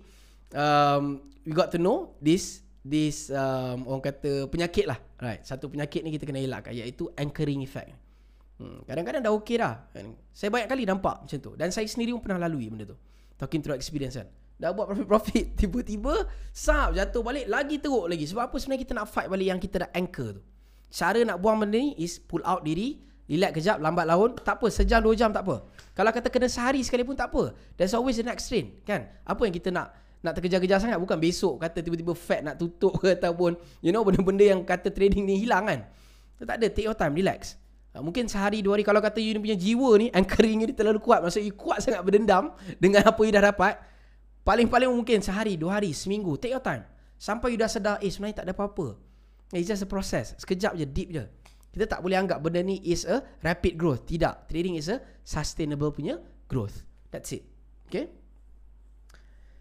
um, 0.54 1.18
we 1.42 1.50
got 1.50 1.74
to 1.74 1.82
know 1.82 2.14
this 2.22 2.62
this 2.86 3.34
um, 3.34 3.90
orang 3.90 4.06
kata 4.06 4.46
penyakit 4.46 4.86
lah. 4.86 5.02
Right. 5.18 5.42
Satu 5.42 5.66
penyakit 5.66 6.06
ni 6.06 6.14
kita 6.14 6.30
kena 6.30 6.46
elakkan 6.46 6.70
iaitu 6.70 7.10
anchoring 7.18 7.66
effect. 7.66 8.05
Hmm, 8.56 8.80
kadang-kadang 8.88 9.20
dah 9.20 9.32
okey 9.36 9.56
dah. 9.60 9.84
Saya 10.32 10.48
banyak 10.48 10.68
kali 10.68 10.88
nampak 10.88 11.28
macam 11.28 11.38
tu. 11.38 11.52
Dan 11.56 11.68
saya 11.68 11.84
sendiri 11.84 12.16
pun 12.16 12.24
pernah 12.24 12.48
lalui 12.48 12.72
benda 12.72 12.88
tu. 12.88 12.96
Talking 13.36 13.60
through 13.60 13.76
experience 13.76 14.16
kan. 14.16 14.28
Dah 14.56 14.72
buat 14.72 14.88
profit-profit. 14.88 15.52
Tiba-tiba, 15.60 16.24
sap 16.56 16.96
jatuh 16.96 17.20
balik. 17.20 17.44
Lagi 17.52 17.76
teruk 17.76 18.08
lagi. 18.08 18.24
Sebab 18.24 18.48
apa 18.48 18.56
sebenarnya 18.56 18.82
kita 18.88 18.92
nak 18.96 19.06
fight 19.12 19.28
balik 19.28 19.48
yang 19.52 19.60
kita 19.60 19.84
dah 19.84 19.90
anchor 19.92 20.40
tu. 20.40 20.42
Cara 20.88 21.20
nak 21.28 21.36
buang 21.44 21.60
benda 21.60 21.76
ni 21.76 21.92
is 22.00 22.16
pull 22.16 22.40
out 22.48 22.64
diri. 22.64 23.04
Relax 23.26 23.60
kejap, 23.60 23.76
lambat 23.82 24.08
laun. 24.08 24.38
Tak 24.40 24.56
apa, 24.62 24.66
sejam, 24.72 25.04
dua 25.04 25.12
jam 25.12 25.28
tak 25.34 25.44
apa. 25.44 25.68
Kalau 25.92 26.10
kata 26.14 26.32
kena 26.32 26.48
sehari 26.48 26.80
sekali 26.80 27.04
pun 27.04 27.12
tak 27.12 27.28
apa. 27.28 27.52
There's 27.76 27.92
always 27.92 28.16
the 28.16 28.24
next 28.24 28.48
train. 28.48 28.80
Kan? 28.88 29.04
Apa 29.28 29.44
yang 29.44 29.52
kita 29.52 29.68
nak 29.68 29.92
nak 30.24 30.32
terkejar-kejar 30.32 30.80
sangat. 30.80 30.96
Bukan 30.96 31.20
besok 31.20 31.60
kata 31.60 31.84
tiba-tiba 31.84 32.16
fat 32.16 32.40
nak 32.40 32.56
tutup 32.56 32.96
ke 32.96 33.12
ataupun 33.18 33.60
you 33.84 33.92
know 33.92 34.00
benda-benda 34.00 34.46
yang 34.46 34.64
kata 34.64 34.88
trading 34.88 35.28
ni 35.28 35.44
hilang 35.44 35.68
kan. 35.68 35.80
Tak 36.40 36.56
ada, 36.56 36.66
take 36.72 36.88
your 36.88 36.96
time, 36.96 37.12
relax. 37.12 37.60
Ah, 37.96 38.04
mungkin 38.04 38.28
sehari 38.28 38.60
dua 38.60 38.76
hari 38.76 38.84
Kalau 38.84 39.00
kata 39.00 39.16
you 39.24 39.40
punya 39.40 39.56
jiwa 39.56 39.96
ni 39.96 40.06
Anchoring 40.12 40.68
ni 40.68 40.76
terlalu 40.76 41.00
kuat. 41.00 41.24
Maksudnya 41.24 41.48
you 41.48 41.56
kuat 41.56 41.80
sangat 41.80 42.04
berdendam 42.04 42.52
Dengan 42.76 43.08
apa 43.08 43.20
you 43.24 43.32
dah 43.32 43.48
dapat. 43.48 43.80
Paling-paling 44.44 44.92
mungkin 44.92 45.24
sehari 45.24 45.56
dua 45.56 45.80
hari 45.80 45.96
Seminggu 45.96 46.36
Take 46.36 46.52
your 46.52 46.60
time. 46.60 46.84
Sampai 47.16 47.56
you 47.56 47.58
dah 47.58 47.72
sedar 47.72 47.96
Eh 48.04 48.12
sebenarnya 48.12 48.44
tak 48.44 48.46
ada 48.46 48.54
apa-apa. 48.54 49.00
It's 49.56 49.64
just 49.64 49.80
a 49.80 49.88
process. 49.88 50.36
Sekejap 50.36 50.76
je 50.76 50.84
Deep 50.84 51.08
je. 51.16 51.24
Kita 51.72 51.88
tak 51.88 52.04
boleh 52.04 52.20
anggap 52.20 52.44
Benda 52.44 52.60
ni 52.60 52.76
is 52.84 53.08
a 53.08 53.24
Rapid 53.40 53.80
growth. 53.80 54.04
Tidak. 54.04 54.44
Trading 54.44 54.76
is 54.76 54.92
a 54.92 55.00
Sustainable 55.24 55.88
punya 55.88 56.20
Growth. 56.46 56.84
That's 57.08 57.32
it. 57.32 57.48
Okay? 57.88 58.12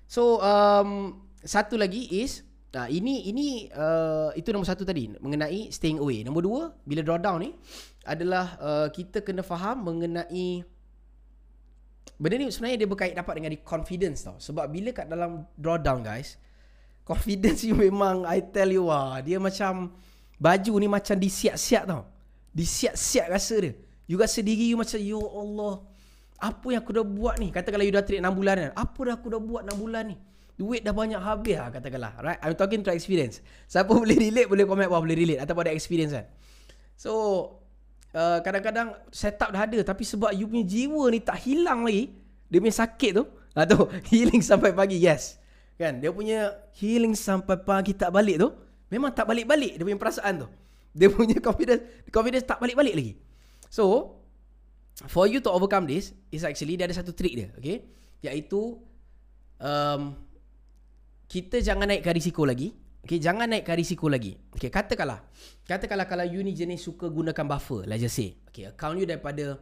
So 0.06 0.44
um, 0.44 1.24
Satu 1.46 1.78
lagi 1.78 2.10
is 2.10 2.45
Nah, 2.76 2.92
ini 2.92 3.32
ini 3.32 3.72
uh, 3.72 4.36
itu 4.36 4.52
nombor 4.52 4.68
satu 4.68 4.84
tadi 4.84 5.08
mengenai 5.08 5.72
staying 5.72 5.96
away. 6.04 6.28
Nombor 6.28 6.44
dua, 6.44 6.62
bila 6.84 7.00
drawdown 7.08 7.40
ni 7.40 7.56
adalah 8.04 8.60
uh, 8.60 8.88
kita 8.92 9.24
kena 9.24 9.48
faham 9.48 9.88
mengenai 9.88 10.68
benda 12.20 12.36
ni 12.36 12.52
sebenarnya 12.52 12.84
dia 12.84 12.90
berkait 12.92 13.16
dapat 13.16 13.40
dengan 13.40 13.56
confidence 13.64 14.28
tau. 14.28 14.36
Sebab 14.44 14.68
bila 14.68 14.92
kat 14.92 15.08
dalam 15.08 15.48
drawdown 15.56 16.04
guys, 16.04 16.36
confidence 17.08 17.64
you 17.68 17.80
memang 17.80 18.28
I 18.28 18.44
tell 18.44 18.68
you 18.68 18.92
ah, 18.92 19.24
dia 19.24 19.40
macam 19.40 19.96
baju 20.36 20.74
ni 20.76 20.92
macam 20.92 21.16
disiap-siap 21.16 21.88
tau. 21.88 22.12
Disiap-siap 22.52 23.32
rasa 23.32 23.56
dia. 23.56 23.72
You 24.04 24.20
rasa 24.20 24.44
diri 24.44 24.76
you 24.76 24.76
macam 24.76 25.00
ya 25.00 25.16
Allah. 25.16 25.80
Apa 26.44 26.76
yang 26.76 26.84
aku 26.84 26.92
dah 26.92 27.08
buat 27.08 27.40
ni? 27.40 27.56
Katakanlah 27.56 27.88
you 27.88 27.96
dah 27.96 28.04
trade 28.04 28.20
6 28.20 28.36
bulan 28.36 28.56
kan. 28.60 28.72
Apa 28.76 29.00
dah 29.08 29.14
aku 29.16 29.32
dah 29.32 29.40
buat 29.40 29.64
6 29.64 29.80
bulan 29.80 30.04
ni? 30.12 30.20
Duit 30.56 30.88
dah 30.88 30.96
banyak 30.96 31.20
habis 31.20 31.60
lah 31.60 31.68
katakanlah 31.68 32.16
right? 32.24 32.40
I'm 32.40 32.56
talking 32.56 32.80
to 32.88 32.92
experience. 32.96 33.44
Siapa 33.68 33.92
boleh 34.00 34.16
relate 34.16 34.48
Boleh 34.48 34.64
komen 34.64 34.88
bawah 34.88 35.04
Boleh 35.04 35.20
relate. 35.20 35.44
Ataupun 35.44 35.68
ada 35.68 35.76
experience 35.76 36.16
kan? 36.16 36.26
So 36.96 37.12
uh, 38.16 38.40
Kadang-kadang 38.40 38.96
Setup 39.12 39.52
dah 39.52 39.68
ada 39.68 39.84
Tapi 39.84 40.08
sebab 40.08 40.32
you 40.32 40.48
punya 40.48 40.64
jiwa 40.64 41.12
ni 41.12 41.20
Tak 41.20 41.44
hilang 41.44 41.84
lagi 41.84 42.16
Dia 42.48 42.64
punya 42.64 42.76
sakit 42.76 43.12
tu 43.20 43.24
Atau 43.56 43.92
healing 44.08 44.40
sampai 44.40 44.72
pagi 44.72 44.96
Yes. 44.96 45.36
Kan? 45.76 46.00
Dia 46.00 46.16
punya 46.16 46.56
healing 46.80 47.20
sampai 47.20 47.60
pagi 47.60 47.92
Tak 47.92 48.16
balik 48.16 48.40
tu 48.40 48.50
Memang 48.88 49.12
tak 49.12 49.28
balik-balik 49.28 49.76
Dia 49.76 49.84
punya 49.84 50.00
perasaan 50.00 50.48
tu. 50.48 50.48
Dia 51.04 51.12
punya 51.12 51.36
confidence 51.44 51.84
Confidence 52.08 52.48
tak 52.48 52.64
balik-balik 52.64 52.96
lagi. 52.96 53.14
So 53.68 54.16
For 55.12 55.28
you 55.28 55.44
to 55.44 55.52
overcome 55.52 55.84
this 55.84 56.16
Is 56.32 56.48
actually 56.48 56.80
Dia 56.80 56.88
ada 56.88 56.96
satu 56.96 57.12
trick 57.12 57.36
dia 57.36 57.52
Okay? 57.60 57.84
Iaitu 58.24 58.80
um, 59.60 60.16
kita 61.26 61.62
jangan 61.62 61.90
naikkan 61.90 62.14
risiko 62.14 62.46
lagi. 62.46 62.74
Okay, 63.06 63.22
jangan 63.22 63.46
naikkan 63.46 63.78
risiko 63.78 64.10
lagi. 64.10 64.34
Okay, 64.58 64.74
katakanlah. 64.74 65.22
Katakanlah 65.66 66.10
kalau 66.10 66.26
you 66.26 66.42
ni 66.42 66.58
jenis 66.58 66.82
suka 66.82 67.06
gunakan 67.06 67.46
buffer, 67.46 67.86
let's 67.86 68.02
just 68.02 68.18
say. 68.18 68.34
Okay, 68.50 68.66
account 68.66 68.98
you 68.98 69.06
daripada, 69.06 69.62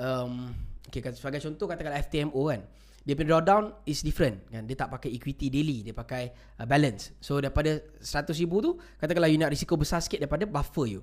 um, 0.00 0.56
okay, 0.88 1.04
sebagai 1.12 1.44
contoh 1.44 1.68
katakanlah 1.68 2.00
FTMO 2.00 2.42
kan. 2.48 2.64
dia 3.08 3.16
punya 3.16 3.40
drawdown 3.40 3.72
is 3.88 4.04
different 4.04 4.36
kan 4.52 4.68
dia 4.68 4.76
tak 4.76 4.92
pakai 4.92 5.08
equity 5.16 5.48
daily 5.48 5.80
dia 5.80 5.96
pakai 5.96 6.28
uh, 6.60 6.68
balance 6.68 7.16
so 7.24 7.40
daripada 7.40 7.80
100 8.04 8.36
ribu 8.36 8.60
tu 8.60 8.70
katakanlah 9.00 9.32
you 9.32 9.40
nak 9.40 9.48
risiko 9.48 9.80
besar 9.80 10.04
sikit 10.04 10.20
daripada 10.20 10.44
buffer 10.44 10.84
you 10.84 11.00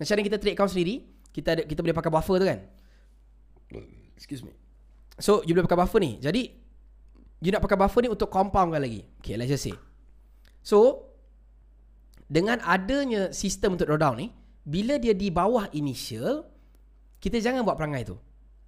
macam 0.00 0.16
mana 0.16 0.24
kita 0.32 0.40
trade 0.40 0.56
account 0.56 0.72
sendiri 0.72 1.04
kita 1.28 1.48
ada, 1.52 1.62
kita 1.68 1.84
boleh 1.84 1.92
pakai 1.92 2.08
buffer 2.08 2.36
tu 2.40 2.46
kan 2.48 2.60
excuse 4.16 4.40
me 4.40 4.56
so 5.20 5.44
you 5.44 5.52
boleh 5.52 5.68
pakai 5.68 5.76
buffer 5.84 6.00
ni 6.00 6.16
jadi 6.24 6.56
you 7.42 7.50
nak 7.50 7.58
pakai 7.58 7.74
buffer 7.74 8.06
ni 8.06 8.08
untuk 8.08 8.30
compound 8.30 8.70
lagi. 8.70 9.02
Okay 9.18 9.34
let's 9.34 9.50
just 9.50 9.66
say. 9.66 9.74
So 10.62 11.10
dengan 12.30 12.62
adanya 12.62 13.34
sistem 13.34 13.74
untuk 13.74 13.90
drawdown 13.90 14.22
ni 14.22 14.28
bila 14.62 14.96
dia 14.96 15.10
di 15.10 15.28
bawah 15.28 15.66
initial 15.74 16.46
kita 17.18 17.42
jangan 17.42 17.66
buat 17.66 17.74
perangai 17.74 18.06
tu. 18.06 18.16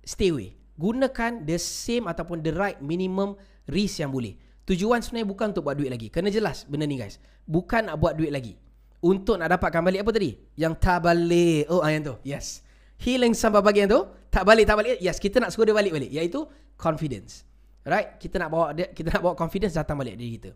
Stay 0.03 0.35
away. 0.35 0.59
Gunakan 0.75 1.47
the 1.47 1.55
same 1.55 2.11
ataupun 2.11 2.43
the 2.43 2.51
right 2.51 2.83
minimum 2.83 3.39
risk 3.71 4.03
yang 4.03 4.11
boleh. 4.11 4.35
Tujuan 4.67 5.01
sebenarnya 5.07 5.29
bukan 5.31 5.47
untuk 5.55 5.65
buat 5.71 5.79
duit 5.79 5.91
lagi. 5.95 6.11
Kena 6.11 6.35
jelas 6.35 6.67
benda 6.67 6.85
ni 6.85 6.99
guys. 6.99 7.23
Bukan 7.47 7.87
nak 7.89 8.03
buat 8.03 8.19
duit 8.19 8.35
lagi. 8.35 8.59
Untuk 8.99 9.39
nak 9.39 9.55
dapatkan 9.55 9.87
balik 9.87 10.03
apa 10.03 10.11
tadi? 10.11 10.35
Yang 10.59 10.75
tak 10.83 10.99
balik. 11.07 11.71
Oh 11.71 11.79
ah, 11.79 11.95
yang 11.95 12.03
tu. 12.03 12.15
Yes. 12.27 12.67
Healing 12.99 13.39
sampai 13.39 13.63
bagian 13.63 13.87
tu. 13.87 14.03
Tak 14.35 14.43
balik 14.43 14.67
tak 14.67 14.83
balik. 14.83 14.99
Yes 14.99 15.23
kita 15.23 15.39
nak 15.39 15.55
suruh 15.55 15.71
dia 15.71 15.77
balik 15.79 15.95
balik 15.95 16.11
iaitu 16.11 16.43
confidence 16.75 17.47
right 17.85 18.17
kita 18.17 18.41
nak 18.41 18.49
bawa 18.51 18.67
dia, 18.73 18.91
kita 18.91 19.09
nak 19.15 19.23
bawa 19.23 19.35
confidence 19.37 19.77
datang 19.77 19.97
balik 20.01 20.17
dari 20.17 20.31
kita 20.41 20.51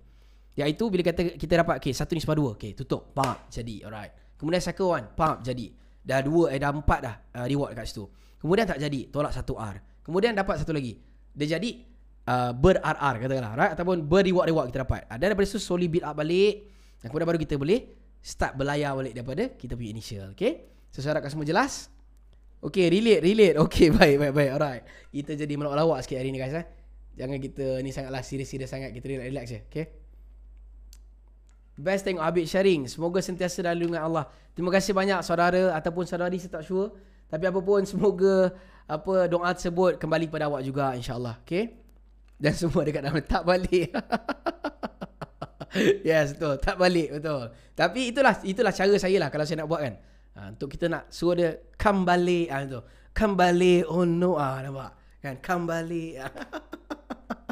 iaitu 0.58 0.84
bila 0.90 1.02
kata 1.06 1.38
kita 1.38 1.54
dapat 1.62 1.78
okay 1.78 1.94
satu 1.94 2.16
ni 2.16 2.20
sebab 2.20 2.36
dua 2.36 2.50
okay 2.58 2.74
tutup 2.74 3.14
pump 3.14 3.46
jadi 3.52 3.86
alright 3.86 4.12
kemudian 4.34 4.58
second 4.64 4.88
one 4.90 5.06
pump 5.14 5.44
jadi 5.44 5.70
dah 6.02 6.20
dua 6.24 6.50
eh 6.50 6.58
dah 6.58 6.72
empat 6.72 6.98
dah 7.04 7.14
uh, 7.38 7.46
reward 7.46 7.76
kat 7.78 7.86
situ 7.86 8.08
kemudian 8.42 8.66
tak 8.66 8.82
jadi 8.82 9.12
tolak 9.12 9.30
satu 9.30 9.54
R 9.54 9.88
Kemudian 10.08 10.32
dapat 10.32 10.56
satu 10.56 10.72
lagi. 10.72 10.96
Dia 11.36 11.60
jadi 11.60 11.84
uh, 12.24 12.56
ber-RR 12.56 13.14
katakanlah. 13.20 13.52
Right? 13.60 13.72
Ataupun 13.76 14.08
ber-reward-reward 14.08 14.72
kita 14.72 14.88
dapat. 14.88 15.04
Dan 15.20 15.36
daripada 15.36 15.44
situ 15.44 15.60
slowly 15.60 15.84
build 15.84 16.08
up 16.08 16.16
balik. 16.16 16.64
Dan 16.96 17.12
kemudian 17.12 17.28
baru 17.28 17.36
kita 17.44 17.60
boleh 17.60 17.92
start 18.24 18.56
berlayar 18.56 18.96
balik 18.96 19.12
daripada 19.12 19.52
kita 19.52 19.76
punya 19.76 19.92
initial. 19.92 20.32
Okay? 20.32 20.72
So 20.88 21.04
saya 21.04 21.12
harapkan 21.12 21.36
semua 21.36 21.44
jelas. 21.44 21.92
Okay, 22.64 22.88
relate, 22.88 23.20
relate. 23.20 23.60
Okay, 23.68 23.92
baik, 24.00 24.16
baik, 24.16 24.32
baik. 24.32 24.50
Alright. 24.56 24.82
Kita 25.12 25.36
jadi 25.36 25.52
melawak-lawak 25.60 26.00
sikit 26.08 26.24
hari 26.24 26.32
ni 26.32 26.40
guys. 26.40 26.56
Eh? 26.56 26.64
Jangan 27.18 27.38
kita 27.42 27.82
ni 27.82 27.90
sangatlah 27.90 28.22
serius-serius 28.22 28.70
sangat. 28.70 28.94
Kita 28.94 29.10
relax-relax 29.10 29.46
je. 29.50 29.60
Okay? 29.66 29.86
Best 31.74 32.06
tengok 32.06 32.22
Abid 32.22 32.46
sharing. 32.46 32.86
Semoga 32.86 33.18
sentiasa 33.18 33.66
dalam 33.66 33.82
lindungan 33.82 34.06
Allah. 34.06 34.30
Terima 34.54 34.70
kasih 34.70 34.94
banyak 34.94 35.18
saudara 35.26 35.74
ataupun 35.74 36.06
saudari 36.06 36.38
saya 36.38 36.62
tak 36.62 36.64
sure. 36.66 36.94
Tapi 37.26 37.44
apa 37.44 37.60
pun 37.60 37.82
semoga 37.82 38.54
apa 38.88 39.28
doa 39.28 39.52
tersebut 39.52 40.00
kembali 40.00 40.32
kepada 40.32 40.48
awak 40.48 40.64
juga 40.64 40.96
insyaallah 40.96 41.44
okey 41.44 41.76
dan 42.40 42.56
semua 42.56 42.88
dekat 42.88 43.04
dalam 43.04 43.20
tak 43.20 43.44
balik 43.44 43.92
yes 46.08 46.32
betul 46.32 46.56
tak 46.56 46.80
balik 46.80 47.20
betul 47.20 47.52
tapi 47.76 48.08
itulah 48.08 48.32
itulah 48.48 48.72
cara 48.72 48.96
saya 48.96 49.16
lah 49.20 49.28
kalau 49.28 49.44
saya 49.44 49.60
nak 49.60 49.68
buat 49.68 49.80
kan 49.84 49.94
ha, 50.40 50.40
untuk 50.56 50.72
kita 50.72 50.88
nak 50.88 51.12
suruh 51.12 51.36
dia 51.36 51.50
kembali 51.76 52.48
ah 52.48 52.64
tu 52.64 52.80
kembali 53.12 53.84
oh 53.92 54.08
no 54.08 54.40
ah 54.40 54.56
nampak 54.64 54.96
kan 55.20 55.36
kembali 55.36 56.16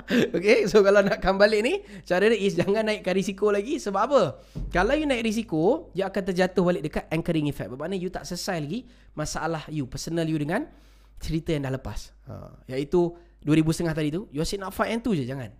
Okay 0.38 0.70
so 0.70 0.86
kalau 0.86 1.02
nak 1.02 1.18
kembali 1.18 1.58
ni 1.66 1.74
Cara 2.06 2.30
dia 2.30 2.38
is 2.38 2.54
jangan 2.54 2.86
naikkan 2.86 3.10
risiko 3.10 3.50
lagi 3.50 3.82
Sebab 3.82 4.00
apa? 4.06 4.22
Kalau 4.70 4.94
you 4.94 5.02
naik 5.02 5.26
risiko 5.26 5.90
You 5.98 6.06
akan 6.06 6.22
terjatuh 6.30 6.62
balik 6.62 6.82
dekat 6.86 7.04
anchoring 7.10 7.50
effect 7.50 7.74
Bermakna 7.74 7.98
you 7.98 8.06
tak 8.06 8.22
selesai 8.22 8.62
lagi 8.62 8.86
Masalah 9.18 9.66
you 9.66 9.84
Personal 9.90 10.30
you 10.30 10.38
dengan 10.38 10.70
cerita 11.20 11.52
yang 11.52 11.68
dah 11.68 11.72
lepas. 11.74 12.12
Ha, 12.28 12.52
iaitu 12.76 13.12
2000 13.44 13.76
setengah 13.76 13.94
tadi 13.96 14.08
tu, 14.12 14.28
you 14.32 14.40
asyik 14.42 14.60
nak 14.60 14.72
fight 14.74 14.92
yang 14.92 15.02
tu 15.02 15.12
je, 15.16 15.24
jangan. 15.24 15.50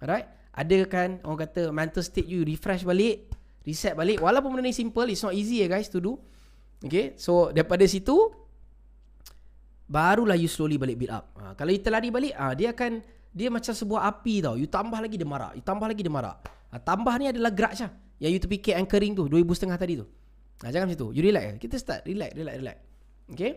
Alright? 0.00 0.26
Ada 0.52 0.84
kan 0.84 1.08
orang 1.24 1.48
kata 1.48 1.72
mental 1.72 2.04
state 2.04 2.28
you 2.28 2.44
refresh 2.44 2.84
balik, 2.84 3.32
reset 3.64 3.96
balik. 3.96 4.20
Walaupun 4.20 4.52
benda 4.52 4.68
ni 4.68 4.76
simple, 4.76 5.08
it's 5.08 5.24
not 5.24 5.32
easy 5.32 5.64
ya 5.64 5.68
guys 5.68 5.88
to 5.88 5.98
do. 6.00 6.20
Okay, 6.82 7.14
so 7.14 7.54
daripada 7.54 7.86
situ, 7.86 8.14
barulah 9.86 10.34
you 10.34 10.50
slowly 10.50 10.76
balik 10.76 10.98
build 10.98 11.14
up. 11.14 11.30
Ha, 11.38 11.54
kalau 11.56 11.70
you 11.72 11.80
terlari 11.80 12.10
balik, 12.10 12.34
ha, 12.36 12.52
dia 12.52 12.74
akan, 12.74 13.00
dia 13.32 13.48
macam 13.48 13.72
sebuah 13.72 14.00
api 14.12 14.44
tau. 14.44 14.54
You 14.60 14.68
tambah 14.68 15.00
lagi 15.00 15.16
dia 15.16 15.26
marah, 15.26 15.56
you 15.56 15.64
tambah 15.64 15.88
lagi 15.88 16.04
dia 16.04 16.12
marah. 16.12 16.36
Ha, 16.72 16.80
tambah 16.80 17.12
ni 17.16 17.32
adalah 17.32 17.52
gerak 17.52 17.72
je. 17.76 17.88
Yang 18.20 18.30
you 18.36 18.40
terfikir 18.44 18.72
anchoring 18.76 19.12
tu, 19.16 19.26
2000 19.26 19.56
setengah 19.56 19.78
tadi 19.80 19.94
tu. 19.98 20.06
Ha, 20.62 20.70
jangan 20.70 20.86
macam 20.92 21.00
tu. 21.00 21.08
You 21.16 21.24
relax. 21.24 21.58
Kita 21.58 21.76
start. 21.80 22.06
Relax, 22.06 22.30
relax, 22.36 22.56
relax. 22.60 22.78
Okay. 23.32 23.52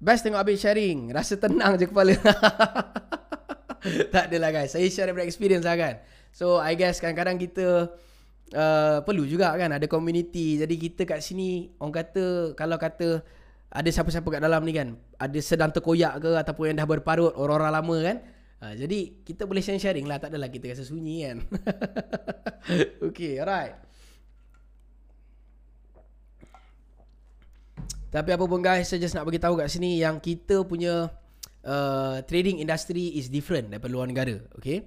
Best 0.00 0.24
tengok 0.24 0.40
Abid 0.40 0.56
sharing 0.56 1.12
Rasa 1.12 1.36
tenang 1.36 1.76
je 1.76 1.84
kepala 1.84 2.16
Tak 4.16 4.32
adalah 4.32 4.48
guys 4.48 4.72
Saya 4.72 4.88
share 4.88 5.12
daripada 5.12 5.28
experience 5.28 5.68
lah 5.68 5.76
kan 5.76 6.00
So 6.32 6.56
I 6.56 6.72
guess 6.72 7.04
kadang-kadang 7.04 7.36
kita 7.36 7.92
uh, 8.56 8.98
Perlu 9.04 9.28
juga 9.28 9.52
kan 9.60 9.76
Ada 9.76 9.84
community 9.84 10.56
Jadi 10.56 10.74
kita 10.80 11.04
kat 11.04 11.20
sini 11.20 11.76
Orang 11.76 11.92
kata 11.92 12.56
Kalau 12.56 12.80
kata 12.80 13.20
Ada 13.70 13.88
siapa-siapa 13.94 14.26
kat 14.26 14.42
dalam 14.42 14.66
ni 14.66 14.74
kan? 14.74 14.98
Ada 15.14 15.38
sedang 15.38 15.70
terkoyak 15.70 16.18
ke 16.18 16.30
Ataupun 16.34 16.74
yang 16.74 16.78
dah 16.82 16.88
berparut 16.90 17.30
Orang-orang 17.38 17.70
lama 17.70 17.96
kan? 18.02 18.16
Uh, 18.60 18.74
Jadi 18.74 19.22
kita 19.22 19.46
boleh 19.46 19.62
sharing-sharing 19.62 20.04
lah. 20.10 20.18
Tak 20.18 20.34
adalah 20.34 20.50
kita 20.50 20.74
rasa 20.74 20.82
sunyi 20.82 21.24
kan? 21.24 21.38
Okay 23.10 23.40
alright. 23.40 23.78
Tapi 28.10 28.34
apa 28.34 28.42
pun 28.42 28.58
guys, 28.58 28.90
saya 28.90 28.98
just 28.98 29.14
nak 29.14 29.22
bagi 29.22 29.38
tahu 29.38 29.54
kat 29.54 29.70
sini 29.70 30.02
yang 30.02 30.18
kita 30.18 30.66
punya 30.66 31.06
uh, 31.62 32.18
trading 32.26 32.58
industry 32.58 33.14
is 33.14 33.30
different 33.30 33.70
daripada 33.70 33.94
luar 33.94 34.10
negara, 34.10 34.34
okay? 34.58 34.82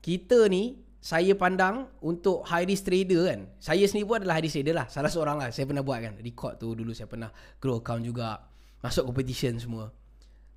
Kita 0.00 0.48
ni 0.48 0.80
saya 0.98 1.30
pandang 1.38 1.86
untuk 2.02 2.42
high 2.50 2.66
risk 2.66 2.90
trader 2.90 3.30
kan. 3.30 3.40
Saya 3.62 3.86
sendiri 3.86 4.06
pun 4.06 4.16
adalah 4.18 4.42
high 4.42 4.46
risk 4.50 4.58
trader 4.58 4.74
lah. 4.74 4.86
Salah 4.90 5.10
seorang 5.10 5.38
lah. 5.38 5.48
Saya 5.54 5.70
pernah 5.70 5.86
buat 5.86 6.02
kan. 6.02 6.14
Record 6.18 6.58
tu 6.58 6.74
dulu 6.74 6.90
saya 6.90 7.06
pernah 7.06 7.30
grow 7.62 7.78
account 7.78 8.02
juga. 8.02 8.42
Masuk 8.82 9.06
competition 9.06 9.58
semua. 9.62 9.94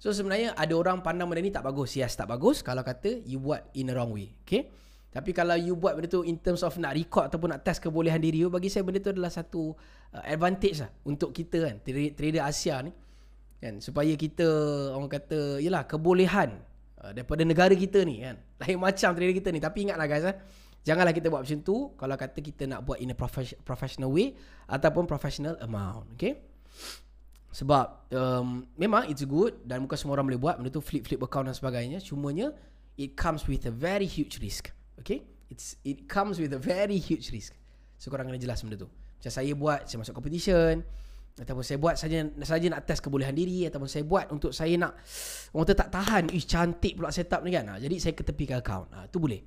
So 0.01 0.09
sebenarnya 0.09 0.57
ada 0.57 0.73
orang 0.73 1.05
pandang 1.05 1.29
benda 1.29 1.45
ni 1.45 1.53
tak 1.53 1.61
bagus. 1.61 1.93
Yes, 1.93 2.17
tak 2.17 2.25
bagus 2.25 2.65
kalau 2.65 2.81
kata 2.81 3.21
you 3.21 3.37
buat 3.37 3.69
in 3.77 3.89
the 3.89 3.93
wrong 3.93 4.09
way. 4.09 4.33
Okay? 4.41 4.65
Tapi 5.11 5.29
kalau 5.35 5.53
you 5.59 5.77
buat 5.77 5.93
benda 5.93 6.09
tu 6.09 6.25
in 6.25 6.41
terms 6.41 6.65
of 6.65 6.73
nak 6.81 6.95
record 6.95 7.27
ataupun 7.29 7.53
nak 7.53 7.61
test 7.61 7.83
kebolehan 7.83 8.17
diri 8.17 8.41
you, 8.41 8.49
bagi 8.49 8.71
saya 8.71 8.81
benda 8.81 9.03
tu 9.03 9.11
adalah 9.11 9.29
satu 9.29 9.75
uh, 10.15 10.23
advantage 10.23 10.79
lah 10.79 10.89
untuk 11.03 11.35
kita 11.35 11.67
kan, 11.67 11.75
trader 12.15 12.47
Asia 12.47 12.79
ni. 12.79 12.95
Kan, 13.61 13.77
supaya 13.77 14.09
kita 14.17 14.47
orang 14.95 15.11
kata, 15.11 15.61
yalah 15.61 15.85
kebolehan 15.85 16.63
uh, 17.02 17.12
daripada 17.12 17.41
negara 17.41 17.74
kita 17.74 18.06
ni 18.06 18.22
kan. 18.22 18.38
Lain 18.62 18.78
macam 18.78 19.10
trader 19.18 19.36
kita 19.36 19.49
ni. 19.49 19.60
Tapi 19.60 19.78
ingatlah 19.89 20.08
guys 20.08 20.26
eh, 20.26 20.36
janganlah 20.86 21.14
kita 21.14 21.28
buat 21.28 21.41
macam 21.43 21.60
tu 21.66 21.93
kalau 21.97 22.16
kata 22.16 22.39
kita 22.39 22.64
nak 22.70 22.80
buat 22.86 23.02
in 23.02 23.12
a 23.12 23.18
professional 23.66 24.14
way 24.14 24.38
ataupun 24.70 25.10
professional 25.10 25.58
amount. 25.62 26.14
Okay? 26.16 26.39
Sebab 27.52 28.14
um, 28.16 28.64
memang 28.80 29.12
it's 29.12 29.28
good 29.28 29.60
dan 29.68 29.84
bukan 29.84 29.97
semua 29.99 30.16
orang 30.16 30.32
boleh 30.32 30.39
buat 30.39 30.56
benda 30.56 30.72
tu 30.72 30.80
flip-flip 30.80 31.20
account 31.20 31.52
dan 31.52 31.56
sebagainya. 31.58 31.99
Cumanya 31.99 32.56
it 32.95 33.18
comes 33.20 33.43
with 33.49 33.68
a 33.68 33.74
very 33.74 34.08
huge 34.08 34.39
risk. 34.39 34.72
Okay 35.02 35.26
It's 35.49 35.76
It 35.82 36.06
comes 36.06 36.38
with 36.38 36.54
a 36.54 36.62
very 36.62 37.02
huge 37.02 37.34
risk 37.34 37.58
So 37.97 38.14
korang 38.14 38.30
kena 38.30 38.38
jelas 38.38 38.62
benda 38.62 38.78
tu 38.78 38.88
Macam 38.88 39.32
saya 39.34 39.52
buat 39.58 39.89
Saya 39.89 39.97
masuk 40.06 40.14
competition 40.14 40.86
Ataupun 41.41 41.65
saya 41.65 41.81
buat 41.81 41.97
saja 41.97 42.21
saja 42.45 42.65
nak 42.69 42.85
test 42.85 43.01
kebolehan 43.01 43.33
diri 43.33 43.65
Ataupun 43.65 43.89
saya 43.89 44.05
buat 44.05 44.29
untuk 44.29 44.53
saya 44.53 44.77
nak 44.77 44.93
Orang 45.57 45.73
tak 45.73 45.89
tahan 45.89 46.29
Ih 46.29 46.45
cantik 46.45 47.01
pula 47.01 47.09
setup 47.09 47.41
ni 47.41 47.49
kan? 47.49 47.65
Ha, 47.65 47.81
Jadi 47.81 47.97
saya 47.97 48.13
ketepikan 48.13 48.61
account. 48.61 48.93
Ha, 48.93 49.09
Tu 49.09 49.17
boleh. 49.17 49.41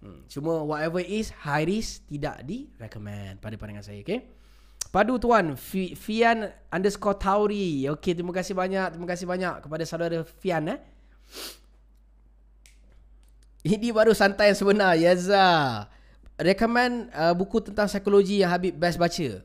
Hmm. 0.00 0.24
Cuma 0.32 0.64
whatever 0.64 1.04
is 1.04 1.28
High 1.44 1.68
risk 1.68 2.08
Tidak 2.08 2.40
di 2.48 2.72
recommend 2.80 3.44
Pada 3.44 3.54
pandangan 3.60 3.84
saya 3.84 4.00
Okay 4.00 4.32
Padu 4.88 5.20
tuan 5.20 5.60
Fian 5.60 6.48
underscore 6.72 7.20
Tauri. 7.20 7.84
Okay 8.00 8.16
terima 8.16 8.32
kasih 8.32 8.56
banyak 8.56 8.96
Terima 8.96 9.08
kasih 9.08 9.28
banyak 9.28 9.54
Kepada 9.60 9.84
saudara 9.84 10.24
Fian 10.40 10.72
eh. 10.72 10.80
Ini 13.66 13.90
baru 13.90 14.14
santai 14.14 14.54
yang 14.54 14.58
sebenar 14.58 14.94
Yaza 14.94 15.48
Recommend 16.36 17.08
uh, 17.16 17.32
buku 17.32 17.64
tentang 17.64 17.88
psikologi 17.88 18.44
yang 18.44 18.52
Habib 18.52 18.76
best 18.76 19.00
baca. 19.00 19.40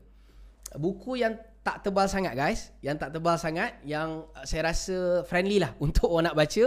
Buku 0.76 1.16
yang 1.16 1.40
tak 1.62 1.86
tebal 1.86 2.06
sangat 2.10 2.34
guys. 2.34 2.74
Yang 2.82 2.96
tak 3.06 3.10
tebal 3.14 3.36
sangat 3.38 3.78
Yang 3.86 4.26
saya 4.46 4.62
rasa 4.70 5.22
friendly 5.26 5.62
lah 5.62 5.72
Untuk 5.84 6.10
orang 6.10 6.30
nak 6.30 6.36
baca. 6.38 6.64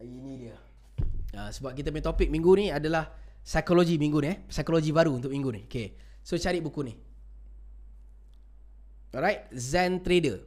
Ini 0.00 0.32
dia. 0.36 0.56
Uh, 1.32 1.50
Sebab 1.52 1.72
kita 1.72 1.88
punya 1.92 2.04
topik 2.04 2.28
minggu 2.28 2.52
ni 2.58 2.66
adalah 2.68 3.12
Psikologi 3.44 4.00
minggu 4.00 4.18
ni 4.24 4.28
eh. 4.32 4.36
Psikologi 4.48 4.88
baru 4.88 5.20
untuk 5.20 5.28
minggu 5.28 5.50
ni. 5.52 5.62
Okay. 5.68 5.92
So 6.24 6.40
cari 6.40 6.64
buku 6.64 6.80
ni. 6.80 6.96
Alright 9.12 9.52
Zen 9.52 10.00
Trader. 10.00 10.40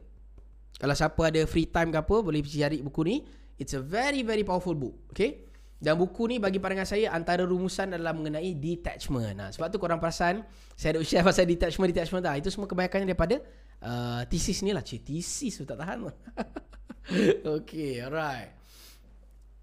Kalau 0.77 0.93
siapa 0.97 1.21
ada 1.29 1.41
free 1.49 1.65
time 1.65 1.89
ke 1.89 1.97
apa 1.97 2.15
Boleh 2.19 2.41
cari 2.41 2.81
buku 2.81 3.01
ni. 3.05 3.15
It's 3.57 3.77
a 3.77 3.81
very 3.81 4.25
very 4.25 4.41
powerful 4.41 4.73
book. 4.73 5.13
Okay 5.13 5.46
dan 5.77 5.93
buku 5.93 6.25
ni 6.25 6.41
bagi 6.41 6.57
pandangan 6.57 6.89
saya 6.89 7.13
antara 7.13 7.45
rumusan 7.45 7.93
adalah 7.93 8.09
mengenai 8.09 8.49
detachment. 8.57 9.37
Nah, 9.37 9.49
sebab 9.53 9.69
tu 9.69 9.77
korang 9.77 10.01
perasan 10.01 10.41
saya 10.73 10.97
ada 10.97 11.05
share 11.05 11.21
pasal 11.29 11.45
detachment 11.45 11.93
detachment 11.93 12.25
dah. 12.25 12.33
Itu 12.33 12.49
semua 12.49 12.65
kebanyakannya 12.65 13.13
daripada 13.13 13.37
uh, 13.85 14.25
thesis 14.25 14.65
ni 14.65 14.73
lah. 14.73 14.81
Cik, 14.81 15.05
thesis 15.05 15.61
tu 15.61 15.69
tak 15.69 15.77
tahan. 15.77 16.09
okay, 17.61 18.01
alright. 18.01 18.57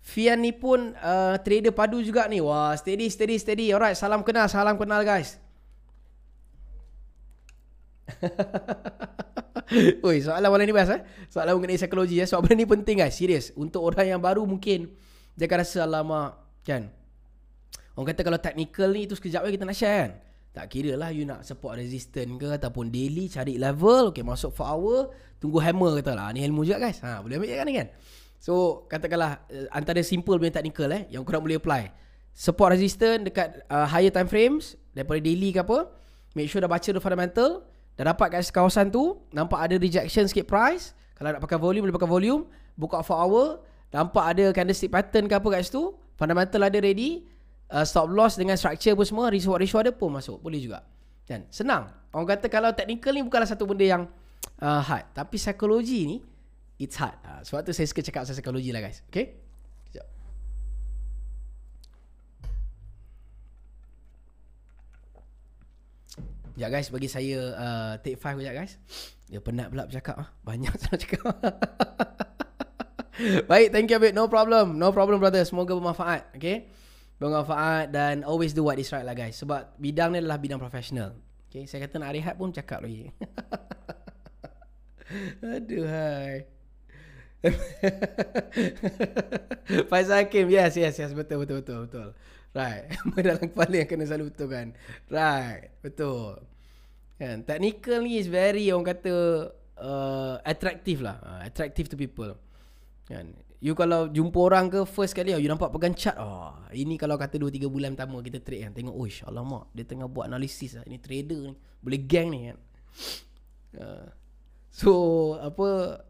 Fian 0.04 0.38
ni 0.38 0.54
pun 0.54 0.94
uh, 1.00 1.34
trader 1.42 1.74
padu 1.74 1.98
juga 1.98 2.30
ni. 2.30 2.38
Wah, 2.38 2.78
steady, 2.78 3.10
steady, 3.10 3.34
steady. 3.34 3.74
Alright, 3.74 3.98
salam 3.98 4.22
kenal, 4.22 4.46
salam 4.46 4.78
kenal 4.78 5.02
guys. 5.02 5.42
Oi, 10.06 10.22
soalan 10.22 10.52
malam 10.52 10.68
ni 10.68 10.74
best 10.76 10.92
eh. 10.94 11.02
Soalan 11.26 11.58
mengenai 11.58 11.80
psikologi 11.80 12.22
ya. 12.22 12.26
Soalan 12.28 12.54
ni 12.54 12.68
penting 12.68 13.02
guys, 13.02 13.18
serius. 13.18 13.50
Untuk 13.58 13.82
orang 13.82 14.14
yang 14.14 14.22
baru 14.22 14.46
mungkin 14.46 14.94
dia 15.34 15.44
akan 15.50 15.58
rasa 15.60 15.78
alamak 15.82 16.30
kan. 16.62 16.90
Orang 17.94 18.10
kata 18.10 18.26
kalau 18.26 18.38
technical 18.42 18.90
ni 18.90 19.06
tu 19.06 19.14
sekejap 19.14 19.46
kita 19.46 19.62
nak 19.66 19.78
share 19.78 19.98
kan. 20.02 20.12
Tak 20.54 20.70
kira 20.70 20.94
lah 20.94 21.10
you 21.10 21.26
nak 21.26 21.42
support 21.42 21.74
resistant 21.78 22.38
ke 22.38 22.46
ataupun 22.46 22.86
daily 22.90 23.26
cari 23.26 23.58
level, 23.58 24.14
okay 24.14 24.22
masuk 24.22 24.54
for 24.54 24.66
hour, 24.66 25.10
tunggu 25.42 25.58
hammer 25.58 25.98
kata 25.98 26.14
lah. 26.14 26.30
Ni 26.30 26.46
ilmu 26.46 26.62
juga 26.62 26.86
guys. 26.86 27.02
Ha, 27.02 27.18
boleh 27.22 27.42
ambil 27.42 27.58
kan 27.58 27.66
ni 27.66 27.74
kan. 27.74 27.88
So 28.38 28.86
katakanlah 28.86 29.42
uh, 29.50 29.66
antara 29.74 29.98
simple 30.06 30.38
punya 30.38 30.54
technical 30.54 30.86
eh 30.94 31.10
yang 31.10 31.26
korang 31.26 31.42
boleh 31.42 31.58
apply. 31.58 31.90
Support 32.34 32.78
resistant 32.78 33.26
dekat 33.30 33.62
uh, 33.66 33.86
higher 33.86 34.10
time 34.14 34.30
frames 34.30 34.78
daripada 34.94 35.18
daily 35.22 35.50
ke 35.50 35.62
apa. 35.62 35.90
Make 36.34 36.50
sure 36.50 36.62
dah 36.62 36.70
baca 36.70 36.90
the 36.90 36.98
fundamental, 36.98 37.62
dah 37.94 38.10
dapat 38.10 38.38
kat 38.38 38.50
kawasan 38.50 38.90
tu, 38.90 39.22
nampak 39.30 39.58
ada 39.58 39.78
rejection 39.78 40.26
sikit 40.26 40.50
price. 40.50 40.94
Kalau 41.14 41.30
nak 41.30 41.42
pakai 41.42 41.58
volume 41.62 41.86
boleh 41.86 41.94
pakai 41.94 42.10
volume, 42.10 42.42
buka 42.74 43.06
for 43.06 43.18
hour, 43.18 43.62
nampak 43.94 44.24
ada 44.34 44.50
candlestick 44.50 44.90
pattern 44.90 45.30
ke 45.30 45.38
apa 45.38 45.46
kat 45.54 45.70
situ, 45.70 45.94
fundamental 46.18 46.66
ada 46.66 46.78
ready, 46.82 47.22
uh, 47.70 47.86
stop 47.86 48.10
loss 48.10 48.34
dengan 48.34 48.58
structure 48.58 48.98
pun 48.98 49.06
semua, 49.06 49.30
risk 49.30 49.46
ratio 49.46 49.78
ada 49.78 49.94
pun 49.94 50.10
masuk, 50.10 50.42
boleh 50.42 50.58
juga. 50.58 50.82
Kan? 51.30 51.46
Senang. 51.54 51.94
Orang 52.10 52.26
kata 52.26 52.50
kalau 52.50 52.74
technical 52.74 53.14
ni 53.14 53.22
bukanlah 53.22 53.46
satu 53.46 53.70
benda 53.70 53.86
yang 53.86 54.02
uh, 54.58 54.82
hard, 54.82 55.06
tapi 55.14 55.38
psikologi 55.38 56.10
ni 56.10 56.16
it's 56.82 56.98
hard. 56.98 57.14
Uh, 57.22 57.38
sebab 57.46 57.62
tu 57.62 57.70
saya 57.70 57.86
suka 57.86 58.02
cakap 58.02 58.26
pasal 58.26 58.34
psikologi 58.34 58.74
lah 58.74 58.82
guys. 58.82 58.98
Okay? 59.14 59.46
Ya 66.54 66.70
guys 66.70 66.86
bagi 66.86 67.10
saya 67.10 67.50
uh, 67.58 67.92
take 67.98 68.14
five 68.14 68.38
sekejap 68.38 68.54
guys. 68.54 68.78
Dia 69.26 69.42
penat 69.42 69.74
pula 69.74 69.90
bercakap 69.90 70.14
ah. 70.22 70.28
Banyak 70.46 70.70
sangat 70.78 70.98
cakap. 71.02 71.34
Baik, 73.50 73.70
thank 73.70 73.90
you 73.90 73.98
Abid. 73.98 74.14
No 74.14 74.26
problem. 74.26 74.78
No 74.78 74.90
problem 74.90 75.22
brother. 75.22 75.42
Semoga 75.46 75.74
bermanfaat. 75.74 76.34
Okay. 76.34 76.66
Bermanfaat 77.22 77.94
dan 77.94 78.26
always 78.26 78.50
do 78.50 78.66
what 78.66 78.78
is 78.78 78.90
right 78.90 79.06
lah 79.06 79.14
guys. 79.14 79.38
Sebab 79.38 79.78
bidang 79.78 80.14
ni 80.14 80.18
adalah 80.18 80.38
bidang 80.38 80.58
profesional. 80.58 81.14
Okay. 81.46 81.70
Saya 81.70 81.86
kata 81.86 82.02
nak 82.02 82.10
rehat 82.10 82.34
pun 82.34 82.50
cakap 82.50 82.82
lagi. 82.82 83.14
Aduh 85.54 85.86
hai. 85.86 86.50
Faizal 89.92 90.26
Hakim. 90.26 90.50
Yes, 90.50 90.74
yes, 90.74 90.98
yes. 90.98 91.12
Betul, 91.14 91.46
betul, 91.46 91.62
betul. 91.62 91.78
betul. 91.86 92.08
Right. 92.54 92.86
dalam 93.18 93.50
kepala 93.50 93.74
yang 93.82 93.88
kena 93.90 94.06
selalu 94.06 94.34
betul 94.34 94.48
kan. 94.50 94.68
Right. 95.06 95.70
Betul. 95.84 96.42
Kan. 97.20 97.46
Technical 97.46 98.02
ni 98.02 98.18
is 98.18 98.26
very 98.26 98.74
orang 98.74 98.90
kata 98.90 99.14
uh, 99.78 100.42
attractive 100.42 101.04
lah. 101.04 101.22
Uh, 101.22 101.40
attractive 101.46 101.86
to 101.86 101.94
people. 101.94 102.34
Kan. 103.04 103.36
You 103.64 103.72
kalau 103.72 104.12
jumpa 104.12 104.36
orang 104.36 104.68
ke 104.68 104.84
first 104.84 105.16
kali 105.16 105.32
you 105.32 105.48
nampak 105.48 105.72
pegang 105.72 105.96
chart. 105.96 106.16
Oh, 106.20 106.52
ini 106.72 107.00
kalau 107.00 107.16
kata 107.16 107.40
2 107.40 107.48
3 107.48 107.68
bulan 107.68 107.96
pertama 107.96 108.20
kita 108.20 108.40
trade 108.40 108.68
kan. 108.68 108.72
Tengok, 108.76 108.92
"Oish, 108.92 109.24
alamak, 109.24 109.72
dia 109.72 109.88
tengah 109.88 110.08
buat 110.08 110.28
analisis 110.28 110.76
lah. 110.76 110.84
Ini 110.84 111.00
trader 111.00 111.40
ni. 111.48 111.54
Boleh 111.80 112.00
gang 112.04 112.28
ni 112.28 112.40
kan." 112.52 112.58
Uh, 113.74 114.06
so, 114.68 114.92
apa 115.40 116.00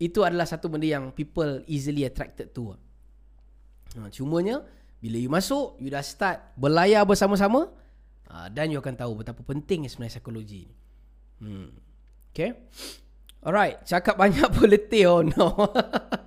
itu 0.00 0.24
adalah 0.26 0.48
satu 0.48 0.66
benda 0.66 0.88
yang 0.88 1.14
people 1.14 1.62
easily 1.70 2.02
attracted 2.02 2.50
to. 2.50 2.74
Uh, 3.94 4.08
cumanya 4.10 4.64
bila 5.00 5.16
you 5.16 5.30
masuk, 5.32 5.78
you 5.78 5.88
dah 5.88 6.04
start 6.04 6.54
berlayar 6.58 7.06
bersama-sama 7.06 7.72
uh, 8.28 8.48
dan 8.52 8.68
you 8.74 8.78
akan 8.78 8.94
tahu 8.96 9.22
betapa 9.22 9.40
penting 9.46 9.88
sebenarnya 9.88 10.18
psikologi 10.18 10.66
ni. 10.66 10.76
Hmm. 11.40 11.68
Okay. 12.30 12.58
Alright, 13.40 13.80
cakap 13.88 14.20
banyak 14.20 14.48
pun 14.52 14.68
letih 14.68 15.04
oh 15.08 15.24
no. 15.24 15.48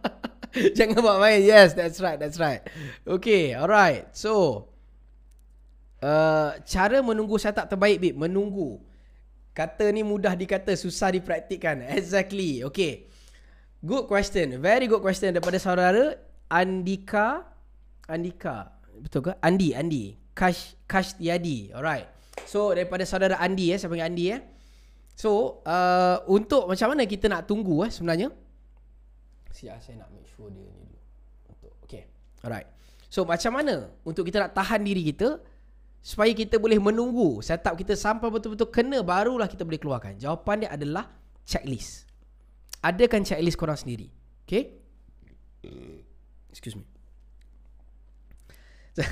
Jangan 0.77 1.01
buat 1.01 1.17
main. 1.17 1.41
Yes, 1.41 1.73
that's 1.73 1.97
right, 1.97 2.17
that's 2.17 2.37
right. 2.37 2.61
Okay, 3.05 3.57
alright. 3.57 4.05
So, 4.13 4.65
uh, 6.01 6.57
cara 6.61 7.01
menunggu 7.01 7.41
setup 7.41 7.65
terbaik, 7.65 7.97
Bib. 8.01 8.15
Menunggu. 8.17 8.81
Kata 9.53 9.89
ni 9.89 10.05
mudah 10.05 10.33
dikata, 10.33 10.73
susah 10.77 11.13
dipraktikkan. 11.13 11.85
Exactly. 11.97 12.61
Okay. 12.65 13.09
Good 13.83 14.05
question. 14.09 14.61
Very 14.61 14.85
good 14.89 15.01
question 15.01 15.33
daripada 15.35 15.59
saudara 15.59 16.15
Andika 16.47 17.43
Andika 18.07 18.71
Betul 18.95 19.27
ke? 19.27 19.31
Andi 19.43 19.75
Andi 19.75 20.15
Kash 20.31 20.79
Kash 20.87 21.19
Tiadi 21.19 21.67
Alright 21.75 22.07
So 22.47 22.71
daripada 22.71 23.03
saudara 23.03 23.35
Andi 23.43 23.75
eh 23.75 23.77
Saya 23.81 23.91
panggil 23.91 24.07
Andi 24.07 24.25
eh 24.31 24.39
So 25.13 25.61
uh, 25.63 26.25
Untuk 26.25 26.65
macam 26.65 26.93
mana 26.93 27.05
kita 27.05 27.29
nak 27.29 27.45
tunggu 27.45 27.85
eh 27.85 27.91
Sebenarnya? 27.93 28.33
Siap 29.53 29.77
saya 29.79 30.01
nak 30.01 30.09
make 30.09 30.25
sure 30.25 30.49
dia 30.49 30.65
ni 30.65 30.73
dulu. 30.73 30.97
Untuk 31.53 31.71
Okay. 31.85 32.09
Alright. 32.41 32.67
So 33.07 33.23
macam 33.23 33.61
mana 33.61 33.93
Untuk 34.01 34.25
kita 34.25 34.41
nak 34.41 34.57
tahan 34.57 34.81
diri 34.81 35.05
kita 35.13 35.37
Supaya 36.01 36.33
kita 36.33 36.57
boleh 36.57 36.81
menunggu 36.81 37.39
Setup 37.45 37.77
kita 37.77 37.93
sampai 37.93 38.33
betul-betul 38.33 38.73
kena 38.73 39.05
Barulah 39.05 39.45
kita 39.45 39.61
boleh 39.61 39.77
keluarkan? 39.77 40.17
Jawapan 40.17 40.65
dia 40.65 40.71
adalah 40.73 41.05
Checklist. 41.43 42.07
Adakan 42.83 43.23
checklist 43.27 43.59
korang 43.59 43.75
sendiri. 43.79 44.07
Okay? 44.47 44.79
Excuse 46.51 46.75
me. 46.75 46.83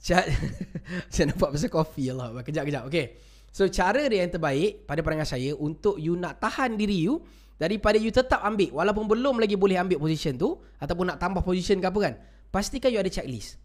Saya 1.12 1.24
nampak 1.28 1.54
pasal 1.54 1.70
kopi 1.70 2.10
Allah. 2.10 2.42
Kejap 2.42 2.64
kejap. 2.66 2.82
Okey. 2.88 3.06
So 3.50 3.66
cara 3.66 4.06
dia 4.06 4.22
yang 4.22 4.30
terbaik 4.30 4.86
pada 4.86 5.02
pandangan 5.02 5.26
saya 5.26 5.58
untuk 5.58 5.98
you 5.98 6.14
nak 6.14 6.38
tahan 6.38 6.78
diri 6.78 7.02
you 7.10 7.18
daripada 7.58 7.98
you 7.98 8.14
tetap 8.14 8.40
ambil 8.46 8.70
walaupun 8.78 9.10
belum 9.10 9.42
lagi 9.42 9.58
boleh 9.58 9.76
ambil 9.76 9.98
position 9.98 10.38
tu 10.38 10.54
ataupun 10.78 11.14
nak 11.14 11.18
tambah 11.18 11.42
position 11.42 11.82
ke 11.82 11.86
apa 11.90 11.98
kan. 11.98 12.14
Pastikan 12.54 12.94
you 12.94 13.02
ada 13.02 13.10
checklist. 13.10 13.58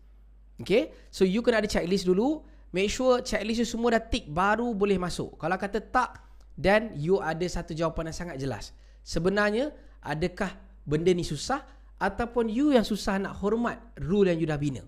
Okay 0.61 0.89
So 1.13 1.21
you 1.21 1.45
kena 1.45 1.61
ada 1.61 1.69
checklist 1.69 2.09
dulu. 2.09 2.41
Make 2.73 2.89
sure 2.89 3.21
checklist 3.21 3.61
you 3.61 3.69
semua 3.69 3.95
dah 3.95 4.03
tick 4.03 4.25
baru 4.25 4.73
boleh 4.73 4.97
masuk. 4.97 5.37
Kalau 5.37 5.55
kata 5.55 5.79
tak 5.79 6.17
then 6.57 6.97
you 6.97 7.21
ada 7.21 7.45
satu 7.45 7.77
jawapan 7.77 8.09
yang 8.09 8.17
sangat 8.17 8.35
jelas. 8.41 8.73
Sebenarnya 9.05 9.69
adakah 10.01 10.49
benda 10.81 11.13
ni 11.13 11.21
susah 11.21 11.61
ataupun 12.01 12.49
you 12.49 12.73
yang 12.73 12.83
susah 12.83 13.21
nak 13.21 13.37
hormat 13.39 13.79
rule 14.01 14.27
yang 14.27 14.41
you 14.41 14.49
dah 14.49 14.57
bina. 14.57 14.81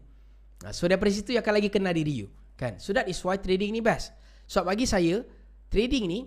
So 0.73 0.89
daripada 0.89 1.13
situ 1.13 1.37
you 1.37 1.39
akan 1.39 1.53
lagi 1.61 1.69
kenal 1.69 1.93
diri 1.93 2.25
you. 2.25 2.27
Kan? 2.57 2.81
So 2.81 2.89
that 2.97 3.05
is 3.05 3.21
why 3.21 3.37
trading 3.37 3.77
ni 3.77 3.79
best. 3.85 4.09
So 4.47 4.63
bagi 4.63 4.87
saya, 4.87 5.21
trading 5.67 6.07
ni, 6.07 6.19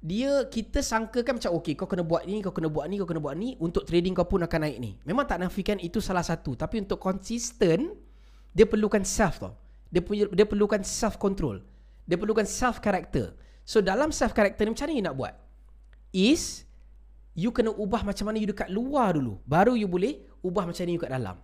dia 0.00 0.48
kita 0.48 0.80
sangkakan 0.80 1.36
macam 1.36 1.52
okay 1.56 1.74
kau 1.76 1.84
kena 1.84 2.00
buat 2.00 2.24
ni, 2.24 2.40
kau 2.40 2.52
kena 2.52 2.72
buat 2.72 2.88
ni, 2.88 2.96
kau 2.96 3.08
kena 3.08 3.20
buat 3.20 3.36
ni 3.36 3.54
untuk 3.60 3.84
trading 3.84 4.16
kau 4.16 4.24
pun 4.24 4.40
akan 4.44 4.60
naik 4.64 4.78
ni. 4.80 4.96
Memang 5.04 5.28
tak 5.28 5.44
nafikan 5.44 5.76
itu 5.78 6.00
salah 6.00 6.24
satu. 6.24 6.56
Tapi 6.56 6.82
untuk 6.82 6.96
konsisten, 6.96 7.92
dia 8.56 8.64
perlukan 8.64 9.04
self 9.04 9.44
tau. 9.44 9.52
Dia, 9.92 10.00
punya, 10.00 10.24
dia 10.32 10.48
perlukan 10.48 10.80
self 10.80 11.20
control. 11.20 11.60
Dia 12.08 12.16
perlukan 12.16 12.48
self 12.48 12.80
character. 12.80 13.36
So 13.66 13.84
dalam 13.84 14.14
self 14.14 14.32
character 14.32 14.64
ni 14.64 14.72
macam 14.72 14.86
mana 14.88 14.94
you 14.96 15.04
nak 15.04 15.16
buat? 15.18 15.34
Is 16.14 16.64
you 17.36 17.52
kena 17.52 17.74
ubah 17.74 18.00
macam 18.00 18.24
mana 18.30 18.40
you 18.40 18.48
dekat 18.48 18.72
luar 18.72 19.18
dulu. 19.18 19.42
Baru 19.44 19.76
you 19.76 19.90
boleh 19.90 20.24
ubah 20.40 20.64
macam 20.64 20.82
ni 20.86 20.96
you 20.96 21.02
kat 21.02 21.12
dalam. 21.12 21.36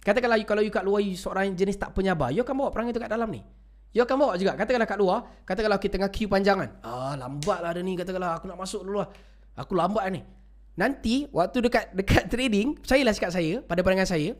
Katakanlah 0.00 0.38
you, 0.38 0.46
kalau 0.46 0.62
you 0.62 0.72
kat 0.72 0.84
luar 0.84 1.00
you 1.02 1.16
seorang 1.16 1.52
jenis 1.56 1.76
tak 1.76 1.92
penyabar, 1.92 2.30
you 2.32 2.40
akan 2.40 2.54
bawa 2.56 2.70
perangai 2.72 2.92
tu 2.94 3.02
kat 3.02 3.10
dalam 3.10 3.28
ni. 3.28 3.42
You 3.90 4.06
akan 4.06 4.16
bawa 4.22 4.32
juga. 4.38 4.54
Katakanlah 4.54 4.86
kat 4.86 4.98
luar, 5.02 5.18
katakanlah 5.42 5.78
kita 5.82 5.98
tengah 5.98 6.10
queue 6.14 6.30
panjangan. 6.30 6.78
Ah, 6.86 7.18
lambatlah 7.18 7.74
ada 7.74 7.82
ni. 7.82 7.98
Katakanlah 7.98 8.38
aku 8.38 8.46
nak 8.46 8.58
masuk 8.58 8.86
dulu 8.86 9.02
lah. 9.02 9.10
Aku 9.58 9.74
lambat 9.74 10.06
ni. 10.14 10.22
Nanti, 10.78 11.26
waktu 11.34 11.58
dekat 11.58 11.90
dekat 11.92 12.24
trading, 12.32 12.78
saya 12.86 13.02
lah 13.02 13.10
cakap 13.10 13.34
saya, 13.34 13.58
pada 13.66 13.82
pandangan 13.82 14.06
saya, 14.06 14.38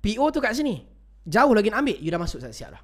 PO 0.00 0.24
tu 0.32 0.40
kat 0.40 0.56
sini. 0.56 0.80
Jauh 1.28 1.52
lagi 1.52 1.68
nak 1.68 1.84
ambil, 1.84 1.98
you 2.00 2.08
dah 2.08 2.16
masuk 2.16 2.40
siap 2.40 2.72
dah. 2.72 2.82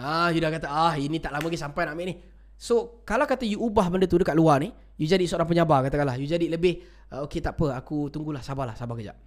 Ah, 0.00 0.28
you 0.32 0.40
dah 0.40 0.48
kata, 0.48 0.66
ah 0.66 0.96
ini 0.96 1.20
tak 1.20 1.36
lama 1.36 1.44
lagi 1.46 1.60
sampai 1.60 1.84
nak 1.84 1.92
ambil 1.94 2.08
ni. 2.08 2.16
So, 2.56 3.04
kalau 3.04 3.28
kata 3.28 3.44
you 3.44 3.60
ubah 3.60 3.92
benda 3.92 4.08
tu 4.08 4.16
dekat 4.16 4.32
luar 4.32 4.64
ni, 4.64 4.72
you 4.96 5.04
jadi 5.04 5.22
seorang 5.28 5.44
penyabar 5.44 5.84
katakanlah. 5.84 6.16
You 6.16 6.24
jadi 6.24 6.48
lebih 6.48 6.80
uh, 7.12 7.28
okey 7.28 7.44
tak 7.44 7.60
apa 7.60 7.76
aku 7.78 8.08
tunggulah 8.08 8.40
sabarlah 8.40 8.72
sabar 8.72 8.96
kejap. 8.96 9.18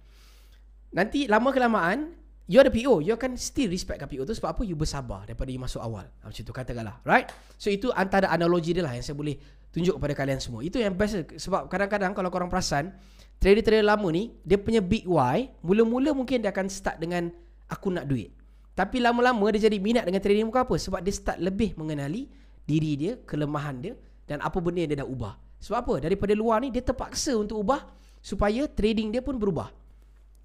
Nanti 0.92 1.28
lama 1.28 1.52
kelamaan 1.52 2.16
you 2.48 2.58
ada 2.58 2.72
PO, 2.72 3.04
you 3.04 3.12
akan 3.12 3.36
still 3.36 3.68
respect 3.68 4.00
PO 4.00 4.24
tu 4.24 4.32
sebab 4.32 4.56
apa 4.56 4.62
you 4.64 4.72
bersabar 4.72 5.28
daripada 5.28 5.52
you 5.52 5.60
masuk 5.60 5.84
awal. 5.84 6.08
Ah, 6.24 6.32
macam 6.32 6.42
tu 6.42 6.50
katakanlah, 6.50 6.96
right? 7.04 7.28
So 7.60 7.68
itu 7.68 7.92
antara 7.92 8.32
analogi 8.32 8.72
dia 8.72 8.80
lah 8.80 8.96
yang 8.96 9.04
saya 9.04 9.14
boleh 9.14 9.36
tunjuk 9.68 10.00
kepada 10.00 10.16
kalian 10.16 10.40
semua. 10.40 10.64
Itu 10.64 10.80
yang 10.80 10.96
best 10.96 11.36
sebab 11.36 11.68
kadang-kadang 11.68 12.16
kalau 12.16 12.32
korang 12.32 12.48
perasan 12.48 12.96
trader-trader 13.38 13.84
lama 13.84 14.08
ni 14.08 14.32
dia 14.42 14.56
punya 14.56 14.80
big 14.80 15.04
why 15.04 15.52
mula-mula 15.60 16.16
mungkin 16.16 16.40
dia 16.40 16.50
akan 16.50 16.66
start 16.72 16.96
dengan 16.98 17.28
aku 17.68 17.92
nak 17.92 18.08
duit. 18.08 18.32
Tapi 18.72 19.02
lama-lama 19.02 19.52
dia 19.52 19.68
jadi 19.68 19.76
minat 19.76 20.08
dengan 20.08 20.24
trading 20.24 20.48
muka 20.48 20.64
apa? 20.64 20.80
Sebab 20.80 21.04
dia 21.04 21.12
start 21.12 21.38
lebih 21.42 21.76
mengenali 21.76 22.32
diri 22.64 22.96
dia, 22.96 23.12
kelemahan 23.28 23.76
dia 23.76 23.94
dan 24.24 24.40
apa 24.40 24.56
benda 24.56 24.88
yang 24.88 24.90
dia 24.96 25.00
dah 25.04 25.08
ubah. 25.08 25.34
Sebab 25.60 25.78
apa? 25.84 25.94
Daripada 26.00 26.32
luar 26.32 26.64
ni 26.64 26.72
dia 26.72 26.80
terpaksa 26.80 27.36
untuk 27.36 27.60
ubah 27.60 27.84
supaya 28.24 28.64
trading 28.70 29.12
dia 29.12 29.20
pun 29.20 29.36
berubah. 29.36 29.68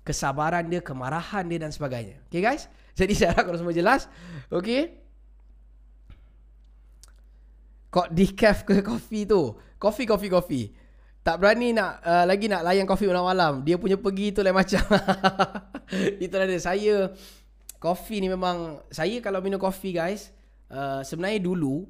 Kesabaran 0.04 0.68
dia, 0.68 0.84
kemarahan 0.84 1.48
dia 1.48 1.60
dan 1.64 1.72
sebagainya. 1.72 2.20
Okay 2.28 2.44
guys? 2.44 2.68
Jadi 2.94 3.16
saya 3.18 3.34
harap 3.34 3.50
korang 3.50 3.60
semua 3.64 3.76
jelas. 3.76 4.12
Okay? 4.52 5.00
Kok 7.90 8.12
decaf 8.12 8.68
ke 8.68 8.84
kopi 8.84 9.26
tu? 9.26 9.56
Kopi, 9.80 10.04
kopi, 10.04 10.28
kopi. 10.30 10.62
Tak 11.24 11.40
berani 11.40 11.72
nak 11.72 12.04
uh, 12.04 12.26
lagi 12.28 12.52
nak 12.52 12.68
layan 12.68 12.84
kopi 12.84 13.08
malam-malam. 13.08 13.64
Dia 13.64 13.80
punya 13.80 13.96
pergi 13.96 14.36
tu 14.36 14.44
lain 14.44 14.52
macam. 14.52 14.84
Itu 16.24 16.36
ada 16.36 16.58
saya 16.60 17.16
kopi 17.80 18.20
ni 18.20 18.28
memang 18.28 18.84
saya 18.92 19.24
kalau 19.24 19.40
minum 19.40 19.62
kopi 19.62 19.96
guys, 19.96 20.36
uh, 20.68 21.00
sebenarnya 21.00 21.40
dulu 21.40 21.88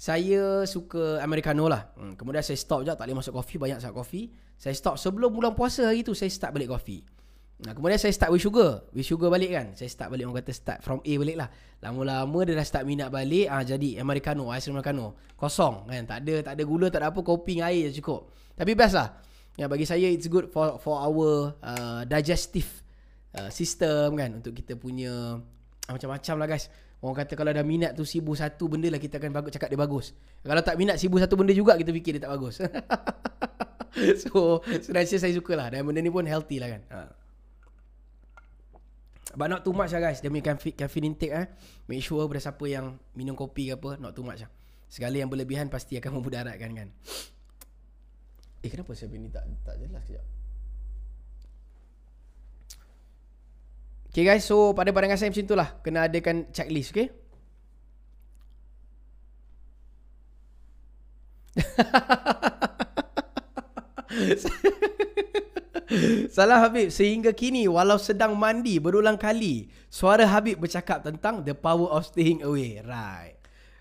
saya 0.00 0.64
suka 0.64 1.20
americano 1.20 1.68
lah. 1.68 1.92
Hmm, 1.92 2.16
kemudian 2.16 2.40
saya 2.40 2.56
stop 2.56 2.88
je 2.88 2.92
tak 2.96 3.04
boleh 3.04 3.20
masuk 3.20 3.36
kopi, 3.36 3.54
banyak 3.60 3.84
sangat 3.84 3.96
kopi. 4.00 4.32
Saya 4.56 4.72
stop 4.72 4.96
sebelum 4.96 5.28
bulan 5.28 5.52
puasa 5.52 5.84
hari 5.84 6.00
tu 6.00 6.16
saya 6.16 6.32
start 6.32 6.56
balik 6.56 6.72
kopi. 6.72 7.04
Nah, 7.60 7.76
kemudian 7.76 8.00
saya 8.00 8.12
start 8.16 8.32
with 8.32 8.40
sugar. 8.40 8.88
With 8.96 9.04
sugar 9.04 9.28
balik 9.28 9.52
kan. 9.52 9.66
Saya 9.76 9.92
start 9.92 10.08
balik 10.08 10.24
orang 10.24 10.40
kata 10.40 10.52
start 10.56 10.78
from 10.80 11.04
A 11.04 11.12
balik 11.20 11.36
lah. 11.36 11.48
Lama-lama 11.84 12.38
dia 12.48 12.56
dah 12.56 12.64
start 12.64 12.88
minat 12.88 13.12
balik. 13.12 13.52
Ah 13.52 13.60
jadi 13.60 14.00
americano, 14.00 14.48
ais 14.48 14.64
americano. 14.64 15.16
Kosong 15.36 15.84
kan. 15.84 16.02
Tak 16.08 16.24
ada 16.24 16.34
tak 16.40 16.52
ada 16.56 16.62
gula, 16.64 16.88
tak 16.88 17.04
ada 17.04 17.12
apa, 17.12 17.20
kopi 17.20 17.60
dengan 17.60 17.68
air 17.68 17.92
je 17.92 18.00
cukup. 18.00 18.32
Tapi 18.56 18.72
best 18.72 18.96
lah. 18.96 19.08
Ya, 19.60 19.68
bagi 19.68 19.84
saya 19.84 20.08
it's 20.08 20.24
good 20.24 20.48
for 20.48 20.80
for 20.80 21.04
our 21.04 21.52
uh, 21.60 22.00
digestive 22.08 22.80
uh, 23.36 23.52
system 23.52 24.16
kan 24.16 24.40
untuk 24.40 24.56
kita 24.56 24.72
punya 24.80 25.36
uh, 25.36 25.92
macam-macam 25.92 26.34
lah 26.40 26.48
guys. 26.48 26.72
Orang 27.00 27.16
kata 27.16 27.32
kalau 27.32 27.52
dah 27.52 27.64
minat 27.64 27.96
tu 27.96 28.04
sibu 28.04 28.36
satu 28.36 28.68
benda 28.68 28.88
lah 28.92 29.00
kita 29.00 29.16
akan 29.20 29.32
bagus 29.32 29.56
cakap 29.56 29.68
dia 29.72 29.80
bagus. 29.80 30.16
Kalau 30.44 30.60
tak 30.64 30.76
minat 30.80 30.96
sibu 30.96 31.16
satu 31.20 31.36
benda 31.36 31.52
juga 31.52 31.76
kita 31.76 31.92
fikir 31.92 32.16
dia 32.16 32.24
tak 32.24 32.32
bagus. 32.36 32.60
so, 34.24 34.60
sebenarnya 34.64 35.16
saya 35.16 35.32
suka 35.32 35.56
lah. 35.56 35.72
Dan 35.72 35.84
benda 35.84 36.00
ni 36.00 36.12
pun 36.12 36.24
healthy 36.24 36.60
lah 36.60 36.72
kan. 36.76 36.82
Ha. 36.92 37.19
But 39.30 39.46
not 39.46 39.62
too 39.62 39.70
much 39.70 39.94
lah 39.94 40.02
guys. 40.02 40.18
Dia 40.18 40.30
punya 40.30 40.42
caffeine, 40.42 40.74
caffeine 40.74 41.06
intake 41.06 41.34
eh. 41.34 41.46
Make 41.86 42.02
sure 42.02 42.26
pada 42.26 42.42
siapa 42.42 42.66
yang 42.66 42.98
Minum 43.14 43.38
kopi 43.38 43.70
ke 43.70 43.78
apa 43.78 43.94
Not 44.02 44.18
too 44.18 44.26
much 44.26 44.42
lah. 44.42 44.50
Segala 44.90 45.22
yang 45.22 45.30
berlebihan 45.30 45.70
Pasti 45.70 45.94
akan 45.98 46.10
memudaratkan 46.18 46.70
kan. 46.74 46.88
Eh 48.60 48.68
kenapa 48.68 48.92
saya 48.92 49.16
ni 49.16 49.32
tak 49.32 49.48
tak 49.64 49.80
jelas 49.80 50.04
kejap 50.04 50.26
Okay 54.10 54.26
guys. 54.26 54.42
So 54.42 54.74
pada 54.74 54.90
pandangan 54.90 55.22
saya 55.22 55.30
macam 55.30 55.46
itulah. 55.46 55.68
Kena 55.86 56.10
adakan 56.10 56.50
checklist 56.50 56.90
okay 56.90 57.14
Salah 66.36 66.62
Habib 66.62 66.88
sehingga 66.94 67.34
kini 67.34 67.66
walau 67.66 67.98
sedang 67.98 68.38
mandi 68.38 68.78
berulang 68.78 69.18
kali 69.18 69.70
suara 69.90 70.22
Habib 70.22 70.62
bercakap 70.62 71.02
tentang 71.02 71.42
the 71.42 71.54
power 71.54 71.90
of 71.90 72.06
staying 72.06 72.46
away. 72.46 72.78
Right. 72.82 73.36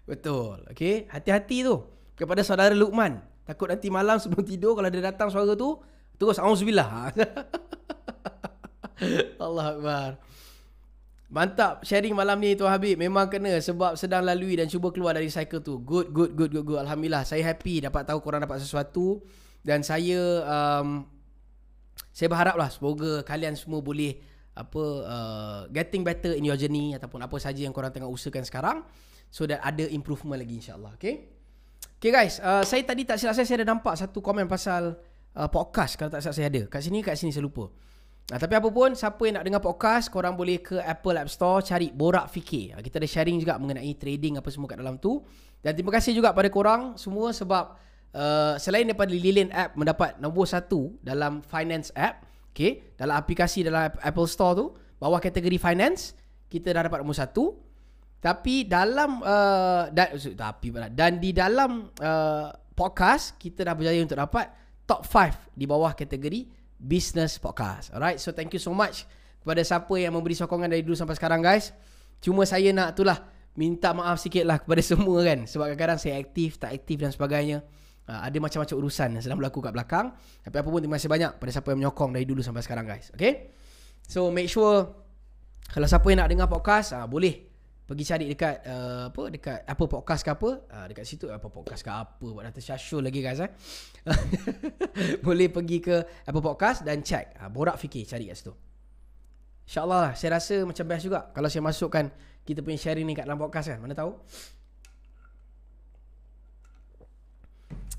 Betul. 0.09 0.65
Okay. 0.73 1.05
Hati-hati 1.05 1.61
tu. 1.61 1.85
Kepada 2.17 2.41
saudara 2.41 2.73
Lukman. 2.73 3.21
Takut 3.45 3.69
nanti 3.69 3.89
malam 3.89 4.17
sebelum 4.17 4.45
tidur 4.45 4.73
kalau 4.77 4.89
dia 4.89 5.05
datang 5.05 5.29
suara 5.29 5.53
tu. 5.53 5.77
Terus 6.17 6.41
auzubillah. 6.41 7.13
Allah 9.39 9.65
Akbar. 9.71 10.11
Mantap 11.29 11.85
sharing 11.85 12.17
malam 12.17 12.41
ni 12.41 12.57
Tuan 12.57 12.73
Habib. 12.73 12.97
Memang 12.97 13.29
kena 13.29 13.61
sebab 13.61 13.93
sedang 13.93 14.25
lalui 14.25 14.57
dan 14.57 14.65
cuba 14.65 14.89
keluar 14.89 15.13
dari 15.13 15.29
cycle 15.29 15.61
tu. 15.61 15.77
Good, 15.77 16.09
good, 16.09 16.33
good, 16.33 16.51
good, 16.57 16.65
good. 16.65 16.79
Alhamdulillah. 16.81 17.21
Saya 17.21 17.45
happy 17.45 17.85
dapat 17.85 18.09
tahu 18.09 18.19
korang 18.19 18.41
dapat 18.41 18.65
sesuatu. 18.65 19.21
Dan 19.61 19.85
saya 19.85 20.41
um, 20.49 21.05
saya 22.19 22.27
berharap 22.27 22.59
lah 22.59 22.67
semoga 22.67 23.23
kalian 23.23 23.55
semua 23.55 23.79
boleh 23.79 24.19
apa 24.51 24.83
uh, 25.07 25.61
getting 25.71 26.03
better 26.03 26.35
in 26.35 26.43
your 26.43 26.59
journey 26.59 26.91
ataupun 26.91 27.23
apa 27.23 27.39
saja 27.39 27.63
yang 27.63 27.71
korang 27.71 27.95
tengah 27.95 28.11
usahakan 28.11 28.43
sekarang 28.43 28.77
so 29.31 29.47
that 29.47 29.63
ada 29.63 29.87
improvement 29.87 30.35
lagi 30.35 30.59
insyaallah 30.59 30.99
okay 30.99 31.31
okay 31.95 32.11
guys 32.11 32.43
uh, 32.43 32.67
saya 32.67 32.83
tadi 32.83 33.07
tak 33.07 33.23
silap 33.23 33.39
saya 33.39 33.47
saya 33.47 33.63
ada 33.63 33.71
nampak 33.71 33.95
satu 33.95 34.19
komen 34.19 34.51
pasal 34.51 34.99
uh, 35.39 35.47
podcast 35.47 35.95
kalau 35.95 36.11
tak 36.11 36.19
silap 36.19 36.35
saya 36.35 36.47
ada 36.51 36.61
kat 36.67 36.83
sini 36.83 36.99
kat 36.99 37.15
sini 37.15 37.31
saya 37.31 37.47
lupa 37.47 37.71
Nah, 38.29 38.37
tapi 38.37 38.53
apa 38.53 38.69
pun 38.69 38.93
siapa 38.93 39.17
yang 39.25 39.41
nak 39.41 39.45
dengar 39.49 39.57
podcast 39.57 40.13
korang 40.13 40.37
boleh 40.37 40.61
ke 40.61 40.77
Apple 40.77 41.17
App 41.17 41.33
Store 41.33 41.65
cari 41.65 41.89
Borak 41.89 42.29
Fikir. 42.29 42.77
Kita 42.77 43.01
ada 43.01 43.09
sharing 43.09 43.41
juga 43.41 43.57
mengenai 43.57 43.97
trading 43.97 44.37
apa 44.37 44.53
semua 44.53 44.69
kat 44.69 44.77
dalam 44.77 45.01
tu. 45.01 45.25
Dan 45.65 45.73
terima 45.73 45.89
kasih 45.97 46.13
juga 46.13 46.29
pada 46.29 46.45
korang 46.53 46.93
semua 46.93 47.33
sebab 47.33 47.73
Uh, 48.09 48.57
selain 48.57 48.89
daripada 48.89 49.13
Lilian 49.13 49.53
app 49.53 49.77
mendapat 49.77 50.17
nombor 50.17 50.49
satu 50.49 50.97
dalam 51.05 51.45
finance 51.45 51.93
app, 51.93 52.25
okay, 52.49 52.95
dalam 52.97 53.13
aplikasi 53.13 53.61
dalam 53.61 53.93
Apple 54.01 54.25
Store 54.25 54.53
tu, 54.57 54.65
bawah 54.97 55.21
kategori 55.21 55.61
finance, 55.61 56.17
kita 56.49 56.73
dah 56.73 56.89
dapat 56.89 57.05
nombor 57.05 57.17
satu. 57.17 57.53
Tapi 58.19 58.67
dalam 58.67 59.23
uh, 59.23 59.87
dan, 59.95 60.11
tapi 60.35 60.75
dan 60.91 61.23
di 61.23 61.31
dalam 61.31 61.87
uh, 62.03 62.51
podcast 62.75 63.39
kita 63.39 63.63
dah 63.63 63.71
berjaya 63.79 64.03
untuk 64.03 64.19
dapat 64.19 64.51
top 64.83 65.07
5 65.07 65.55
di 65.55 65.63
bawah 65.63 65.95
kategori 65.95 66.51
business 66.75 67.39
podcast. 67.39 67.95
Alright, 67.95 68.19
so 68.19 68.35
thank 68.35 68.51
you 68.51 68.59
so 68.59 68.75
much 68.75 69.07
kepada 69.39 69.63
siapa 69.63 69.91
yang 69.95 70.11
memberi 70.15 70.35
sokongan 70.35 70.67
dari 70.67 70.83
dulu 70.83 70.99
sampai 70.99 71.15
sekarang 71.15 71.39
guys. 71.39 71.71
Cuma 72.19 72.43
saya 72.43 72.75
nak 72.75 72.97
itulah 72.97 73.23
minta 73.55 73.95
maaf 73.95 74.19
sikit 74.19 74.43
lah 74.43 74.59
kepada 74.59 74.83
semua 74.91 75.23
kan 75.23 75.47
sebab 75.47 75.71
kadang-kadang 75.71 75.99
saya 75.99 76.19
aktif, 76.19 76.59
tak 76.59 76.75
aktif 76.75 76.99
dan 76.99 77.11
sebagainya. 77.15 77.63
Uh, 78.09 78.25
ada 78.25 78.37
macam-macam 78.41 78.75
urusan 78.81 79.13
yang 79.13 79.21
sedang 79.21 79.37
berlaku 79.37 79.61
kat 79.61 79.69
belakang. 79.69 80.09
Tapi 80.41 80.55
apa 80.57 80.65
pun 80.65 80.81
terima 80.81 80.97
kasih 80.97 81.13
banyak 81.13 81.37
pada 81.37 81.51
siapa 81.53 81.67
yang 81.69 81.85
menyokong 81.85 82.09
dari 82.17 82.25
dulu 82.25 82.41
sampai 82.41 82.65
sekarang 82.65 82.89
guys. 82.89 83.13
Okay? 83.13 83.53
So 84.09 84.33
make 84.33 84.49
sure 84.49 84.89
kalau 85.69 85.85
siapa 85.85 86.09
yang 86.09 86.25
nak 86.25 86.33
dengar 86.33 86.49
podcast, 86.49 86.97
uh, 86.97 87.05
boleh 87.05 87.49
pergi 87.89 88.05
cari 88.05 88.25
dekat 88.29 88.55
uh, 88.69 89.09
apa 89.09 89.21
dekat 89.33 89.59
apa 89.65 89.83
podcast 89.89 90.21
ke 90.21 90.29
apa 90.29 90.49
uh, 90.61 90.85
dekat 90.93 91.09
situ 91.09 91.25
apa 91.33 91.49
podcast 91.49 91.81
ke 91.81 91.89
apa 91.89 92.21
buat 92.21 92.45
data 92.45 92.61
show 92.77 93.01
lagi 93.01 93.17
guys 93.17 93.41
eh 93.41 93.49
boleh 95.25 95.49
pergi 95.49 95.81
ke 95.81 95.97
apa 96.29 96.37
podcast 96.37 96.85
dan 96.85 97.01
check 97.01 97.33
uh, 97.41 97.49
borak 97.49 97.81
fikir 97.81 98.05
cari 98.05 98.29
kat 98.29 98.37
situ 98.37 98.53
insyaallah 99.65 99.99
lah 100.05 100.13
saya 100.13 100.37
rasa 100.37 100.61
macam 100.69 100.85
best 100.85 101.09
juga 101.09 101.33
kalau 101.33 101.49
saya 101.49 101.65
masukkan 101.65 102.13
kita 102.45 102.61
punya 102.61 102.77
sharing 102.77 103.09
ni 103.09 103.17
kat 103.17 103.25
dalam 103.25 103.41
podcast 103.41 103.73
kan 103.73 103.81
mana 103.81 103.97
tahu 103.97 104.21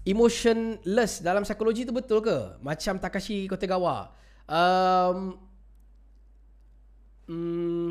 emotionless 0.04 1.20
dalam 1.20 1.44
psikologi 1.44 1.84
tu 1.84 1.92
betul 1.92 2.24
ke? 2.24 2.60
Macam 2.64 2.96
Takashi 2.96 3.44
Kotegawa. 3.44 4.12
Um, 4.50 5.36
hmm, 7.28 7.88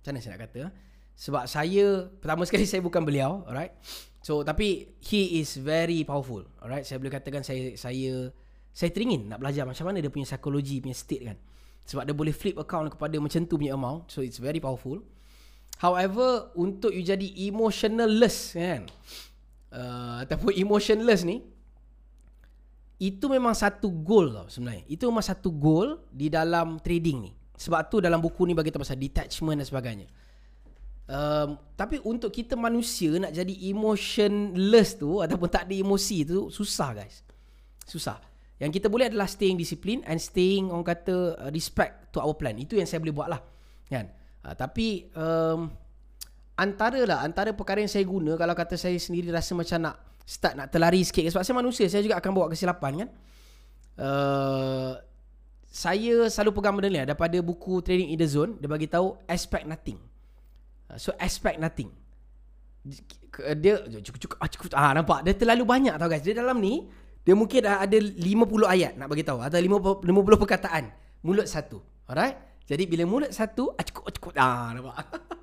macam 0.00 0.10
mana 0.10 0.18
saya 0.18 0.32
nak 0.34 0.42
kata? 0.48 0.62
Sebab 1.14 1.44
saya, 1.46 2.08
pertama 2.18 2.42
sekali 2.48 2.64
saya 2.64 2.80
bukan 2.80 3.04
beliau, 3.04 3.44
alright? 3.46 3.76
So, 4.22 4.46
tapi 4.46 4.94
he 5.02 5.42
is 5.42 5.58
very 5.58 6.06
powerful, 6.06 6.46
alright? 6.62 6.86
Saya 6.86 7.02
boleh 7.02 7.12
katakan 7.12 7.42
saya 7.42 7.74
saya 7.74 8.30
saya 8.72 8.88
teringin 8.88 9.28
nak 9.28 9.42
belajar 9.42 9.68
macam 9.68 9.84
mana 9.84 10.00
dia 10.00 10.08
punya 10.08 10.24
psikologi 10.24 10.80
punya 10.80 10.96
state 10.96 11.22
kan. 11.28 11.38
Sebab 11.82 12.06
dia 12.08 12.14
boleh 12.14 12.32
flip 12.32 12.56
account 12.56 12.94
kepada 12.94 13.18
macam 13.18 13.42
tu 13.44 13.58
punya 13.58 13.74
amount. 13.74 14.08
So, 14.08 14.22
it's 14.24 14.38
very 14.38 14.62
powerful. 14.62 15.02
However, 15.82 16.54
untuk 16.54 16.94
you 16.94 17.02
jadi 17.02 17.26
emotionless 17.50 18.54
kan, 18.54 18.86
uh, 19.72 20.22
ataupun 20.22 20.52
emotionless 20.54 21.24
ni 21.24 21.40
itu 23.02 23.26
memang 23.26 23.50
satu 23.50 23.90
goal 23.90 24.30
tau 24.30 24.46
sebenarnya. 24.46 24.86
Itu 24.86 25.10
memang 25.10 25.26
satu 25.26 25.50
goal 25.50 26.06
di 26.06 26.30
dalam 26.30 26.78
trading 26.78 27.18
ni. 27.26 27.32
Sebab 27.58 27.90
tu 27.90 27.98
dalam 27.98 28.22
buku 28.22 28.46
ni 28.46 28.54
bagi 28.54 28.70
tahu 28.70 28.86
pasal 28.86 28.94
detachment 28.94 29.58
dan 29.58 29.66
sebagainya. 29.66 30.06
Um, 31.10 31.58
tapi 31.74 31.98
untuk 32.06 32.30
kita 32.30 32.54
manusia 32.54 33.10
nak 33.18 33.34
jadi 33.34 33.54
emotionless 33.74 34.94
tu 34.94 35.18
ataupun 35.18 35.50
tak 35.50 35.66
ada 35.66 35.74
emosi 35.74 36.18
tu 36.22 36.46
susah 36.46 37.02
guys. 37.02 37.26
Susah. 37.82 38.22
Yang 38.62 38.78
kita 38.78 38.86
boleh 38.86 39.10
adalah 39.10 39.26
staying 39.26 39.58
discipline 39.58 40.06
and 40.06 40.22
staying 40.22 40.70
orang 40.70 40.86
kata 40.86 41.34
uh, 41.42 41.50
respect 41.50 42.14
to 42.14 42.22
our 42.22 42.38
plan. 42.38 42.54
Itu 42.54 42.78
yang 42.78 42.86
saya 42.86 43.02
boleh 43.02 43.14
buat 43.18 43.28
lah. 43.34 43.42
Kan? 43.90 44.14
Uh, 44.46 44.54
tapi 44.54 45.10
um, 45.18 45.74
antara 46.56 47.00
lah 47.08 47.18
antara 47.24 47.56
perkara 47.56 47.80
yang 47.80 47.90
saya 47.90 48.04
guna 48.04 48.36
kalau 48.36 48.52
kata 48.52 48.76
saya 48.76 48.96
sendiri 49.00 49.32
rasa 49.32 49.56
macam 49.56 49.78
nak 49.88 49.96
start 50.26 50.54
nak 50.58 50.68
terlari 50.70 51.02
sikit. 51.02 51.26
Sebab 51.32 51.42
saya 51.42 51.56
manusia 51.56 51.86
saya 51.88 52.02
juga 52.04 52.18
akan 52.20 52.30
bawa 52.32 52.46
kesilapan 52.52 53.06
kan? 53.06 53.08
Uh, 53.92 54.92
saya 55.72 56.28
selalu 56.28 56.50
pegang 56.60 56.74
benda 56.76 56.88
ni 56.88 56.98
lah. 57.00 57.06
daripada 57.12 57.36
buku 57.40 57.80
trading 57.80 58.12
in 58.12 58.18
the 58.20 58.28
zone 58.28 58.60
dia 58.60 58.68
bagi 58.68 58.88
tahu 58.88 59.16
expect 59.28 59.64
nothing. 59.64 59.98
Uh, 60.88 60.98
so 61.00 61.16
expect 61.18 61.56
nothing. 61.58 61.88
Dia 63.62 63.80
cukup 64.04 64.18
cukup 64.20 64.36
ah, 64.42 64.48
cukup 64.50 64.68
ah 64.76 64.92
nampak? 64.92 65.24
Dia 65.24 65.34
terlalu 65.36 65.64
banyak 65.64 65.94
tau 65.96 66.08
guys. 66.08 66.24
Dia 66.24 66.36
dalam 66.36 66.60
ni 66.60 66.86
dia 67.22 67.38
mungkin 67.38 67.62
dah 67.62 67.78
ada 67.86 67.96
50 67.96 68.18
ayat 68.66 68.98
nak 68.98 69.06
bagi 69.06 69.22
tahu 69.22 69.38
atau 69.40 69.56
50 69.56 70.04
50 70.04 70.42
perkataan. 70.42 70.84
Mulut 71.22 71.46
satu 71.48 71.80
alright? 72.10 72.36
Jadi 72.66 72.86
bila 72.86 73.04
mulut 73.08 73.30
satu 73.32 73.72
ah 73.74 73.82
cukup 73.82 74.04
cukup 74.14 74.32
ah 74.38 74.74
nampak 74.74 74.94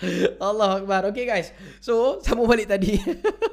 Allah 0.48 0.82
Akbar. 0.82 1.08
Okay 1.12 1.24
guys. 1.24 1.52
So, 1.80 2.20
sambung 2.20 2.48
balik 2.48 2.68
tadi. 2.68 3.00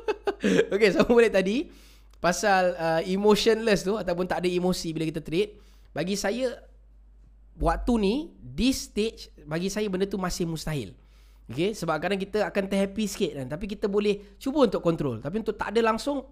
okay, 0.74 0.90
sambung 0.92 1.20
balik 1.20 1.34
tadi. 1.34 1.72
Pasal 2.20 2.76
uh, 2.80 3.02
emotionless 3.04 3.84
tu 3.84 4.00
ataupun 4.00 4.28
tak 4.28 4.44
ada 4.44 4.50
emosi 4.50 4.96
bila 4.96 5.04
kita 5.08 5.20
trade. 5.20 5.60
bagi 5.94 6.18
saya 6.18 6.50
waktu 7.54 7.94
ni 8.02 8.14
this 8.42 8.90
stage 8.90 9.30
bagi 9.46 9.70
saya 9.70 9.86
benda 9.92 10.08
tu 10.10 10.18
masih 10.18 10.48
mustahil. 10.48 10.96
Okay, 11.44 11.76
sebab 11.76 12.00
kadang 12.00 12.16
kita 12.16 12.48
akan 12.48 12.64
terhappy 12.72 13.04
sikit 13.04 13.32
kan. 13.36 13.48
Tapi 13.52 13.66
kita 13.68 13.92
boleh 13.92 14.40
cuba 14.40 14.64
untuk 14.64 14.80
control. 14.80 15.20
Tapi 15.20 15.44
untuk 15.44 15.60
tak 15.60 15.76
ada 15.76 15.84
langsung, 15.84 16.24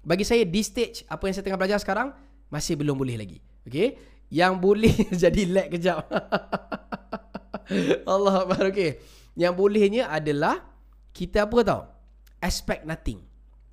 bagi 0.00 0.22
saya 0.22 0.46
this 0.46 0.70
stage, 0.70 1.02
apa 1.10 1.26
yang 1.26 1.34
saya 1.34 1.44
tengah 1.44 1.58
belajar 1.58 1.82
sekarang, 1.82 2.14
masih 2.48 2.78
belum 2.78 2.94
boleh 2.94 3.18
lagi. 3.18 3.42
Okay. 3.66 3.98
Yang 4.30 4.52
boleh 4.62 4.94
jadi 5.26 5.42
lag 5.50 5.66
kejap. 5.74 6.06
Allah 8.06 8.34
Akbar. 8.46 8.70
Okay. 8.70 9.02
Yang 9.40 9.54
bolehnya 9.56 10.12
adalah, 10.12 10.60
kita 11.16 11.48
apa 11.48 11.58
tau? 11.64 11.82
Expect 12.44 12.84
nothing. 12.84 13.24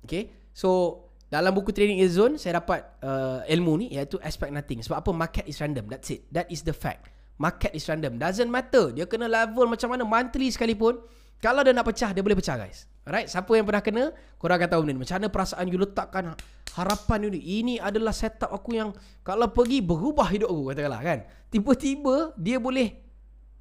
Okay. 0.08 0.32
So, 0.56 1.04
dalam 1.28 1.52
buku 1.52 1.76
Training 1.76 2.00
is 2.00 2.16
Zone, 2.16 2.40
saya 2.40 2.56
dapat 2.56 2.88
uh, 3.04 3.44
ilmu 3.44 3.84
ni, 3.84 3.86
iaitu 3.92 4.16
expect 4.24 4.48
nothing. 4.48 4.80
Sebab 4.80 5.04
apa? 5.04 5.10
Market 5.12 5.44
is 5.44 5.60
random. 5.60 5.92
That's 5.92 6.08
it. 6.08 6.24
That 6.32 6.48
is 6.48 6.64
the 6.64 6.72
fact. 6.72 7.12
Market 7.36 7.76
is 7.76 7.84
random. 7.84 8.16
Doesn't 8.16 8.48
matter. 8.48 8.96
Dia 8.96 9.04
kena 9.04 9.28
level 9.28 9.68
macam 9.68 9.92
mana. 9.92 10.08
Monthly 10.08 10.48
sekalipun. 10.50 11.04
Kalau 11.38 11.62
dia 11.62 11.70
nak 11.70 11.86
pecah, 11.86 12.10
dia 12.10 12.24
boleh 12.24 12.34
pecah 12.34 12.58
guys. 12.58 12.88
Alright. 13.06 13.30
Siapa 13.30 13.46
yang 13.54 13.62
pernah 13.68 13.84
kena, 13.84 14.04
korang 14.40 14.58
akan 14.58 14.68
tahu 14.72 14.80
benda 14.82 14.92
ni. 14.96 15.00
Macam 15.06 15.14
mana 15.22 15.28
perasaan 15.30 15.64
you 15.70 15.78
letakkan 15.78 16.34
harapan 16.74 17.18
you 17.22 17.30
ni. 17.30 17.40
Ini 17.62 17.74
adalah 17.78 18.10
setup 18.10 18.50
aku 18.50 18.74
yang 18.74 18.90
kalau 19.22 19.46
pergi 19.54 19.78
berubah 19.84 20.26
hidup 20.32 20.50
aku. 20.50 20.74
Katakanlah 20.74 21.00
kan. 21.04 21.18
Tiba-tiba 21.52 22.34
dia 22.34 22.58
boleh 22.58 22.98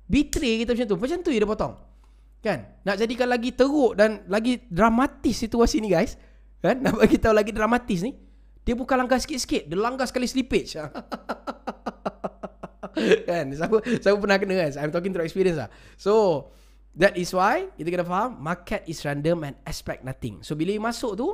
betray 0.09 0.65
kita 0.65 0.73
macam 0.73 0.87
tu. 0.89 0.97
Macam 0.97 1.17
tu 1.21 1.29
dia 1.29 1.45
potong. 1.45 1.86
Kan? 2.47 2.59
Nak 2.87 2.95
jadikan 2.95 3.27
lagi 3.27 3.51
teruk 3.51 3.99
dan 3.99 4.23
lagi 4.31 4.63
dramatis 4.71 5.35
situasi 5.43 5.83
ni 5.83 5.91
guys. 5.91 6.15
Kan? 6.63 6.79
Nak 6.83 7.03
bagi 7.03 7.19
tahu 7.19 7.35
lagi 7.35 7.51
dramatis 7.51 8.07
ni. 8.07 8.15
Dia 8.63 8.75
bukan 8.75 8.95
langkah 8.99 9.19
sikit-sikit. 9.19 9.67
Dia 9.67 9.75
langkah 9.75 10.07
sekali 10.07 10.27
slippage. 10.27 10.79
kan 13.29 13.45
siapa 13.53 13.77
siapa 14.01 14.17
pernah 14.17 14.37
kena 14.41 14.53
kan 14.57 14.69
I'm 14.81 14.91
talking 14.93 15.13
through 15.13 15.27
experience 15.27 15.57
lah 15.57 15.69
so 15.95 16.45
that 16.97 17.13
is 17.13 17.29
why 17.33 17.69
kita 17.77 17.93
kena 17.93 18.05
faham 18.05 18.41
market 18.41 18.83
is 18.89 19.01
random 19.05 19.45
and 19.45 19.55
expect 19.63 20.01
nothing 20.01 20.41
so 20.41 20.57
bila 20.57 20.73
you 20.73 20.81
masuk 20.81 21.13
tu 21.17 21.27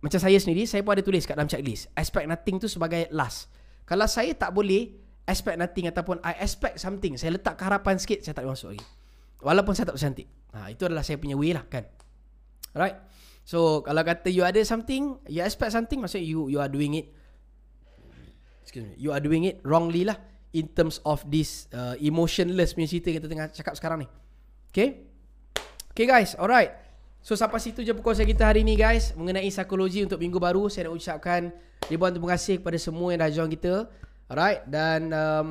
macam 0.00 0.20
saya 0.20 0.36
sendiri 0.40 0.64
saya 0.64 0.80
pun 0.84 0.96
ada 0.96 1.04
tulis 1.04 1.24
kat 1.24 1.36
dalam 1.36 1.48
checklist 1.48 1.88
expect 1.96 2.26
nothing 2.28 2.56
tu 2.60 2.68
sebagai 2.68 3.08
last 3.12 3.48
kalau 3.88 4.04
saya 4.04 4.32
tak 4.36 4.52
boleh 4.52 4.96
expect 5.24 5.56
nothing 5.60 5.88
ataupun 5.88 6.20
I 6.24 6.40
expect 6.40 6.80
something 6.80 7.16
saya 7.16 7.36
letak 7.36 7.56
harapan 7.60 7.96
sikit 8.00 8.24
saya 8.24 8.36
tak 8.36 8.44
boleh 8.44 8.54
masuk 8.56 8.68
lagi 8.76 8.84
walaupun 9.40 9.72
saya 9.76 9.90
tak 9.92 9.96
bercantik 9.96 10.28
ha, 10.54 10.68
itu 10.68 10.86
adalah 10.86 11.04
saya 11.04 11.16
punya 11.16 11.36
way 11.36 11.52
lah 11.56 11.64
kan 11.66 11.84
alright 12.76 12.96
so 13.44 13.82
kalau 13.82 14.04
kata 14.04 14.30
you 14.30 14.44
ada 14.44 14.60
something 14.62 15.18
you 15.26 15.42
expect 15.42 15.74
something 15.74 15.98
maksudnya 16.00 16.24
you 16.24 16.48
you 16.52 16.58
are 16.60 16.70
doing 16.70 16.96
it 16.96 17.10
excuse 18.62 18.86
me 18.86 18.94
you 19.00 19.10
are 19.10 19.20
doing 19.20 19.48
it 19.48 19.58
wrongly 19.66 20.06
lah 20.06 20.16
in 20.50 20.66
terms 20.70 20.98
of 21.06 21.22
this 21.30 21.70
uh, 21.70 21.94
emotionless 22.02 22.74
punya 22.74 22.90
cerita 22.90 23.14
kita 23.14 23.26
tengah 23.30 23.48
cakap 23.54 23.74
sekarang 23.78 24.06
ni. 24.06 24.08
Okay? 24.70 25.06
Okay 25.94 26.06
guys, 26.06 26.34
alright. 26.38 26.74
So 27.20 27.36
sampai 27.36 27.60
situ 27.60 27.84
je 27.84 27.92
saya 27.92 28.26
kita 28.26 28.48
hari 28.48 28.64
ni 28.64 28.74
guys 28.74 29.12
mengenai 29.12 29.46
psikologi 29.52 30.02
untuk 30.02 30.18
minggu 30.18 30.40
baru. 30.40 30.66
Saya 30.72 30.88
nak 30.88 30.96
ucapkan 30.98 31.52
ribuan 31.86 32.10
terima 32.16 32.32
kasih 32.34 32.58
kepada 32.62 32.78
semua 32.80 33.12
yang 33.12 33.20
dah 33.22 33.30
join 33.30 33.50
kita. 33.50 33.86
Alright 34.30 34.64
dan 34.66 35.10
um, 35.10 35.48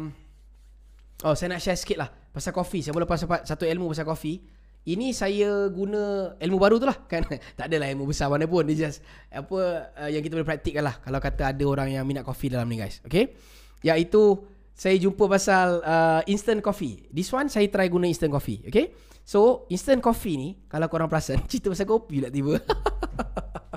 oh 1.23 1.35
saya 1.35 1.55
nak 1.55 1.61
share 1.61 1.77
sikit 1.79 1.99
lah 1.99 2.09
pasal 2.39 2.55
kopi. 2.55 2.79
Saya 2.79 2.95
boleh 2.95 3.05
pasal 3.05 3.27
satu 3.43 3.67
ilmu 3.67 3.91
pasal 3.91 4.07
kopi. 4.07 4.39
Ini 4.87 5.11
saya 5.11 5.67
guna 5.67 6.33
ilmu 6.39 6.57
baru 6.57 6.79
tu 6.79 6.87
lah 6.87 6.95
kan. 7.11 7.27
tak 7.27 7.67
adalah 7.67 7.91
ilmu 7.91 8.07
besar 8.07 8.31
mana 8.31 8.47
pun. 8.47 8.63
Dia 8.63 8.87
just 8.87 9.03
apa 9.27 9.91
uh, 9.99 10.09
yang 10.09 10.23
kita 10.23 10.39
boleh 10.39 10.47
praktikkan 10.47 10.87
lah 10.87 10.95
kalau 11.03 11.19
kata 11.19 11.51
ada 11.51 11.63
orang 11.67 11.91
yang 11.91 12.07
minat 12.07 12.23
kopi 12.23 12.47
dalam 12.47 12.65
ni 12.71 12.79
guys. 12.79 13.03
Okay? 13.03 13.35
Iaitu 13.83 14.39
saya 14.71 14.95
jumpa 14.95 15.27
pasal 15.27 15.83
uh, 15.83 16.21
instant 16.31 16.63
coffee. 16.63 17.03
This 17.11 17.27
one 17.35 17.51
saya 17.51 17.67
try 17.67 17.91
guna 17.91 18.07
instant 18.07 18.31
coffee. 18.31 18.63
Okay. 18.63 18.95
So 19.27 19.67
instant 19.69 19.99
coffee 20.01 20.39
ni 20.39 20.49
kalau 20.71 20.87
korang 20.87 21.11
perasan 21.11 21.43
cerita 21.51 21.69
pasal 21.69 21.85
kopi 21.85 22.23
lah 22.23 22.31
tiba. 22.31 22.57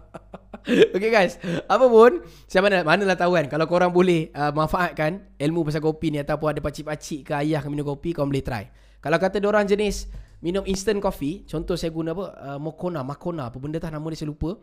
okay 0.96 1.10
guys. 1.10 1.38
Apa 1.66 1.86
pun 1.86 2.22
saya 2.46 2.62
mana 2.62 2.86
manalah 2.86 3.18
tahu 3.18 3.34
kan 3.38 3.46
kalau 3.50 3.66
korang 3.66 3.90
boleh 3.90 4.30
uh, 4.34 4.54
manfaatkan 4.54 5.34
ilmu 5.38 5.66
pasal 5.66 5.82
kopi 5.82 6.14
ni 6.14 6.18
ataupun 6.22 6.54
ada 6.54 6.60
pacik-pacik 6.62 7.28
ke 7.28 7.32
ayah 7.42 7.60
ke 7.62 7.68
minum 7.68 7.86
kopi 7.86 8.14
korang 8.14 8.30
boleh 8.30 8.44
try. 8.44 8.64
Kalau 9.02 9.18
kata 9.18 9.42
orang 9.42 9.66
jenis 9.66 10.06
minum 10.42 10.62
instant 10.66 11.02
coffee, 11.02 11.42
contoh 11.46 11.74
saya 11.74 11.90
guna 11.90 12.14
apa? 12.14 12.24
Uh, 12.38 12.58
mokona, 12.62 13.02
makona, 13.02 13.50
apa 13.50 13.58
benda 13.58 13.82
tah 13.82 13.90
nama 13.90 14.06
dia 14.10 14.22
saya 14.22 14.30
lupa. 14.30 14.58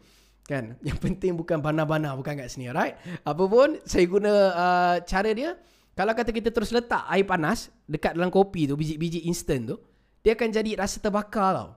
Kan? 0.48 0.76
Yang 0.88 0.98
penting 1.04 1.36
bukan 1.36 1.60
bana-bana 1.60 2.16
bukan 2.16 2.40
kat 2.40 2.48
sini, 2.48 2.72
right? 2.72 2.96
Apa 3.28 3.44
pun 3.48 3.80
saya 3.84 4.06
guna 4.08 4.32
uh, 4.56 4.96
cara 5.04 5.32
dia 5.36 5.60
kalau 6.00 6.16
kata 6.16 6.32
kita 6.32 6.48
terus 6.56 6.72
letak 6.72 7.04
air 7.12 7.28
panas 7.28 7.68
dekat 7.84 8.16
dalam 8.16 8.32
kopi 8.32 8.72
tu, 8.72 8.80
biji-biji 8.80 9.28
instant 9.28 9.76
tu, 9.76 9.76
dia 10.24 10.32
akan 10.32 10.48
jadi 10.48 10.80
rasa 10.80 11.04
terbakar 11.04 11.52
tau. 11.52 11.70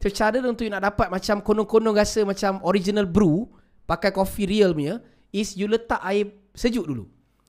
So, 0.00 0.08
cara 0.08 0.40
untuk 0.40 0.64
nak 0.72 0.80
dapat 0.80 1.12
macam 1.12 1.44
konon-konon 1.44 1.92
rasa 1.92 2.24
macam 2.24 2.64
original 2.64 3.04
brew, 3.04 3.44
pakai 3.86 4.10
kopi 4.10 4.44
real 4.44 4.76
punya, 4.76 5.00
is 5.32 5.54
you 5.54 5.70
letak 5.70 6.02
air 6.04 6.34
sejuk 6.52 6.84
dulu. 6.84 7.06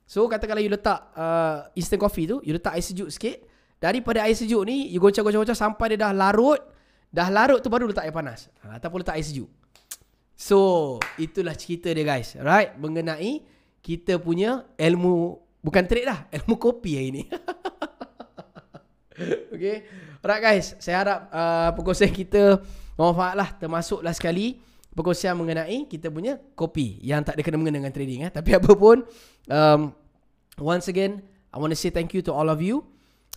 So, 0.08 0.24
kata 0.32 0.48
kalau 0.48 0.64
you 0.64 0.72
letak 0.72 1.12
uh, 1.18 1.68
instant 1.76 2.00
coffee 2.00 2.30
tu, 2.30 2.40
you 2.46 2.56
letak 2.56 2.78
air 2.78 2.86
sejuk 2.86 3.12
sikit. 3.12 3.44
Daripada 3.78 4.24
air 4.24 4.34
sejuk 4.34 4.64
ni, 4.64 4.88
you 4.88 5.04
goncang-goncang 5.04 5.58
sampai 5.58 5.94
dia 5.94 6.08
dah 6.08 6.16
larut. 6.16 6.62
Dah 7.12 7.28
larut 7.28 7.60
tu 7.60 7.68
baru 7.68 7.92
letak 7.92 8.08
air 8.08 8.16
panas. 8.16 8.48
Ha, 8.64 8.80
ataupun 8.80 9.04
letak 9.04 9.20
air 9.20 9.28
sejuk. 9.28 9.52
So, 10.38 11.02
itulah 11.20 11.58
cerita 11.58 11.92
dia 11.92 12.08
guys. 12.08 12.40
Right? 12.40 12.72
Mengenai 12.80 13.44
kita 13.84 14.22
punya 14.22 14.64
ilmu 14.80 15.48
Bukan 15.64 15.84
trade 15.84 16.08
lah 16.08 16.20
Ilmu 16.32 16.56
kopi 16.56 16.96
hari 16.96 17.12
ni 17.12 17.24
Okay 19.56 19.84
Alright 20.24 20.44
guys 20.44 20.76
Saya 20.78 20.98
harap 21.02 21.20
uh, 21.34 21.70
Perkongsian 21.76 22.14
kita 22.14 22.62
Manfaat 22.96 23.36
lah 23.36 23.50
Termasuklah 23.58 24.14
sekali 24.14 24.62
Perkongsian 24.98 25.38
mengenai 25.38 25.86
Kita 25.86 26.10
punya 26.10 26.41
kopi 26.58 26.98
Yang 27.06 27.30
tak 27.30 27.34
ada 27.38 27.41
kena-mengena 27.45 27.78
dengan 27.86 27.93
trading 27.93 28.26
eh. 28.26 28.32
Tapi 28.34 28.50
apa 28.60 28.72
pun 28.74 29.06
um, 29.45 29.93
Once 30.58 30.89
again 30.89 31.22
I 31.54 31.62
want 31.62 31.70
to 31.70 31.78
say 31.78 31.93
thank 31.93 32.18
you 32.18 32.26
to 32.26 32.34
all 32.34 32.50
of 32.50 32.58
you 32.58 32.82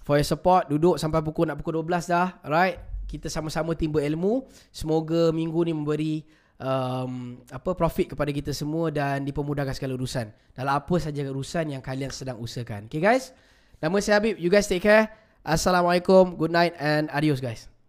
For 0.08 0.16
your 0.16 0.24
support 0.24 0.72
Duduk 0.72 0.96
sampai 0.96 1.20
pukul 1.20 1.52
Nak 1.52 1.60
pukul 1.60 1.84
12 1.84 2.08
dah 2.08 2.40
Alright 2.40 3.04
Kita 3.04 3.28
sama-sama 3.28 3.76
timba 3.76 4.00
ilmu 4.00 4.48
Semoga 4.72 5.28
minggu 5.36 5.60
ni 5.68 5.72
memberi 5.76 6.14
um, 6.60 7.40
apa 7.48 7.70
profit 7.72 8.12
kepada 8.14 8.30
kita 8.30 8.52
semua 8.52 8.92
dan 8.92 9.24
dipermudahkan 9.24 9.74
segala 9.74 9.96
urusan 9.96 10.28
dalam 10.52 10.76
apa 10.76 10.94
saja 11.00 11.24
urusan 11.26 11.74
yang 11.74 11.82
kalian 11.82 12.12
sedang 12.12 12.36
usahakan. 12.38 12.86
Okay 12.86 13.00
guys, 13.00 13.32
nama 13.80 13.96
saya 13.98 14.20
Habib. 14.20 14.36
You 14.36 14.52
guys 14.52 14.68
take 14.68 14.84
care. 14.84 15.10
Assalamualaikum. 15.40 16.36
Good 16.36 16.52
night 16.52 16.76
and 16.76 17.08
adios 17.10 17.40
guys. 17.40 17.79